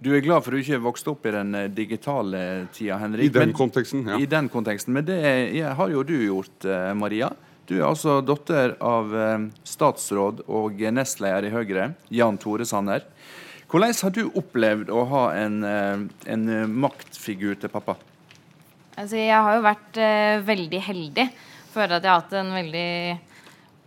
Du 0.02 0.10
er 0.16 0.24
glad 0.24 0.42
for 0.42 0.56
at 0.56 0.58
du 0.58 0.64
ikke 0.64 0.82
vokste 0.82 1.12
opp 1.12 1.28
i 1.28 1.34
den 1.36 1.54
eh, 1.60 1.68
digitale 1.76 2.42
tida, 2.74 2.98
Henrik. 3.02 3.28
I 3.28 3.34
den 3.36 3.50
men, 3.52 3.56
konteksten, 3.58 4.06
ja. 4.08 4.18
I 4.18 4.30
den 4.32 4.48
konteksten, 4.50 4.96
Men 4.96 5.06
det 5.06 5.20
har 5.76 5.90
jo 5.92 6.04
du 6.08 6.16
gjort, 6.24 6.56
uh, 6.66 6.96
Maria. 6.98 7.30
Du 7.70 7.76
er 7.78 7.86
altså 7.86 8.18
datter 8.26 8.74
av 8.82 9.14
uh, 9.14 9.46
statsråd 9.68 10.42
og 10.50 10.82
nestleder 10.90 11.46
i 11.46 11.54
Høyre, 11.54 11.92
Jan 12.10 12.40
Tore 12.42 12.66
Sanner. 12.66 13.06
Hvordan 13.70 13.94
har 13.94 14.16
du 14.16 14.24
opplevd 14.34 14.90
å 14.90 15.04
ha 15.12 15.24
en, 15.38 15.60
en 15.62 16.48
maktfigur 16.74 17.54
til 17.62 17.70
pappa? 17.70 17.94
Altså, 18.98 19.20
jeg 19.20 19.30
har 19.30 19.60
jo 19.60 19.62
vært 19.62 20.00
veldig 20.48 20.80
heldig 20.88 21.28
føler 21.74 21.98
at 21.98 22.06
jeg 22.06 22.12
har 22.12 22.24
hatt 22.24 22.38
en 22.40 22.54
veldig 22.58 22.92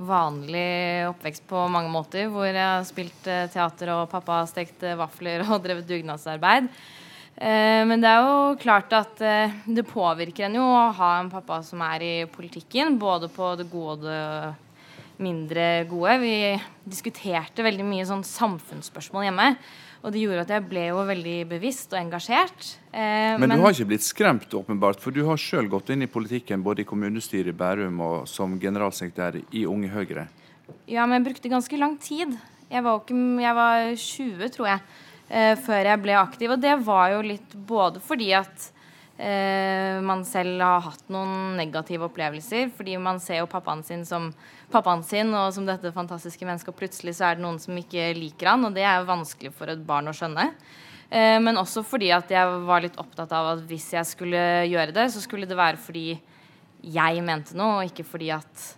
vanlig 0.02 0.68
oppvekst 1.10 1.46
på 1.50 1.66
mange 1.72 1.92
måter. 1.92 2.28
Hvor 2.32 2.48
jeg 2.48 2.58
har 2.58 2.86
spilt 2.88 3.30
eh, 3.30 3.48
teater, 3.52 3.92
og 3.96 4.10
pappa 4.12 4.40
har 4.40 4.50
stekt 4.50 4.84
eh, 4.86 4.98
vafler 4.98 5.44
og 5.48 5.62
drevet 5.64 5.88
dugnadsarbeid. 5.88 6.70
Eh, 7.43 7.82
men 7.88 8.03
det 8.03 8.11
er 8.11 8.22
jo 8.22 8.59
klart 8.62 8.93
at 8.95 9.18
det 9.18 9.86
påvirker 9.90 10.47
en 10.47 10.61
jo 10.61 10.66
å 10.66 10.90
ha 10.95 11.14
en 11.18 11.32
pappa 11.32 11.59
som 11.66 11.82
er 11.88 12.07
i 12.07 12.14
politikken. 12.30 13.01
Både 13.03 13.30
på 13.32 13.57
det 13.59 13.66
gode 13.72 13.99
og 13.99 14.07
det 14.07 14.20
mindre 15.22 15.84
gode. 15.90 16.18
Vi 16.22 16.34
diskuterte 16.88 17.64
veldig 17.64 17.86
mye 17.86 18.07
sånn 18.09 18.24
samfunnsspørsmål 18.26 19.28
hjemme. 19.28 19.49
Og 20.03 20.11
det 20.11 20.24
gjorde 20.24 20.43
at 20.43 20.53
jeg 20.57 20.66
ble 20.66 20.88
jo 20.88 21.03
veldig 21.07 21.36
bevisst 21.53 21.93
og 21.95 22.01
engasjert. 22.01 22.72
Eh, 22.90 23.36
men, 23.38 23.47
men, 23.47 23.61
du 23.61 23.66
har 23.66 23.74
ikke 23.76 23.90
blitt 23.93 24.07
skremt, 24.07 24.57
åpenbart, 24.59 24.99
for 25.03 25.14
du 25.14 25.22
har 25.28 25.38
sjøl 25.38 25.70
gått 25.70 25.93
inn 25.95 26.03
i 26.03 26.11
politikken 26.11 26.64
både 26.66 26.82
i 26.82 26.88
kommunestyret 26.88 27.53
i 27.53 27.57
Bærum 27.57 28.03
og 28.03 28.16
som 28.30 28.59
generalsekretær 28.62 29.38
i 29.55 29.62
Unge 29.70 29.93
Høyre. 29.95 30.26
Ja, 30.90 31.07
men 31.07 31.20
jeg 31.20 31.28
brukte 31.30 31.53
ganske 31.53 31.78
lang 31.78 31.95
tid. 32.03 32.34
Jeg 32.72 32.82
var, 32.82 32.99
ikke, 32.99 33.20
jeg 33.45 33.55
var 33.61 33.88
20, 34.03 34.53
tror 34.57 34.70
jeg, 34.72 34.84
eh, 35.32 35.56
før 35.58 35.88
jeg 35.88 36.02
ble 36.04 36.20
aktiv. 36.20 36.52
Og 36.54 36.62
det 36.62 36.76
var 36.84 37.16
jo 37.16 37.24
litt 37.26 37.56
både 37.68 38.02
fordi 38.04 38.30
at 38.36 38.68
eh, 39.16 39.98
man 40.04 40.24
selv 40.28 40.60
har 40.62 40.84
hatt 40.90 41.08
noen 41.12 41.56
negative 41.58 42.08
opplevelser, 42.10 42.70
fordi 42.76 42.98
man 43.02 43.20
ser 43.22 43.42
jo 43.42 43.50
pappaen 43.50 43.84
sin 43.86 44.04
som 44.08 44.30
pappaen 44.72 45.04
sin 45.04 45.32
og 45.36 45.50
som 45.54 45.66
dette 45.68 45.92
fantastiske 45.94 46.46
mennesket, 46.48 46.72
og 46.72 46.78
plutselig 46.78 47.18
så 47.18 47.28
er 47.28 47.38
det 47.38 47.44
noen 47.44 47.60
som 47.62 47.76
ikke 47.76 48.12
liker 48.16 48.54
han, 48.54 48.64
og 48.68 48.76
det 48.76 48.86
er 48.86 49.00
jo 49.00 49.10
vanskelig 49.10 49.52
for 49.56 49.72
et 49.72 49.84
barn 49.86 50.08
å 50.08 50.16
skjønne. 50.16 50.50
Eh, 51.12 51.38
men 51.44 51.60
også 51.60 51.84
fordi 51.84 52.12
at 52.14 52.30
jeg 52.32 52.60
var 52.68 52.84
litt 52.84 53.00
opptatt 53.00 53.32
av 53.36 53.54
at 53.56 53.66
hvis 53.68 53.90
jeg 53.98 54.08
skulle 54.08 54.44
gjøre 54.70 54.94
det, 54.96 55.10
så 55.12 55.24
skulle 55.24 55.48
det 55.48 55.58
være 55.58 55.80
fordi 55.80 56.06
jeg 56.82 57.22
mente 57.22 57.54
noe, 57.54 57.82
og 57.82 57.90
ikke 57.90 58.06
fordi 58.08 58.32
at 58.34 58.70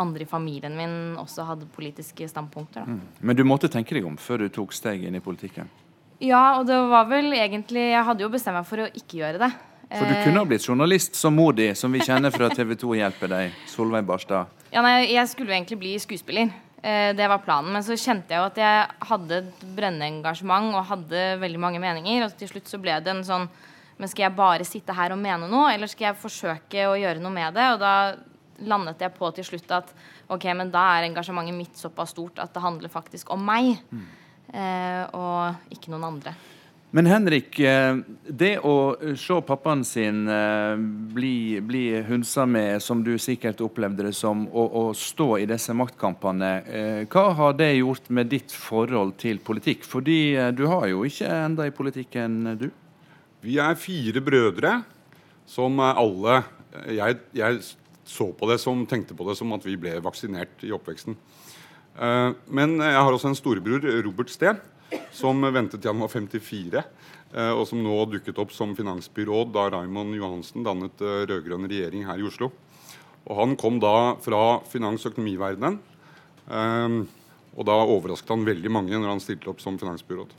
andre 0.00 0.24
i 0.24 0.28
familien 0.28 0.72
min 0.72 0.94
også 1.20 1.44
hadde 1.44 1.68
politiske 1.74 2.26
standpunkter. 2.28 2.86
Mm. 2.88 3.00
Men 3.20 3.36
du 3.36 3.44
måtte 3.44 3.68
tenke 3.70 3.94
deg 3.94 4.06
om 4.08 4.16
før 4.16 4.46
du 4.46 4.48
tok 4.54 4.72
steg 4.72 5.04
inn 5.04 5.18
i 5.18 5.22
politikken? 5.22 5.68
Ja, 6.22 6.42
og 6.60 6.66
det 6.68 6.78
var 6.92 7.08
vel 7.10 7.32
egentlig 7.34 7.88
Jeg 7.90 8.06
hadde 8.06 8.22
jo 8.22 8.30
bestemt 8.30 8.54
meg 8.60 8.66
for 8.68 8.84
å 8.84 8.90
ikke 8.94 9.22
gjøre 9.22 9.42
det. 9.42 9.52
For 9.92 10.08
du 10.08 10.18
kunne 10.24 10.40
ha 10.40 10.48
blitt 10.48 10.64
journalist 10.64 11.18
som 11.18 11.34
mor 11.36 11.52
di, 11.52 11.66
som 11.76 11.92
vi 11.92 12.00
kjenner 12.00 12.32
fra 12.32 12.48
TV 12.48 12.76
2 12.80 12.94
Hjelper 12.96 13.28
deg, 13.28 13.56
Solveig 13.68 14.06
Barstad. 14.08 14.48
Ja, 14.72 14.80
nei, 14.80 15.10
jeg 15.12 15.26
skulle 15.28 15.52
jo 15.52 15.56
egentlig 15.58 15.76
bli 15.82 15.90
skuespiller. 16.00 16.48
Eh, 16.82 17.10
det 17.18 17.28
var 17.28 17.42
planen. 17.44 17.74
Men 17.74 17.84
så 17.84 17.98
kjente 18.00 18.32
jeg 18.32 18.40
jo 18.40 18.48
at 18.48 18.62
jeg 18.62 19.10
hadde 19.10 19.42
et 19.42 19.66
brennende 19.76 20.08
engasjement 20.08 20.72
og 20.72 20.88
hadde 20.88 21.26
veldig 21.42 21.60
mange 21.60 21.82
meninger. 21.82 22.24
Og 22.24 22.38
til 22.40 22.50
slutt 22.50 22.72
så 22.72 22.80
ble 22.82 22.96
det 23.04 23.12
en 23.12 23.26
sånn 23.26 23.50
Men 24.00 24.08
skal 24.08 24.24
jeg 24.24 24.34
bare 24.34 24.64
sitte 24.66 24.94
her 24.96 25.12
og 25.14 25.18
mene 25.20 25.46
noe, 25.46 25.68
eller 25.70 25.86
skal 25.86 26.08
jeg 26.08 26.18
forsøke 26.18 26.86
å 26.88 26.96
gjøre 26.98 27.20
noe 27.22 27.30
med 27.30 27.52
det? 27.54 27.66
Og 27.74 27.78
da 27.78 27.92
landet 28.66 29.04
jeg 29.04 29.12
på 29.14 29.28
til 29.36 29.44
slutt 29.46 29.74
at 29.76 29.92
ok, 30.32 30.46
men 30.58 30.72
da 30.72 30.80
er 30.96 31.06
engasjementet 31.06 31.54
mitt 31.54 31.78
såpass 31.78 32.10
stort 32.10 32.40
at 32.42 32.50
det 32.54 32.64
handler 32.64 32.90
faktisk 32.90 33.30
om 33.30 33.44
meg. 33.46 33.76
Mm. 33.92 34.08
Eh, 34.50 35.04
og 35.14 35.72
ikke 35.72 35.92
noen 35.94 36.08
andre. 36.10 36.34
Men 36.92 37.06
Henrik, 37.08 37.56
eh, 37.60 37.96
det 38.28 38.58
å 38.68 38.74
se 39.16 39.38
pappaen 39.48 39.80
sin 39.88 40.26
eh, 40.28 40.74
bli, 41.16 41.56
bli 41.64 41.86
hunsa 42.04 42.44
med, 42.44 42.82
som 42.84 43.00
du 43.00 43.14
sikkert 43.16 43.62
opplevde 43.64 44.10
det 44.10 44.12
som, 44.12 44.42
og, 44.50 44.74
og 44.76 44.90
stå 45.00 45.28
i 45.40 45.46
disse 45.48 45.72
maktkampene, 45.72 46.50
eh, 46.68 46.98
hva 47.08 47.24
har 47.38 47.56
det 47.56 47.70
gjort 47.78 48.12
med 48.12 48.28
ditt 48.34 48.52
forhold 48.52 49.14
til 49.24 49.40
politikk? 49.40 49.88
Fordi 49.88 50.18
du 50.52 50.66
har 50.68 50.84
jo 50.90 51.06
ikke 51.08 51.32
enda 51.32 51.64
i 51.64 51.72
politikken, 51.72 52.58
du? 52.60 52.68
Vi 53.40 53.56
er 53.56 53.80
fire 53.80 54.20
brødre 54.20 54.76
som 55.48 55.80
alle 55.80 56.42
jeg, 56.92 57.22
jeg, 57.32 57.64
så 58.04 58.28
på 58.36 58.52
det 58.52 58.60
som, 58.60 58.84
tenkte 58.88 59.16
på 59.16 59.24
det 59.30 59.40
som 59.40 59.56
at 59.56 59.64
vi 59.64 59.80
ble 59.80 59.96
vaksinert 60.04 60.60
i 60.68 60.76
oppveksten. 60.76 61.16
Men 61.92 62.78
jeg 62.80 62.96
har 62.96 63.12
også 63.12 63.28
en 63.28 63.36
storebror, 63.36 63.84
Robert 64.04 64.30
Steen 64.32 64.60
som 65.12 65.40
ventet 65.52 65.80
til 65.80 65.92
han 65.92 66.02
var 66.02 66.10
54, 66.12 66.82
eh, 67.32 67.52
og 67.52 67.64
som 67.68 67.80
nå 67.82 67.94
dukket 68.10 68.38
opp 68.42 68.52
som 68.54 68.74
finansbyråd 68.76 69.52
da 69.54 69.68
Raymond 69.76 70.16
Johansen 70.18 70.66
dannet 70.66 71.04
uh, 71.04 71.22
rød-grønn 71.28 71.68
regjering 71.70 72.06
her 72.08 72.20
i 72.20 72.28
Oslo. 72.28 72.50
Og 73.22 73.34
Han 73.38 73.56
kom 73.56 73.78
da 73.80 74.14
fra 74.22 74.60
finans- 74.66 75.04
og 75.06 75.12
økonomiverdenen. 75.12 75.76
Og 77.54 77.66
da 77.68 77.76
overrasket 77.86 78.32
han 78.34 78.42
veldig 78.42 78.72
mange 78.74 78.98
når 78.98 79.12
han 79.12 79.22
stilte 79.22 79.46
opp 79.52 79.60
som 79.62 79.76
finansbyråd. 79.78 80.32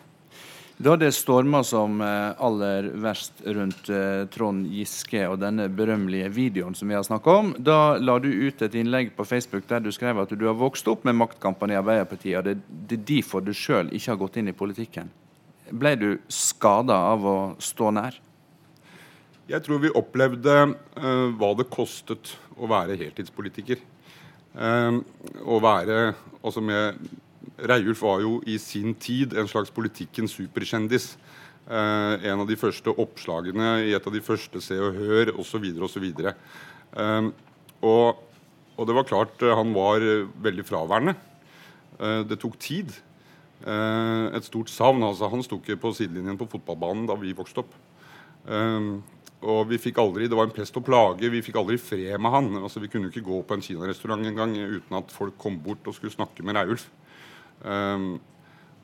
Da 0.83 0.95
det 0.99 1.13
storma 1.15 1.61
som 1.63 2.01
eh, 2.01 2.41
aller 2.43 2.89
verst 2.99 3.37
rundt 3.45 3.87
eh, 3.93 4.25
Trond 4.33 4.65
Giske 4.67 5.21
og 5.29 5.37
denne 5.39 5.69
berømmelige 5.71 6.27
videoen 6.33 6.75
som 6.75 6.89
vi 6.91 6.97
har 6.97 7.05
snakka 7.07 7.35
om, 7.39 7.51
da 7.55 7.95
la 8.01 8.17
du 8.19 8.27
ut 8.27 8.59
et 8.65 8.75
innlegg 8.75 9.13
på 9.15 9.23
Facebook 9.23 9.69
der 9.69 9.85
du 9.85 9.93
skrev 9.95 10.19
at 10.19 10.33
du 10.35 10.43
har 10.49 10.57
vokst 10.59 10.89
opp 10.91 11.05
med 11.07 11.15
maktkampene 11.21 11.77
i 11.77 11.79
Arbeiderpartiet, 11.79 12.35
og 12.41 12.49
det, 12.49 12.57
er 12.97 13.05
derfor 13.13 13.45
du 13.45 13.53
sjøl 13.55 13.93
ikke 13.93 14.11
har 14.11 14.21
gått 14.25 14.41
inn 14.41 14.51
i 14.51 14.57
politikken. 14.59 15.13
Ble 15.71 15.95
du 16.01 16.09
skada 16.27 16.99
av 17.13 17.23
å 17.31 17.37
stå 17.63 17.93
nær? 17.95 18.19
Jeg 19.47 19.63
tror 19.63 19.79
vi 19.85 19.93
opplevde 19.95 20.57
uh, 20.73 21.27
hva 21.37 21.53
det 21.59 21.69
kostet 21.71 22.35
å 22.59 22.67
være 22.67 22.99
heltidspolitiker. 22.99 23.79
Uh, 24.57 24.99
å 25.47 25.63
være 25.63 26.09
altså 26.41 26.63
med 26.65 26.99
Reiulf 27.57 28.01
var 28.01 28.21
jo 28.23 28.37
i 28.49 28.57
sin 28.61 28.93
tid 28.95 29.35
en 29.37 29.49
slags 29.49 29.71
politikkens 29.73 30.35
superkjendis. 30.37 31.13
Eh, 31.63 32.25
en 32.27 32.43
av 32.43 32.47
de 32.49 32.57
første 32.59 32.91
oppslagene 32.99 33.85
i 33.87 33.93
et 33.95 34.07
av 34.07 34.13
de 34.13 34.21
første 34.23 34.61
Se 34.63 34.75
og 34.79 34.97
Hør 34.99 35.33
osv. 35.39 35.67
osv. 35.87 36.09
Eh, 36.19 37.29
og, 37.83 38.23
og 38.75 38.89
det 38.89 38.97
var 38.97 39.07
klart 39.07 39.45
eh, 39.45 39.55
han 39.55 39.71
var 39.75 40.03
veldig 40.43 40.67
fraværende. 40.67 41.15
Eh, 41.99 42.21
det 42.27 42.39
tok 42.41 42.59
tid. 42.59 42.91
Eh, 43.63 44.25
et 44.35 44.47
stort 44.47 44.71
savn. 44.71 45.03
altså 45.03 45.29
Han 45.31 45.43
sto 45.45 45.59
ikke 45.61 45.79
på 45.79 45.93
sidelinjen 45.95 46.39
på 46.39 46.49
fotballbanen 46.51 47.07
da 47.07 47.17
vi 47.19 47.35
vokste 47.37 47.63
opp. 47.63 47.75
Eh, 48.47 48.93
og 49.43 49.67
vi 49.67 49.77
fikk 49.77 49.97
aldri, 49.99 50.27
Det 50.27 50.37
var 50.37 50.47
en 50.47 50.55
pest 50.55 50.75
og 50.77 50.85
plage. 50.85 51.29
Vi 51.29 51.41
fikk 51.43 51.57
aldri 51.59 51.77
fred 51.77 52.19
med 52.19 52.31
han. 52.31 52.55
altså 52.63 52.79
Vi 52.79 52.87
kunne 52.87 53.11
ikke 53.11 53.25
gå 53.27 53.43
på 53.43 53.53
en 53.53 53.61
kinarestaurant 53.61 54.25
engang 54.25 54.55
uten 54.55 54.97
at 54.97 55.11
folk 55.11 55.37
kom 55.37 55.59
bort 55.59 55.87
og 55.87 55.95
skulle 55.95 56.15
snakke 56.15 56.43
med 56.43 56.55
Reiulf. 56.55 56.89
Um, 57.63 58.17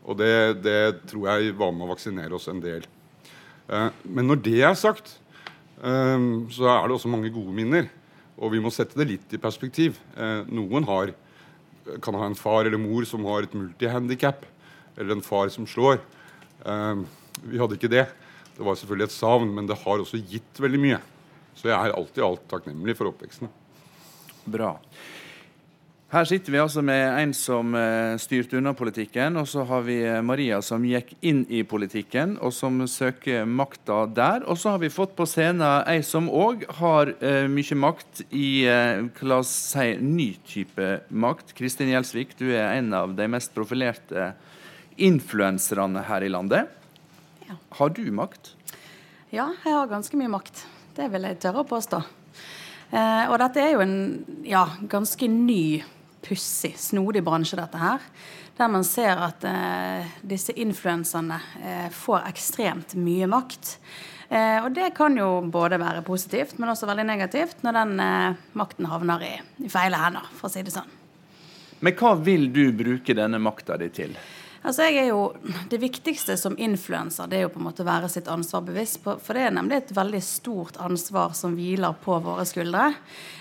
og 0.08 0.18
det, 0.20 0.64
det, 0.64 0.80
tror 1.12 1.28
jeg 1.30 1.56
var 1.60 1.74
med 1.76 1.86
å 1.86 1.92
vaksinere 1.92 2.36
oss 2.36 2.48
en 2.52 2.62
del. 2.64 2.86
Uh, 3.70 3.90
men 4.04 4.30
når 4.30 4.42
det 4.46 4.60
er 4.66 4.78
sagt, 4.80 5.18
um, 5.84 6.48
så 6.54 6.70
er 6.72 6.88
det 6.88 6.98
også 6.98 7.12
mange 7.12 7.32
gode 7.34 7.54
minner. 7.56 7.90
Og 8.40 8.54
vi 8.54 8.62
må 8.64 8.72
sette 8.72 8.96
det 9.00 9.10
litt 9.10 9.36
i 9.36 9.42
perspektiv. 9.42 10.00
Uh, 10.16 10.48
noen 10.48 10.88
har, 10.88 11.12
kan 12.04 12.18
ha 12.18 12.30
en 12.30 12.40
far 12.40 12.66
eller 12.66 12.80
mor 12.82 13.08
som 13.08 13.28
har 13.28 13.46
et 13.46 13.58
multihandikap, 13.58 14.48
eller 14.96 15.18
en 15.18 15.26
far 15.26 15.52
som 15.54 15.68
slår. 15.68 16.00
Uh, 16.64 17.04
vi 17.44 17.60
hadde 17.60 17.78
ikke 17.78 17.92
det. 17.92 18.08
Det 18.56 18.66
var 18.68 18.76
selvfølgelig 18.76 19.08
et 19.08 19.16
savn, 19.16 19.54
men 19.56 19.68
det 19.68 19.78
har 19.86 20.02
også 20.02 20.20
gitt 20.20 20.60
veldig 20.60 20.82
mye. 20.84 21.00
Så 21.56 21.70
jeg 21.70 21.76
er 21.76 21.96
alltid 21.96 22.24
alt 22.24 22.44
takknemlig 22.52 22.96
for 23.00 23.12
oppveksten. 23.12 23.52
Bra. 24.50 24.74
Her 26.10 26.26
sitter 26.26 26.50
vi 26.50 26.58
altså 26.58 26.82
med 26.82 27.04
en 27.22 27.34
som 27.38 27.76
uh, 27.78 28.18
styrte 28.18 28.58
unna 28.58 28.72
politikken, 28.74 29.36
og 29.38 29.46
så 29.46 29.62
har 29.70 29.84
vi 29.86 30.00
eh, 30.02 30.24
Maria 30.26 30.58
som 30.66 30.82
gikk 30.82 31.12
inn 31.22 31.44
i 31.54 31.60
politikken, 31.62 32.32
og 32.42 32.50
som 32.58 32.80
søker 32.90 33.44
makta 33.46 34.08
der. 34.10 34.42
Og 34.50 34.58
så 34.58 34.74
har 34.74 34.82
vi 34.82 34.90
fått 34.90 35.14
på 35.14 35.28
scenen 35.30 35.62
ei 35.86 36.00
som 36.02 36.26
òg 36.34 36.64
har 36.80 37.12
uh, 37.22 37.46
mye 37.54 37.78
makt 37.78 38.24
i 38.34 38.64
uh, 38.66 39.06
la 39.22 39.38
oss 39.44 39.52
si, 39.76 39.92
ny 40.02 40.32
type 40.50 40.88
makt. 41.14 41.54
Kristin 41.60 41.92
Gjelsvik, 41.94 42.34
du 42.42 42.48
er 42.56 42.80
en 42.80 42.90
av 42.98 43.14
de 43.14 43.30
mest 43.30 43.54
profilerte 43.54 44.32
influenserne 44.98 46.08
her 46.10 46.26
i 46.26 46.34
landet. 46.34 46.74
Ja. 47.46 47.60
Har 47.78 47.94
du 47.94 48.02
makt? 48.10 48.56
Ja, 49.30 49.52
jeg 49.62 49.78
har 49.78 49.94
ganske 49.94 50.18
mye 50.18 50.34
makt. 50.40 50.66
Det 50.98 51.06
vil 51.14 51.30
jeg 51.30 51.38
tørre 51.46 51.62
å 51.62 51.70
påstå. 51.70 52.02
og 52.98 53.38
dette 53.38 53.62
er 53.62 53.76
jo 53.76 53.86
en 53.86 53.98
ja, 54.42 54.66
ganske 54.90 55.28
ny 55.30 55.84
pussig, 56.30 56.76
snodig 56.80 57.24
bransje, 57.26 57.58
dette 57.60 57.82
her. 57.82 58.06
Der 58.60 58.70
man 58.72 58.86
ser 58.86 59.20
at 59.24 59.44
eh, 59.48 60.14
disse 60.30 60.54
influenserne 60.60 61.42
eh, 61.60 61.90
får 61.96 62.30
ekstremt 62.30 62.96
mye 63.00 63.28
makt. 63.32 63.78
Eh, 64.30 64.60
og 64.62 64.74
det 64.76 64.92
kan 64.98 65.16
jo 65.18 65.40
både 65.50 65.80
være 65.82 66.04
positivt, 66.06 66.60
men 66.62 66.70
også 66.70 66.90
veldig 66.90 67.08
negativt 67.10 67.64
når 67.66 67.78
den 67.80 67.94
eh, 68.04 68.42
makten 68.62 68.90
havner 68.92 69.26
i, 69.26 69.34
i 69.66 69.72
feile 69.74 69.98
hender, 69.98 70.28
for 70.38 70.50
å 70.50 70.54
si 70.54 70.62
det 70.66 70.76
sånn. 70.76 70.92
Men 71.80 71.96
hva 71.98 72.12
vil 72.20 72.50
du 72.54 72.68
bruke 72.76 73.16
denne 73.16 73.40
makta 73.42 73.80
di 73.80 73.88
til? 73.96 74.14
Altså 74.60 74.90
jeg 74.90 74.98
er 75.06 75.10
jo, 75.14 75.34
Det 75.72 75.80
viktigste 75.80 76.36
som 76.38 76.58
influenser 76.60 77.32
er 77.32 77.46
jo 77.46 77.52
på 77.54 77.62
en 77.62 77.68
måte 77.70 77.86
å 77.86 77.88
være 77.88 78.10
sitt 78.12 78.28
ansvar 78.32 78.66
bevisst. 78.68 79.02
For 79.04 79.38
det 79.38 79.48
er 79.48 79.56
nemlig 79.56 79.78
et 79.80 79.96
veldig 79.96 80.22
stort 80.26 80.80
ansvar 80.84 81.36
som 81.38 81.56
hviler 81.56 81.96
på 82.04 82.20
våre 82.24 82.46
skuldre. 82.48 82.90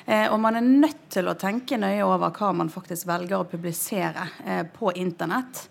Eh, 0.06 0.26
og 0.30 0.38
man 0.40 0.60
er 0.60 0.66
nødt 0.66 1.08
til 1.14 1.28
å 1.28 1.38
tenke 1.38 1.80
nøye 1.80 2.06
over 2.06 2.30
hva 2.30 2.52
man 2.54 2.70
faktisk 2.72 3.08
velger 3.10 3.40
å 3.40 3.48
publisere 3.50 4.28
eh, 4.44 4.62
på 4.68 4.94
internett. 4.94 5.66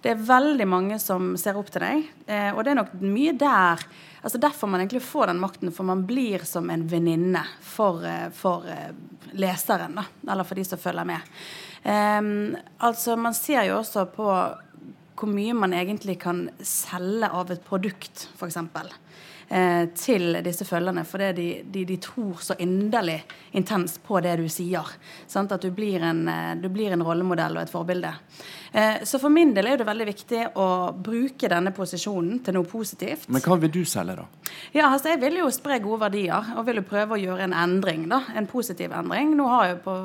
Det 0.00 0.14
er 0.14 0.22
veldig 0.24 0.66
mange 0.68 0.96
som 1.00 1.34
ser 1.36 1.58
opp 1.60 1.68
til 1.72 1.84
deg, 1.84 2.06
eh, 2.24 2.48
og 2.54 2.62
det 2.64 2.72
er 2.72 2.78
nok 2.78 2.94
mye 3.02 3.34
der 3.36 3.82
altså 4.20 4.38
Derfor 4.38 4.68
man 4.68 4.82
egentlig 4.82 5.00
får 5.00 5.30
den 5.30 5.38
makten, 5.40 5.72
for 5.72 5.88
man 5.88 6.02
blir 6.06 6.44
som 6.44 6.70
en 6.70 6.82
venninne 6.88 7.40
for, 7.64 8.04
eh, 8.04 8.28
for 8.36 8.66
eh, 8.68 8.90
leseren, 9.32 9.96
da, 9.96 10.04
eller 10.32 10.44
for 10.44 10.60
de 10.60 10.64
som 10.64 10.78
følger 10.78 11.08
med. 11.08 11.20
Um, 11.80 12.56
altså 12.84 13.16
Man 13.16 13.32
ser 13.32 13.62
jo 13.64 13.78
også 13.78 14.04
på 14.12 14.26
hvor 15.20 15.30
mye 15.30 15.54
man 15.56 15.74
egentlig 15.76 16.18
kan 16.22 16.46
selge 16.64 17.28
av 17.28 17.52
et 17.52 17.62
produkt, 17.66 18.28
f.eks. 18.38 18.56
Eh, 19.50 19.84
til 19.98 20.38
disse 20.46 20.62
følgerne, 20.62 21.02
for 21.08 21.22
de, 21.34 21.48
de, 21.66 21.84
de, 21.88 21.96
tror 21.98 22.38
så 22.38 22.54
inderlig 22.62 23.18
intenst 23.58 23.98
på 24.06 24.20
det 24.22 24.36
du 24.38 24.46
sier. 24.52 24.86
Sant? 25.26 25.50
At 25.50 25.64
du 25.66 25.72
blir, 25.74 25.98
en, 26.06 26.22
eh, 26.30 26.52
du 26.60 26.68
blir 26.70 26.94
en 26.94 27.02
rollemodell 27.02 27.58
og 27.58 27.64
et 27.64 27.72
forbilde. 27.72 28.12
Eh, 28.72 29.02
så 29.04 29.18
for 29.18 29.32
min 29.32 29.50
del 29.54 29.66
er 29.66 29.80
det 29.80 29.86
veldig 29.88 30.06
viktig 30.06 30.42
å 30.60 30.66
bruke 30.94 31.48
denne 31.50 31.72
posisjonen 31.74 32.38
til 32.44 32.54
noe 32.54 32.68
positivt. 32.70 33.26
Men 33.32 33.42
hva 33.42 33.58
vil 33.62 33.72
du 33.74 33.80
selge, 33.88 34.16
da? 34.20 34.26
Ja, 34.74 34.88
altså 34.90 35.10
Jeg 35.10 35.20
vil 35.22 35.38
jo 35.40 35.48
spre 35.54 35.78
gode 35.82 36.00
verdier 36.04 36.52
og 36.56 36.64
vil 36.66 36.80
jo 36.80 36.86
prøve 36.86 37.16
å 37.16 37.20
gjøre 37.20 37.48
en 37.48 37.54
endring. 37.56 38.08
da, 38.08 38.22
En 38.34 38.46
positiv 38.46 38.92
endring. 38.92 39.34
Nå 39.36 39.48
har 39.48 39.64
jeg 39.66 39.76
jo 39.76 39.82
på 39.84 39.96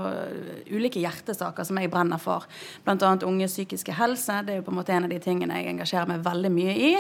ulike 0.78 1.00
hjertesaker 1.00 1.64
som 1.64 1.78
jeg 1.78 1.92
brenner 1.92 2.22
for, 2.22 2.46
bl.a. 2.86 3.18
unge 3.26 3.48
psykiske 3.48 3.94
helse. 3.94 4.42
Det 4.46 4.54
er 4.54 4.58
jo 4.62 4.68
på 4.68 4.74
en 4.74 4.80
måte 4.80 4.94
en 4.94 5.06
av 5.06 5.14
de 5.14 5.20
tingene 5.20 5.62
jeg 5.62 5.74
engasjerer 5.74 6.10
meg 6.10 6.26
veldig 6.26 6.52
mye 6.52 6.76
i. 6.76 6.94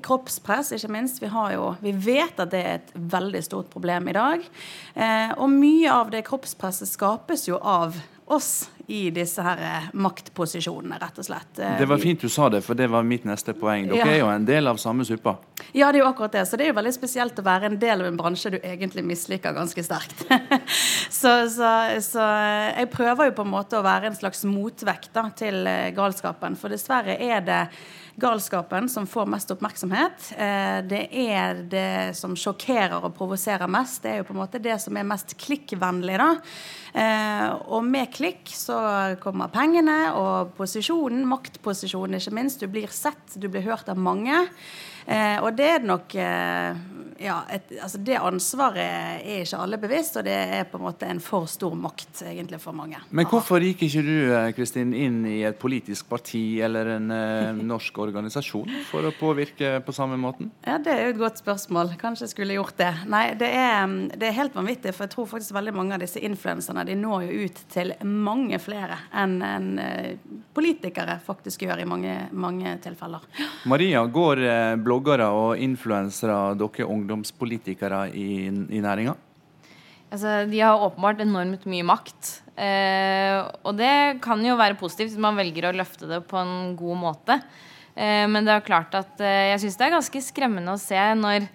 Kroppspress, 0.00 0.72
ikke 0.76 0.92
minst. 0.94 1.22
Vi, 1.22 1.30
har 1.32 1.52
jo, 1.54 1.74
vi 1.82 1.92
vet 1.92 2.38
at 2.38 2.50
det 2.54 2.62
er 2.62 2.78
et 2.78 2.94
veldig 2.94 3.42
stort 3.42 3.70
problem 3.70 4.08
i 4.08 4.16
dag. 4.16 4.46
Eh, 4.94 5.34
og 5.38 5.50
mye 5.50 5.90
av 5.92 6.10
det 6.14 6.24
kroppspresset 6.28 6.90
skapes 6.90 7.48
jo 7.48 7.58
av 7.58 7.98
oss 8.28 8.68
i 8.88 9.10
disse 9.12 9.44
her 9.44 9.60
eh, 9.60 9.88
maktposisjonene, 10.00 10.96
rett 11.00 11.18
og 11.20 11.26
slett. 11.26 11.50
Det 11.58 11.88
var 11.88 12.00
fint 12.00 12.22
du 12.24 12.30
sa 12.32 12.48
det, 12.52 12.62
for 12.64 12.78
det 12.78 12.88
var 12.88 13.04
mitt 13.04 13.26
neste 13.28 13.52
poeng. 13.56 13.88
Dere 13.90 14.00
ja. 14.00 14.08
er 14.14 14.22
jo 14.22 14.30
en 14.32 14.46
del 14.48 14.70
av 14.70 14.80
samme 14.80 15.04
suppa. 15.04 15.36
Ja, 15.76 15.90
det 15.92 15.98
er 15.98 16.04
jo 16.04 16.08
akkurat 16.08 16.32
det. 16.38 16.46
Så 16.48 16.56
det 16.56 16.66
er 16.66 16.72
jo 16.72 16.78
veldig 16.78 16.94
spesielt 16.96 17.38
å 17.40 17.44
være 17.44 17.68
en 17.68 17.78
del 17.80 18.00
av 18.00 18.08
en 18.08 18.16
bransje 18.16 18.54
du 18.54 18.58
egentlig 18.62 19.04
misliker 19.04 19.56
ganske 19.56 19.84
sterkt. 19.84 20.24
så, 21.20 21.34
så, 21.52 21.72
så, 22.04 22.24
eh, 22.24 22.80
jeg 22.80 22.92
prøver 22.94 23.30
jo 23.30 23.38
på 23.38 23.46
en 23.46 23.52
måte 23.52 23.78
å 23.78 23.84
være 23.84 24.08
en 24.10 24.18
slags 24.18 24.44
motvekt 24.48 25.12
da, 25.16 25.28
til 25.36 25.68
eh, 25.68 25.90
galskapen, 25.96 26.56
for 26.56 26.72
dessverre 26.72 27.18
er 27.20 27.44
det 27.44 27.62
galskapen 28.20 28.88
som 28.90 29.06
får 29.08 29.28
mest 29.30 29.52
oppmerksomhet. 29.54 30.32
Det 30.90 31.04
er 31.22 31.62
det 31.70 32.16
som 32.18 32.34
sjokkerer 32.38 32.98
og 32.98 33.14
provoserer 33.16 33.70
mest. 33.70 34.02
Det 34.02 34.10
er 34.12 34.20
jo 34.20 34.28
på 34.28 34.34
en 34.34 34.40
måte 34.42 34.60
det 34.62 34.74
som 34.82 34.96
er 34.98 35.06
mest 35.06 35.36
klikkvennlig. 35.38 36.18
da. 36.18 36.30
Eh, 36.98 37.48
og 37.68 37.84
med 37.84 38.10
klikk 38.14 38.48
så 38.56 38.78
kommer 39.22 39.52
pengene 39.52 40.12
og 40.16 40.54
posisjonen, 40.56 41.26
maktposisjonen 41.28 42.18
ikke 42.18 42.34
minst. 42.38 42.62
Du 42.62 42.70
blir 42.70 42.90
sett, 42.94 43.36
du 43.36 43.48
blir 43.48 43.66
hørt 43.66 43.90
av 43.92 44.00
mange. 44.00 44.46
Eh, 45.06 45.36
og 45.42 45.54
det 45.56 45.68
er 45.76 45.86
nok 45.88 46.14
eh, 46.18 46.78
ja, 47.18 47.42
et, 47.50 47.72
altså 47.82 47.98
Det 47.98 48.16
ansvaret 48.18 48.82
er 48.82 49.42
ikke 49.42 49.60
alle 49.62 49.78
bevisst, 49.80 50.18
og 50.20 50.26
det 50.26 50.34
er 50.34 50.68
på 50.70 50.78
en 50.78 50.84
måte 50.86 51.08
en 51.10 51.20
for 51.22 51.48
stor 51.50 51.74
makt 51.78 52.22
egentlig 52.28 52.60
for 52.62 52.76
mange. 52.76 53.00
Men 53.10 53.28
hvorfor 53.30 53.62
gikk 53.64 53.84
ikke 53.88 54.04
du 54.06 54.14
eh, 54.36 54.50
Kristin, 54.56 54.94
inn 54.94 55.20
i 55.28 55.40
et 55.48 55.58
politisk 55.60 56.08
parti 56.10 56.60
eller 56.64 56.94
en 56.96 57.10
eh, 57.14 57.62
norsk 57.72 57.98
organisasjon 58.04 58.70
for 58.90 59.08
å 59.08 59.14
påvirke 59.18 59.78
på 59.84 59.94
samme 59.96 60.18
måten? 60.20 60.52
Ja, 60.66 60.78
Det 60.78 60.94
er 60.94 61.04
jo 61.06 61.14
et 61.16 61.22
godt 61.22 61.42
spørsmål. 61.42 61.94
Kanskje 62.00 62.28
jeg 62.28 62.34
skulle 62.36 62.58
gjort 62.58 62.78
det. 62.78 62.92
Nei, 63.10 63.24
det 63.38 63.50
er, 63.50 63.86
det 64.14 64.30
er 64.30 64.38
helt 64.38 64.56
vanvittig, 64.56 64.94
for 64.94 65.08
jeg 65.08 65.14
tror 65.16 65.30
faktisk 65.34 65.56
veldig 65.56 65.74
mange 65.76 65.96
av 65.98 66.04
disse 66.04 66.22
influenserne 66.22 66.86
de 66.88 66.96
når 66.98 67.28
jo 67.28 67.48
ut 67.48 67.62
til 67.72 67.94
mange 68.06 68.60
flere 68.62 69.00
enn 69.12 69.38
en, 69.42 69.68
eh, 69.82 70.14
politikere 70.54 71.18
faktisk 71.24 71.62
gjør 71.66 71.82
i 71.82 71.88
mange, 71.88 72.14
mange 72.32 72.74
tilfeller. 72.82 73.24
Maria, 73.70 74.04
går 74.06 74.42
eh, 74.42 74.76
bloggere 74.82 75.28
og 75.34 75.62
influensere 75.62 76.38
dere 76.58 76.88
ungdomspolitikere 77.08 78.08
i, 78.12 78.46
i 78.48 78.82
næringa? 78.84 79.16
Altså, 80.08 80.44
de 80.48 80.60
har 80.60 80.80
åpenbart 80.80 81.20
enormt 81.20 81.64
mye 81.68 81.84
makt. 81.84 82.38
Eh, 82.56 83.38
og 83.64 83.76
det 83.78 84.20
kan 84.24 84.40
jo 84.44 84.56
være 84.58 84.78
positivt 84.80 85.12
hvis 85.12 85.20
man 85.20 85.36
velger 85.38 85.68
å 85.68 85.76
løfte 85.76 86.08
det 86.08 86.22
på 86.28 86.38
en 86.40 86.76
god 86.78 87.00
måte. 87.00 87.38
Eh, 87.94 88.24
men 88.30 88.46
det 88.46 88.54
er 88.54 88.66
klart 88.66 88.94
at 88.96 89.20
eh, 89.20 89.50
jeg 89.52 89.64
syns 89.64 89.78
det 89.78 89.88
er 89.88 89.96
ganske 89.98 90.24
skremmende 90.24 90.74
å 90.74 90.80
se 90.80 90.98
når 91.18 91.48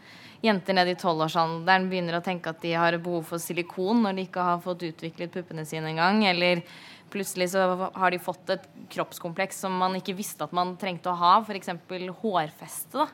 jenter 0.43 0.75
ned 0.75 0.91
i 0.91 0.97
tolvårsalderen 0.99 1.87
begynner 1.89 2.19
å 2.19 2.23
tenke 2.23 2.51
at 2.51 2.59
de 2.61 2.73
har 2.75 2.97
behov 3.01 3.29
for 3.29 3.41
silikon 3.41 4.03
når 4.03 4.17
de 4.17 4.25
ikke 4.27 4.47
har 4.49 4.63
fått 4.63 4.83
utviklet 4.89 5.33
puppene 5.33 5.65
sine 5.65 5.93
engang. 5.93 6.21
Eller 6.27 6.65
plutselig 7.13 7.51
så 7.53 7.65
har 7.93 8.13
de 8.13 8.21
fått 8.21 8.51
et 8.53 8.65
kroppskompleks 8.93 9.63
som 9.63 9.75
man 9.79 9.95
ikke 9.97 10.15
visste 10.17 10.45
at 10.45 10.53
man 10.55 10.75
trengte 10.79 11.11
å 11.11 11.17
ha. 11.17 11.37
F.eks. 11.41 11.73
hårfeste, 12.21 13.01
da, 13.01 13.07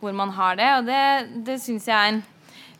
hvor 0.00 0.16
man 0.16 0.32
har 0.36 0.58
det. 0.58 0.68
Og 0.78 0.88
det, 0.88 1.04
det 1.46 1.60
syns 1.62 1.88
jeg 1.88 2.12
er 2.14 2.20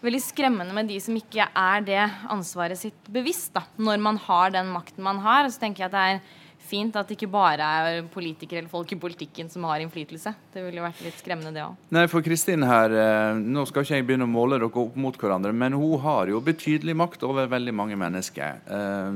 veldig 0.02 0.20
skremmende 0.22 0.74
med 0.74 0.90
de 0.90 0.98
som 1.02 1.16
ikke 1.18 1.48
er 1.48 1.86
det 1.86 2.02
ansvaret 2.30 2.78
sitt 2.78 3.08
bevisst. 3.12 3.52
da, 3.54 3.64
Når 3.76 4.02
man 4.02 4.20
har 4.28 4.52
den 4.54 4.70
makten 4.74 5.04
man 5.04 5.22
har. 5.24 5.46
Og 5.46 5.52
Så 5.54 5.62
tenker 5.64 5.84
jeg 5.86 5.90
at 5.92 5.96
det 5.96 6.04
er 6.12 6.20
fint 6.68 6.96
at 7.00 7.08
det 7.08 7.16
ikke 7.16 7.30
bare 7.32 7.64
er 7.64 8.08
politikere 8.12 8.60
eller 8.60 8.70
folk 8.72 8.90
i 8.92 9.00
politikken 9.00 9.48
som 9.50 9.64
har 9.68 9.80
innflytelse. 9.80 10.34
Det 10.52 10.64
ville 10.64 10.84
vært 10.84 11.00
litt 11.04 11.20
skremmende, 11.20 11.52
det 11.54 11.64
òg. 11.64 11.76
Nei, 11.96 12.06
for 12.12 12.24
Kristin 12.24 12.66
her, 12.68 12.92
eh, 12.92 13.38
nå 13.40 13.64
skal 13.68 13.86
ikke 13.86 13.96
jeg 13.96 14.08
begynne 14.08 14.28
å 14.28 14.32
måle 14.32 14.58
dere 14.58 14.68
opp 14.68 14.96
mot 14.96 15.16
hverandre, 15.16 15.54
men 15.54 15.72
hun 15.78 15.98
har 16.04 16.28
jo 16.28 16.42
betydelig 16.44 16.96
makt 16.98 17.24
over 17.28 17.48
veldig 17.48 17.74
mange 17.74 17.96
mennesker. 17.96 18.60
Eh, 18.68 19.12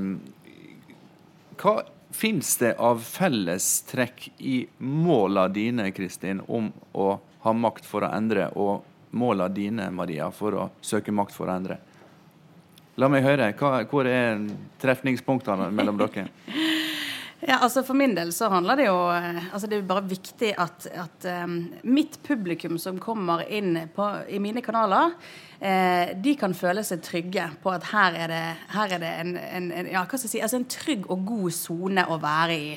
hva 1.60 1.82
finnes 2.12 2.56
det 2.60 2.74
av 2.80 3.02
fellestrekk 3.04 4.30
i 4.40 4.66
måla 4.78 5.46
dine, 5.52 5.90
Kristin, 5.96 6.42
om 6.48 6.72
å 6.94 7.20
ha 7.42 7.52
makt 7.52 7.86
for 7.88 8.06
å 8.06 8.12
endre, 8.14 8.48
og 8.54 8.84
måla 9.18 9.48
dine, 9.52 9.90
Maria, 9.94 10.30
for 10.34 10.58
å 10.58 10.68
søke 10.84 11.14
makt 11.14 11.34
for 11.36 11.50
å 11.50 11.56
endre? 11.56 11.78
La 13.00 13.08
meg 13.08 13.24
høre. 13.24 13.48
Hva, 13.56 13.82
hvor 13.88 14.08
er 14.08 14.40
trefningspunktene 14.82 15.70
mellom 15.72 16.00
dere? 16.00 16.28
Ja, 17.42 17.56
altså 17.58 17.82
For 17.82 17.98
min 17.98 18.12
del 18.14 18.30
så 18.34 18.46
handler 18.52 18.78
det 18.78 18.84
jo 18.86 18.98
eh, 19.10 19.46
altså 19.50 19.66
Det 19.66 19.74
er 19.74 19.80
jo 19.80 19.88
bare 19.88 20.04
viktig 20.06 20.50
at, 20.62 20.84
at 20.94 21.24
um, 21.42 21.56
mitt 21.82 22.20
publikum 22.22 22.76
som 22.78 23.00
kommer 23.02 23.42
inn 23.50 23.74
på, 23.94 24.06
i 24.30 24.38
mine 24.42 24.62
kanaler, 24.62 25.16
eh, 25.58 26.12
de 26.22 26.36
kan 26.38 26.54
føle 26.54 26.84
seg 26.86 27.02
trygge 27.02 27.48
på 27.62 27.72
at 27.74 27.88
her 27.90 28.18
er 28.24 28.30
det, 28.30 28.42
her 28.76 28.94
er 28.94 29.02
det 29.02 29.10
en, 29.24 29.32
en, 29.42 29.66
en, 29.74 29.90
ja, 29.90 30.04
hva 30.04 30.20
skal 30.20 30.28
jeg 30.28 30.34
si, 30.36 30.42
altså 30.44 30.60
en 30.60 30.68
trygg 30.70 31.08
og 31.10 31.24
god 31.26 31.56
sone 31.56 32.04
å 32.06 32.18
være 32.22 32.58
i. 32.58 32.70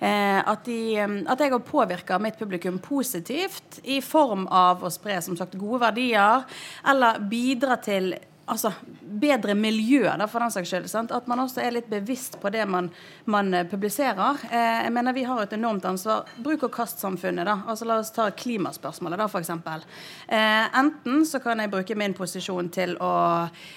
Eh, 0.00 0.40
at, 0.40 0.64
de, 0.64 0.78
at, 1.02 1.42
jeg 1.44 1.52
har 1.52 1.66
påvirka 1.68 2.20
mitt 2.22 2.40
publikum 2.40 2.80
positivt 2.80 3.82
i 3.84 4.00
form 4.04 4.46
av 4.48 4.84
å 4.84 4.92
spre 4.92 5.20
som 5.24 5.36
sagt 5.36 5.58
gode 5.60 5.82
verdier, 5.84 6.48
eller 6.88 7.20
bidra 7.28 7.76
til 7.84 8.14
altså, 8.46 8.72
bedre 9.00 9.54
miljø, 9.54 10.04
da, 10.18 10.26
for 10.30 10.42
den 10.42 10.52
saks 10.54 10.70
skyld. 10.70 10.88
Sant? 10.90 11.12
At 11.14 11.28
man 11.30 11.40
også 11.42 11.62
er 11.64 11.74
litt 11.76 11.88
bevisst 11.90 12.38
på 12.42 12.50
det 12.54 12.64
man, 12.70 12.90
man 13.30 13.52
eh, 13.54 13.66
publiserer. 13.68 14.42
Eh, 14.50 14.84
jeg 14.86 14.92
mener 14.94 15.16
Vi 15.16 15.24
har 15.26 15.42
et 15.42 15.54
enormt 15.56 15.86
ansvar. 15.88 16.26
Bruk 16.42 16.66
og 16.68 16.72
kast-samfunnet. 16.74 17.46
da, 17.48 17.58
altså 17.66 17.88
La 17.88 17.98
oss 18.02 18.12
ta 18.14 18.28
klimaspørsmålet, 18.30 19.18
da, 19.20 19.28
f.eks. 19.28 19.50
Eh, 20.28 20.78
enten 20.80 21.24
så 21.26 21.40
kan 21.42 21.62
jeg 21.62 21.72
bruke 21.72 21.96
min 21.98 22.14
posisjon 22.16 22.70
til 22.74 22.96
å 23.02 23.14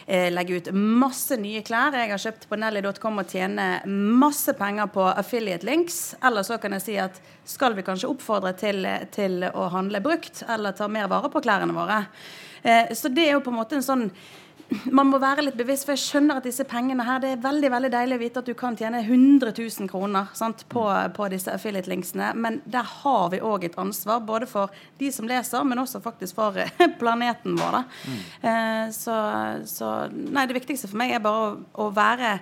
eh, 0.06 0.30
legge 0.34 0.60
ut 0.60 0.72
masse 0.74 1.38
nye 1.40 1.64
klær 1.66 1.96
jeg 1.98 2.12
har 2.12 2.22
kjøpt 2.22 2.48
på 2.50 2.60
nelly.com 2.60 3.24
og 3.24 3.32
tjene 3.32 3.70
masse 3.88 4.54
penger 4.58 4.92
på 4.94 5.06
affiliate 5.10 5.68
links. 5.68 6.16
Eller 6.26 6.46
så 6.46 6.60
kan 6.62 6.78
jeg 6.78 6.86
si 6.86 7.00
at 7.02 7.22
skal 7.50 7.74
vi 7.78 7.86
kanskje 7.86 8.10
oppfordre 8.12 8.54
til, 8.58 8.86
til 9.16 9.48
å 9.50 9.70
handle 9.74 10.04
brukt, 10.06 10.44
eller 10.50 10.78
ta 10.78 10.90
mer 10.92 11.10
vare 11.10 11.32
på 11.34 11.42
klærne 11.42 11.74
våre. 11.74 12.04
Eh, 12.62 12.94
så 12.94 13.10
det 13.10 13.28
er 13.28 13.38
jo 13.38 13.44
på 13.46 13.54
en 13.54 13.60
måte 13.62 13.78
en 13.80 13.86
sånn 13.86 14.06
man 14.98 15.10
må 15.10 15.20
være 15.22 15.44
litt 15.46 15.58
bevisst, 15.58 15.88
for 15.88 15.96
jeg 15.96 16.04
skjønner 16.04 16.40
at 16.40 16.46
disse 16.46 16.66
pengene 16.70 17.06
her, 17.06 17.22
det 17.24 17.34
er 17.34 17.44
veldig 17.44 17.72
veldig 17.74 17.92
deilig 17.94 18.18
å 18.18 18.22
vite 18.22 18.44
at 18.44 18.50
du 18.50 18.56
kan 18.58 18.78
tjene 18.78 19.02
100 19.02 19.54
000 19.58 19.90
kroner 19.90 20.30
sant, 20.38 20.66
på, 20.72 20.84
på, 21.16 21.30
disse 21.34 21.54
affiliate-linksene. 21.54 22.32
Men 22.38 22.62
der 22.70 22.88
har 23.02 23.30
vi 23.34 23.42
òg 23.46 23.66
et 23.68 23.78
ansvar, 23.82 24.22
både 24.26 24.50
for 24.50 24.74
de 25.02 25.12
som 25.16 25.30
leser, 25.30 25.66
men 25.68 25.82
også 25.82 26.04
faktisk 26.04 26.38
for 26.40 26.60
planeten 27.02 27.58
vår. 27.60 27.82
Mm. 28.06 28.20
Eh, 28.52 28.84
så, 28.96 29.20
så, 29.70 29.94
nei, 30.12 30.48
det 30.50 30.60
viktigste 30.60 30.92
for 30.92 31.02
meg 31.02 31.16
er 31.18 31.24
bare 31.24 31.48
å, 31.50 31.56
å 31.86 31.90
være 31.96 32.38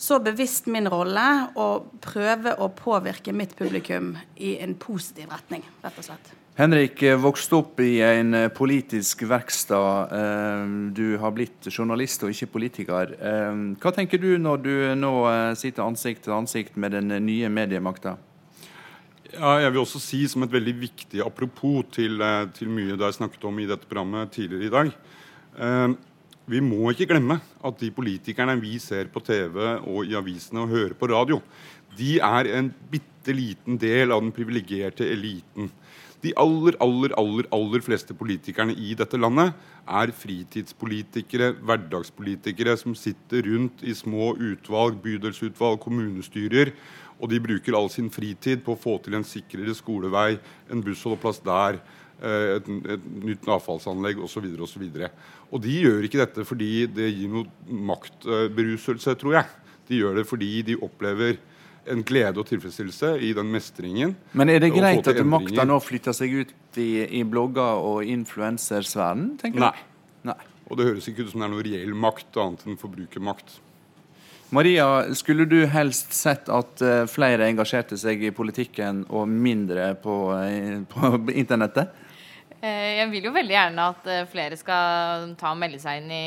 så 0.00 0.16
bevisst 0.24 0.68
min 0.72 0.88
rolle 0.88 1.26
og 1.60 1.90
prøve 2.00 2.54
å 2.56 2.70
påvirke 2.72 3.34
mitt 3.36 3.52
publikum 3.58 4.14
i 4.40 4.56
en 4.64 4.76
positiv 4.80 5.28
retning, 5.32 5.66
rett 5.84 6.00
og 6.00 6.08
slett. 6.08 6.36
Henrik 6.58 7.02
vokste 7.22 7.56
opp 7.56 7.78
i 7.80 8.00
en 8.04 8.34
politisk 8.52 9.22
verkstad. 9.30 10.10
Du 10.92 11.14
har 11.22 11.32
blitt 11.32 11.70
journalist 11.70 12.26
og 12.26 12.34
ikke 12.34 12.50
politiker. 12.58 13.14
Hva 13.80 13.92
tenker 13.96 14.20
du 14.20 14.34
når 14.36 14.64
du 14.66 14.74
nå 14.98 15.12
sitter 15.56 15.86
ansikt 15.86 16.26
til 16.26 16.36
ansikt 16.36 16.76
med 16.76 16.98
den 16.98 17.14
nye 17.24 17.48
mediemakta? 17.48 18.18
Ja, 19.30 19.60
jeg 19.62 19.70
vil 19.70 19.84
også 19.84 20.00
si 20.02 20.24
som 20.26 20.42
et 20.42 20.50
veldig 20.50 20.72
viktig 20.80 21.20
apropos 21.22 21.84
til, 21.94 22.18
eh, 22.22 22.48
til 22.54 22.68
mye 22.68 22.96
det 22.98 23.06
er 23.06 23.14
snakket 23.14 23.44
om 23.46 23.58
i 23.60 23.66
dette 23.66 23.86
programmet 23.86 24.32
tidligere 24.32 24.66
i 24.66 24.74
dag. 24.74 24.92
Eh, 25.58 25.94
vi 26.50 26.60
må 26.60 26.90
ikke 26.90 27.06
glemme 27.06 27.40
at 27.62 27.78
de 27.78 27.90
politikerne 27.90 28.60
vi 28.60 28.78
ser 28.78 29.06
på 29.06 29.22
TV 29.22 29.78
og 29.86 30.04
i 30.04 30.16
avisene 30.18 30.64
og 30.64 30.68
hører 30.68 30.94
på 30.94 31.06
radio, 31.06 31.40
de 31.96 32.18
er 32.18 32.50
en 32.58 32.74
bitte 32.90 33.30
liten 33.30 33.78
del 33.78 34.10
av 34.10 34.20
den 34.20 34.32
privilegerte 34.32 35.06
eliten. 35.06 35.70
De 36.20 36.34
aller, 36.36 36.76
aller, 36.84 37.14
aller, 37.16 37.46
aller 37.56 37.84
fleste 37.84 38.12
politikerne 38.16 38.74
i 38.76 38.92
dette 38.98 39.16
landet 39.16 39.54
er 39.88 40.12
fritidspolitikere, 40.12 41.54
hverdagspolitikere 41.64 42.74
som 42.76 42.96
sitter 42.98 43.46
rundt 43.48 43.80
i 43.80 43.94
små 43.96 44.34
utvalg, 44.36 44.98
bydelsutvalg, 45.00 45.80
kommunestyrer 45.80 46.74
og 47.20 47.28
de 47.28 47.40
bruker 47.42 47.76
all 47.76 47.90
sin 47.92 48.08
fritid 48.12 48.62
på 48.64 48.74
å 48.74 48.80
få 48.80 48.96
til 49.04 49.18
en 49.18 49.26
sikrere 49.26 49.74
skolevei, 49.76 50.38
en 50.72 50.84
bussholdeplass 50.84 51.42
der, 51.44 51.80
eh, 52.20 52.56
et, 52.56 52.70
et 52.96 53.08
nytt 53.26 53.48
avfallsanlegg 53.48 54.22
osv. 54.24 54.46
Og, 54.56 54.68
så 54.70 54.80
videre, 54.80 55.10
og, 55.48 55.58
og 55.58 55.64
de 55.66 55.76
gjør 55.84 56.08
ikke 56.08 56.22
dette 56.22 56.46
fordi 56.48 56.72
det 56.88 57.10
gir 57.12 57.32
noe 57.32 57.80
maktberuselse, 57.90 59.16
tror 59.20 59.40
jeg. 59.40 59.56
De 59.90 60.00
gjør 60.00 60.20
det 60.20 60.26
fordi 60.28 60.52
de 60.70 60.78
opplever 60.80 61.40
en 61.88 62.02
glede 62.06 62.40
og 62.40 62.46
tilfredsstillelse 62.50 63.14
i 63.24 63.32
den 63.36 63.48
mestringen. 63.52 64.14
Men 64.36 64.52
er 64.52 64.60
det 64.62 64.72
greit 64.74 65.08
at 65.08 65.22
makta 65.26 65.64
nå 65.68 65.78
flytter 65.82 66.16
seg 66.16 66.34
ut 66.42 66.80
i, 66.80 66.90
i 67.20 67.24
blogger 67.24 67.80
og 67.80 68.04
influensersfæren? 68.04 69.34
Nei. 69.56 69.72
Nei. 70.28 70.38
Og 70.70 70.78
det 70.78 70.86
høres 70.86 71.08
ikke 71.10 71.24
ut 71.24 71.32
som 71.32 71.42
det 71.42 71.48
er 71.48 71.54
noe 71.54 71.66
reell 71.66 71.96
makt 71.98 72.38
annet 72.38 72.68
enn 72.68 72.78
forbrukermakt. 72.78 73.58
Maria, 74.50 75.14
skulle 75.14 75.46
du 75.46 75.60
helst 75.70 76.14
sett 76.14 76.48
at 76.50 76.82
eh, 76.82 77.04
flere 77.10 77.46
engasjerte 77.46 77.94
seg 77.98 78.22
i 78.26 78.32
politikken 78.34 79.04
og 79.06 79.28
mindre 79.30 79.92
på, 80.02 80.14
eh, 80.42 80.80
på 80.90 81.10
internettet? 81.42 81.92
Eh, 82.58 82.98
jeg 82.98 83.08
vil 83.12 83.28
jo 83.28 83.34
veldig 83.34 83.54
gjerne 83.54 83.84
at 83.92 84.08
flere 84.32 84.58
skal 84.58 85.28
ta 85.38 85.52
og 85.54 85.60
melde 85.60 85.78
seg 85.82 86.02
inn 86.02 86.10
i 86.12 86.24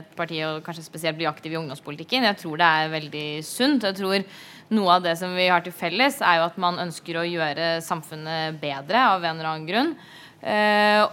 et 0.00 0.10
parti 0.18 0.42
og 0.48 0.64
kanskje 0.66 0.86
spesielt 0.88 1.18
bli 1.20 1.30
aktiv 1.30 1.54
i 1.54 1.60
ungdomspolitikken. 1.60 2.26
Jeg 2.26 2.40
tror 2.42 2.58
det 2.58 2.72
er 2.80 2.92
veldig 2.96 3.28
sunt. 3.46 3.86
Jeg 3.86 3.98
tror 4.02 4.26
noe 4.74 4.96
av 4.96 5.04
det 5.04 5.16
som 5.20 5.34
vi 5.36 5.48
har 5.50 5.64
til 5.66 5.74
felles, 5.76 6.20
er 6.22 6.40
jo 6.40 6.48
at 6.48 6.58
man 6.62 6.80
ønsker 6.82 7.20
å 7.20 7.28
gjøre 7.28 7.76
samfunnet 7.84 8.60
bedre 8.62 9.06
av 9.14 9.24
en 9.24 9.36
eller 9.36 9.52
annen 9.52 9.68
grunn. 9.68 9.94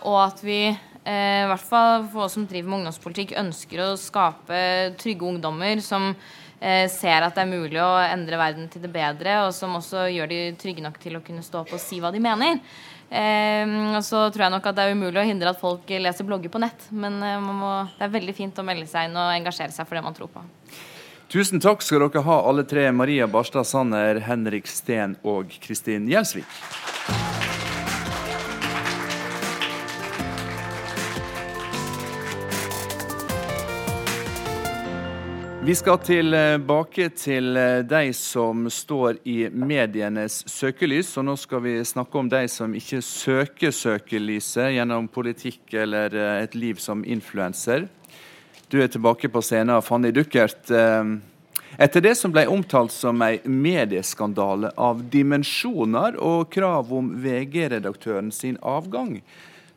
Og 0.07 0.17
at 0.21 0.39
vi 0.45 0.61
i 0.67 1.47
hvert 1.49 1.63
fall 1.67 2.05
for 2.11 2.25
oss 2.25 2.35
som 2.37 2.45
driver 2.47 2.69
med 2.69 2.81
ungdomspolitikk, 2.81 3.33
ønsker 3.39 3.81
å 3.83 3.93
skape 3.99 4.59
trygge 4.99 5.27
ungdommer 5.27 5.81
som 5.83 6.13
Eh, 6.57 6.87
ser 6.89 7.21
at 7.21 7.35
det 7.37 7.43
er 7.43 7.49
mulig 7.51 7.77
å 7.77 7.99
endre 8.01 8.37
verden 8.39 8.65
til 8.73 8.81
det 8.81 8.89
bedre, 8.89 9.35
og 9.45 9.51
som 9.53 9.75
også 9.77 10.07
gjør 10.09 10.31
de 10.31 10.39
trygge 10.57 10.81
nok 10.81 10.97
til 11.03 11.19
å 11.19 11.21
kunne 11.21 11.45
stå 11.45 11.61
opp 11.61 11.73
og 11.77 11.81
si 11.81 11.99
hva 12.01 12.09
de 12.13 12.21
mener. 12.23 12.57
Eh, 13.13 13.75
og 13.93 14.01
så 14.03 14.25
tror 14.33 14.47
jeg 14.47 14.55
nok 14.55 14.65
at 14.71 14.79
det 14.79 14.87
er 14.87 14.97
umulig 14.97 15.21
å 15.21 15.27
hindre 15.27 15.53
at 15.53 15.61
folk 15.61 15.85
leser 15.85 16.25
blogger 16.25 16.51
på 16.53 16.61
nett, 16.63 16.89
men 16.89 17.21
eh, 17.21 17.37
må, 17.45 17.75
det 17.99 18.07
er 18.07 18.15
veldig 18.17 18.35
fint 18.35 18.57
å 18.57 18.65
melde 18.65 18.89
seg 18.89 19.05
inn 19.05 19.19
og 19.19 19.35
engasjere 19.35 19.75
seg 19.75 19.85
for 19.85 19.99
det 19.99 20.05
man 20.07 20.17
tror 20.17 20.33
på. 20.33 20.41
Tusen 21.27 21.59
takk 21.59 21.81
skal 21.83 22.05
dere 22.05 22.21
ha, 22.23 22.35
alle 22.47 22.63
tre. 22.63 22.85
Maria 22.95 23.25
Barstad 23.27 23.67
Sanner, 23.67 24.21
Henrik 24.23 24.67
Steen 24.71 25.17
og 25.27 25.51
Kristin 25.59 26.07
Gjelsvik. 26.07 26.47
Vi 35.67 35.75
skal 35.75 35.99
tilbake 35.99 37.09
til 37.19 37.57
eh, 37.59 37.81
de 37.83 38.13
som 38.15 38.69
står 38.71 39.17
i 39.27 39.49
medienes 39.51 40.45
søkelys. 40.47 41.09
Og 41.19 41.27
nå 41.27 41.35
skal 41.35 41.59
vi 41.65 41.73
snakke 41.83 42.21
om 42.21 42.31
de 42.31 42.45
som 42.47 42.71
ikke 42.71 43.01
søker 43.03 43.75
søkelyset 43.75 44.77
gjennom 44.77 45.11
politikk 45.11 45.75
eller 45.75 46.15
eh, 46.15 46.45
et 46.47 46.55
liv 46.55 46.79
som 46.79 47.03
influenser. 47.03 47.89
Du 48.67 48.81
er 48.83 48.89
tilbake 48.91 49.29
på 49.31 49.39
scenen, 49.39 49.81
Fanny 49.81 50.09
Duckert. 50.11 50.71
Eh, 50.71 51.03
etter 51.79 52.03
det 52.03 52.15
som 52.19 52.33
ble 52.35 52.43
omtalt 52.51 52.91
som 52.91 53.21
ei 53.23 53.37
medieskandale 53.47 54.73
av 54.75 55.05
dimensjoner 55.07 56.17
og 56.19 56.49
krav 56.51 56.91
om 56.91 57.13
VG-redaktøren 57.23 58.27
sin 58.35 58.57
avgang, 58.59 59.21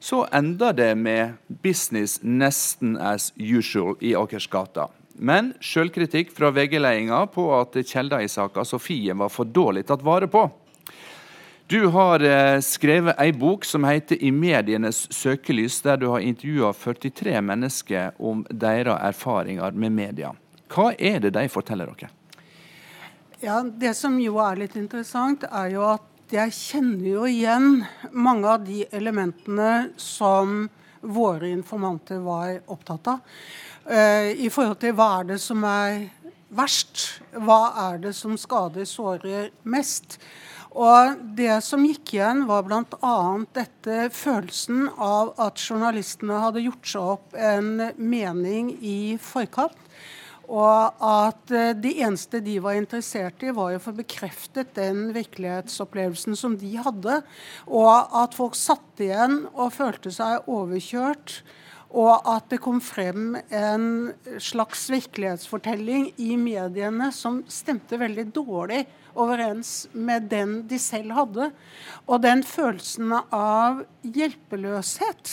så 0.03 0.25
enda 0.35 0.73
det 0.75 0.95
med 0.99 1.39
business 1.63 2.19
nesten 2.23 2.97
as 2.99 3.31
usual 3.39 3.95
i 4.03 4.17
Akersgata. 4.19 4.89
Men 5.15 5.53
sjølkritikk 5.63 6.35
fra 6.35 6.51
VG-ledelsen 6.57 7.31
på 7.31 7.47
at 7.61 7.79
kjelda 7.85 8.25
i 8.25 8.33
saka 8.33 8.65
Sofie 8.67 9.15
var 9.15 9.31
for 9.31 9.47
dårlig 9.47 9.87
tatt 9.87 10.03
vare 10.03 10.27
på. 10.27 10.49
Du 11.71 11.87
har 11.87 12.21
eh, 12.21 12.61
skrevet 12.61 13.15
ei 13.23 13.31
bok 13.33 13.65
som 13.65 13.85
heter 13.87 14.19
'I 14.19 14.31
medienes 14.35 15.07
søkelys', 15.15 15.83
der 15.83 15.97
du 15.97 16.09
har 16.11 16.19
intervjua 16.19 16.73
43 16.73 17.41
mennesker 17.41 18.11
om 18.19 18.43
deres 18.51 18.99
erfaringer 18.99 19.71
med 19.71 19.93
media. 19.93 20.33
Hva 20.67 20.89
er 20.99 21.21
det 21.21 21.31
de 21.37 21.45
forteller 21.49 21.87
dere? 21.87 22.11
Ja, 23.41 23.63
Det 23.63 23.95
som 23.95 24.19
jo 24.19 24.41
er 24.43 24.57
litt 24.57 24.75
interessant, 24.75 25.45
er 25.47 25.71
jo 25.71 25.87
at 25.93 26.03
jeg 26.33 26.51
kjenner 26.51 27.09
jo 27.09 27.25
igjen 27.31 27.87
mange 28.11 28.49
av 28.49 28.67
de 28.67 28.87
elementene 28.91 29.93
som 29.97 30.69
våre 31.01 31.55
informanter 31.55 32.19
var 32.19 32.59
opptatt 32.67 33.07
av. 33.07 33.21
Uh, 33.87 34.35
I 34.35 34.51
forhold 34.51 34.81
til 34.81 34.93
hva 34.93 35.21
er 35.21 35.25
det 35.25 35.41
som 35.41 35.63
er 35.65 36.11
verst? 36.51 37.23
Hva 37.31 37.63
er 37.93 37.99
det 37.99 38.15
som 38.15 38.35
skader, 38.37 38.85
sårer 38.85 39.53
mest? 39.63 40.19
Og 40.71 41.19
Det 41.35 41.57
som 41.67 41.83
gikk 41.83 42.15
igjen, 42.15 42.45
var 42.47 42.63
bl.a. 42.63 43.17
dette 43.57 44.09
følelsen 44.15 44.87
av 44.95 45.33
at 45.43 45.59
journalistene 45.59 46.39
hadde 46.45 46.63
gjort 46.63 46.91
seg 46.93 47.13
opp 47.17 47.35
en 47.35 47.73
mening 47.99 48.77
i 48.79 49.17
forkant. 49.19 49.79
Og 50.51 51.03
at 51.07 51.53
uh, 51.55 51.73
det 51.79 51.93
eneste 52.03 52.41
de 52.43 52.57
var 52.63 52.79
interessert 52.79 53.43
i, 53.47 53.53
var 53.55 53.77
å 53.77 53.83
få 53.83 53.95
bekreftet 53.95 54.75
den 54.79 55.13
virkelighetsopplevelsen 55.15 56.39
som 56.39 56.57
de 56.59 56.73
hadde. 56.83 57.21
Og 57.71 57.91
at 58.23 58.35
folk 58.39 58.59
satt 58.59 59.03
igjen 59.03 59.45
og 59.53 59.75
følte 59.77 60.11
seg 60.15 60.51
overkjørt 60.51 61.41
og 61.91 62.27
at 62.31 62.47
det 62.53 62.61
kom 62.63 62.79
frem 62.83 63.35
en 63.51 63.87
slags 64.39 64.85
virkelighetsfortelling 64.93 66.13
i 66.23 66.37
mediene 66.39 67.11
som 67.15 67.41
stemte 67.51 67.99
veldig 67.99 68.29
dårlig 68.37 68.85
overens 69.19 69.89
med 69.93 70.29
den 70.31 70.61
de 70.71 70.79
selv 70.79 71.17
hadde. 71.17 71.51
Og 72.07 72.23
den 72.23 72.45
følelsen 72.47 73.17
av 73.19 73.83
hjelpeløshet. 74.07 75.33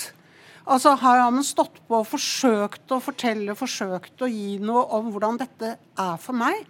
Altså 0.68 0.98
Her 1.00 1.22
har 1.24 1.32
man 1.32 1.46
stått 1.48 1.78
på 1.88 2.02
og 2.02 2.10
forsøkt 2.10 2.92
å 2.92 3.00
fortelle, 3.00 3.56
forsøkt 3.56 4.26
å 4.26 4.32
gi 4.32 4.58
noe 4.60 4.84
om 4.98 5.14
hvordan 5.14 5.38
dette 5.40 5.76
er 5.78 6.18
for 6.20 6.36
meg. 6.36 6.66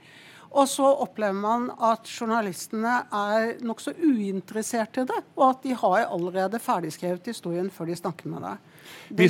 Og 0.51 0.67
så 0.69 0.85
opplever 1.03 1.35
man 1.35 1.69
at 1.83 2.07
journalistene 2.07 2.93
er 3.13 3.55
nokså 3.65 3.95
uinteressert 3.99 4.99
i 5.01 5.07
det, 5.07 5.19
og 5.35 5.47
at 5.49 5.65
de 5.65 5.75
har 5.79 6.05
allerede 6.07 6.61
ferdigskrevet 6.61 7.31
historien 7.31 7.71
før 7.73 7.89
de 7.91 7.97
snakker 7.99 8.31
med 8.31 8.45
deg. 8.47 8.66
Vi 9.09 9.29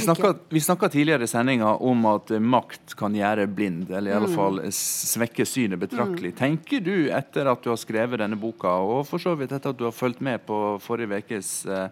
snakka 0.62 0.90
tidligere 0.90 1.24
i 1.24 1.30
sendinga 1.30 1.76
om 1.76 2.06
at 2.10 2.32
makt 2.42 2.96
kan 2.98 3.16
gjøre 3.16 3.46
blind, 3.48 3.92
eller 3.92 4.12
i 4.12 4.16
alle 4.18 4.30
mm. 4.32 4.38
fall 4.38 4.62
svekke 4.74 5.46
synet 5.46 5.80
betraktelig. 5.82 6.34
Mm. 6.34 6.38
Tenker 6.40 6.82
du, 6.86 6.96
etter 7.14 7.50
at 7.52 7.62
du 7.64 7.70
har 7.70 7.80
skrevet 7.82 8.22
denne 8.24 8.40
boka, 8.40 8.74
og 8.82 9.06
for 9.10 9.22
så 9.22 9.36
vidt 9.38 9.54
etter 9.54 9.76
at 9.76 9.80
du 9.80 9.86
har 9.88 9.96
fulgt 9.96 10.24
med 10.26 10.46
på 10.48 10.62
forrige 10.82 11.22
ukes 11.22 11.52
eh, 11.70 11.88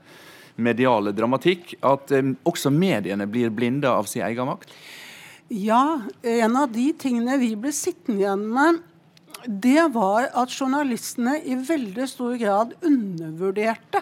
mediale 0.55 1.13
dramatikk, 1.15 1.75
at 1.85 2.15
eh, 2.15 2.33
også 2.47 2.73
mediene 2.73 3.29
blir 3.29 3.53
blinde 3.53 3.91
av 3.91 4.09
sin 4.09 4.25
egen 4.25 4.49
makt? 4.49 4.73
Ja, 5.53 6.01
en 6.25 6.57
av 6.57 6.71
de 6.73 6.89
tingene 6.97 7.37
vi 7.37 7.53
ble 7.59 7.69
sittende 7.75 8.23
igjen 8.23 8.47
med, 8.49 8.81
det 9.45 9.91
var 9.93 10.31
at 10.33 10.49
journalistene 10.49 11.37
i 11.45 11.57
veldig 11.67 12.07
stor 12.09 12.37
grad 12.41 12.73
undervurderte 12.81 14.01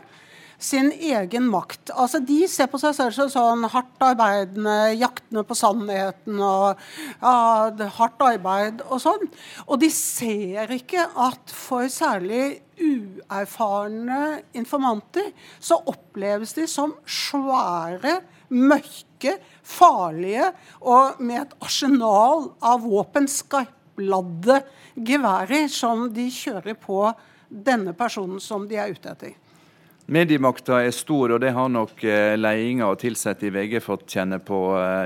sin 0.63 0.91
egen 0.91 1.47
makt. 1.51 1.91
Altså, 1.91 2.21
De 2.23 2.43
ser 2.47 2.69
på 2.71 2.79
seg 2.81 2.95
selv 2.95 3.15
som 3.17 3.31
sånn 3.33 3.67
hardt 3.73 4.05
arbeidende, 4.05 4.93
jaktende 4.95 5.43
på 5.47 5.57
sannheten 5.57 6.39
og 6.39 6.79
ja, 7.19 7.89
hardt 7.97 8.23
arbeid 8.23 8.83
og 8.87 9.01
sånn. 9.03 9.27
Og 9.67 9.81
de 9.83 9.89
ser 9.93 10.71
ikke 10.71 11.03
at 11.27 11.53
for 11.53 11.89
særlig 11.91 12.61
uerfarne 12.79 14.43
informanter 14.57 15.29
så 15.59 15.81
oppleves 15.89 16.55
de 16.57 16.67
som 16.69 16.95
svære, 17.05 18.21
mørke, 18.53 19.37
farlige 19.65 20.49
og 20.81 21.21
med 21.23 21.41
et 21.41 21.53
arsenal 21.63 22.49
av 22.63 22.83
våpen, 22.85 23.27
skarpladde 23.29 24.61
geværer, 24.95 25.69
som 25.71 26.09
de 26.13 26.27
kjører 26.33 26.77
på 26.79 27.05
denne 27.53 27.93
personen 27.97 28.41
som 28.41 28.67
de 28.69 28.79
er 28.81 28.93
ute 28.93 29.13
etter. 29.13 29.33
Mediemakta 30.11 30.81
er 30.83 30.91
stor, 30.91 31.31
og 31.31 31.39
det 31.39 31.53
har 31.55 31.69
nok 31.71 32.01
eh, 32.03 32.33
ledelsen 32.35 32.81
og 32.83 33.05
ansatte 33.07 33.47
i 33.47 33.51
VG 33.55 33.77
fått 33.79 34.03
kjenne 34.11 34.41
på 34.43 34.57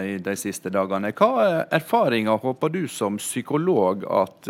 i 0.02 0.16
de 0.24 0.34
siste 0.40 0.72
dagene. 0.74 1.12
Hva 1.14 1.68
erfaringer 1.70 2.40
håper 2.42 2.74
du 2.74 2.88
som 2.90 3.20
psykolog 3.22 4.08
at, 4.10 4.50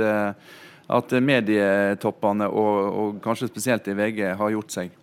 at 0.87 1.17
medietoppene, 1.19 2.47
og, 2.47 2.79
og 2.87 3.19
kanskje 3.25 3.51
spesielt 3.51 3.91
i 3.91 3.97
VG, 3.97 4.23
har 4.39 4.55
gjort 4.55 4.71
seg? 4.77 4.95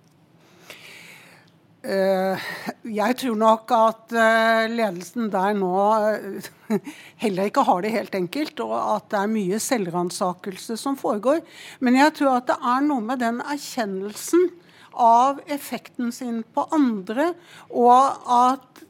Jeg 1.84 3.16
tror 3.20 3.36
nok 3.36 3.72
at 3.76 4.14
ledelsen 4.72 5.28
der 5.28 5.52
nå 5.60 5.76
heller 7.26 7.52
ikke 7.52 7.68
har 7.68 7.84
det 7.84 7.92
helt 7.92 8.16
enkelt, 8.16 8.64
og 8.64 8.72
at 8.80 9.12
det 9.12 9.20
er 9.20 9.34
mye 9.36 9.60
selvransakelse 9.60 10.80
som 10.80 10.96
foregår. 10.96 11.44
Men 11.84 12.00
jeg 12.00 12.16
tror 12.16 12.38
at 12.38 12.48
det 12.48 12.56
er 12.56 12.86
noe 12.88 13.04
med 13.04 13.20
den 13.20 13.44
erkjennelsen 13.44 14.48
av 14.94 15.40
effekten 15.46 16.12
sin 16.12 16.42
på 16.54 16.66
andre, 16.74 17.32
og 17.70 18.30
at 18.30 18.84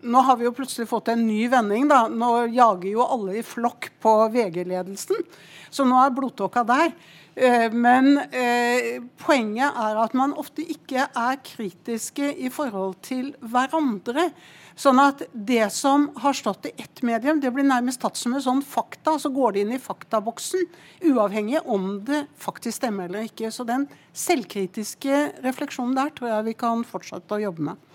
nå 0.00 0.22
har 0.24 0.38
vi 0.40 0.46
jo 0.46 0.54
plutselig 0.56 0.88
fått 0.88 1.10
en 1.12 1.26
ny 1.26 1.44
vending. 1.52 1.88
da. 1.88 2.06
Nå 2.08 2.46
jager 2.54 2.88
jo 2.90 3.04
alle 3.04 3.40
i 3.40 3.46
flokk 3.46 3.90
på 4.00 4.14
VG-ledelsen, 4.32 5.24
så 5.70 5.86
nå 5.86 5.98
er 6.00 6.14
blodtåka 6.16 6.64
der. 6.68 6.94
Eh, 7.34 7.68
men 7.72 8.18
eh, 8.18 8.98
poenget 9.20 9.76
er 9.78 10.00
at 10.02 10.16
man 10.18 10.34
ofte 10.38 10.64
ikke 10.66 11.06
er 11.06 11.38
kritiske 11.46 12.32
i 12.36 12.50
forhold 12.52 12.98
til 13.06 13.32
hverandre. 13.40 14.30
Sånn 14.78 15.00
at 15.02 15.22
det 15.32 15.66
som 15.74 16.08
har 16.22 16.36
stått 16.36 16.70
i 16.70 16.74
ett 16.80 17.02
medium, 17.06 17.40
det 17.42 17.52
blir 17.54 17.66
nærmest 17.66 18.00
tatt 18.02 18.18
som 18.18 18.34
en 18.36 18.44
sånn 18.44 18.62
fakta. 18.64 19.16
Så 19.20 19.32
går 19.34 19.54
det 19.54 19.64
inn 19.64 19.74
i 19.76 19.82
faktaboksen, 19.82 20.64
uavhengig 21.10 21.60
om 21.66 21.92
det 22.06 22.24
faktisk 22.40 22.78
stemmer 22.80 23.10
eller 23.10 23.28
ikke. 23.28 23.52
Så 23.52 23.66
den 23.68 23.88
selvkritiske 24.16 25.44
refleksjonen 25.44 25.96
der 25.98 26.14
tror 26.16 26.34
jeg 26.34 26.48
vi 26.50 26.56
kan 26.64 26.84
fortsette 26.86 27.36
å 27.36 27.42
jobbe 27.44 27.70
med. 27.70 27.86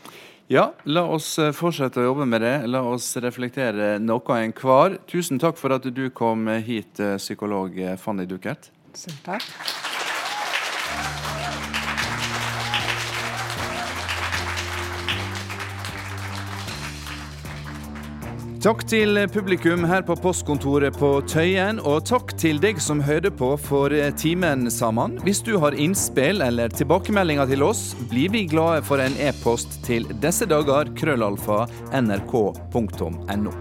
Ja, 0.52 0.68
la 0.86 1.02
oss 1.10 1.32
eh, 1.42 1.50
fortsette 1.58 2.04
å 2.04 2.12
jobbe 2.12 2.28
med 2.30 2.44
det. 2.46 2.56
La 2.70 2.84
oss 2.86 3.08
reflektere 3.18 3.96
noe 3.98 4.40
enhver. 4.44 5.00
Tusen 5.10 5.42
takk 5.42 5.58
for 5.58 5.74
at 5.74 5.90
du 5.90 6.06
kom 6.14 6.46
hit, 6.62 7.02
eh, 7.02 7.18
psykolog 7.18 7.82
Fanny 7.98 8.30
Duckert. 8.30 8.70
Selv 8.94 9.26
takk. 9.26 9.95
Takk 18.66 18.82
til 18.90 19.20
publikum 19.30 19.84
her 19.86 20.02
på 20.02 20.16
postkontoret 20.18 20.96
på 20.98 21.12
Tøyen, 21.30 21.78
og 21.86 22.00
takk 22.10 22.32
til 22.42 22.58
deg 22.58 22.80
som 22.82 22.98
hørte 23.06 23.30
på 23.30 23.52
for 23.62 23.94
timen 24.18 24.72
sammen. 24.74 25.20
Hvis 25.22 25.44
du 25.46 25.52
har 25.62 25.78
innspill 25.78 26.42
eller 26.42 26.74
tilbakemeldinger 26.74 27.46
til 27.52 27.62
oss, 27.62 27.92
blir 28.10 28.32
vi 28.34 28.48
glade 28.50 28.82
for 28.88 29.04
en 29.04 29.14
e-post 29.22 29.78
til 29.86 30.10
disse 30.18 30.50
dager 30.50 30.90
krøllalfa 30.98 31.68
nrk.no. 31.94 33.54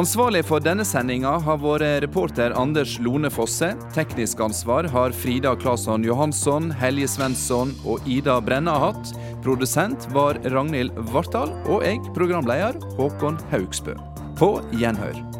Ansvarlig 0.00 0.46
for 0.48 0.64
denne 0.64 0.86
sendinga 0.88 1.34
har 1.44 1.60
vært 1.60 2.00
reporter 2.06 2.56
Anders 2.56 2.94
Lone 3.04 3.28
Fosse. 3.28 3.74
Teknisk 3.92 4.40
ansvar 4.40 4.88
har 4.88 5.12
Frida 5.12 5.52
Claesson 5.60 6.06
Johansson, 6.06 6.70
Helje 6.80 7.10
Svensson 7.12 7.76
og 7.84 8.08
Ida 8.08 8.38
Brenna 8.40 8.78
hatt. 8.86 9.12
Produsent 9.44 10.08
var 10.16 10.40
Ragnhild 10.48 10.96
Vartdal, 11.12 11.52
og 11.68 11.84
jeg, 11.84 12.00
programleder 12.16 12.80
Håkon 12.96 13.36
Haugsbø. 13.52 13.98
På 14.40 14.62
gjenhør. 14.72 15.39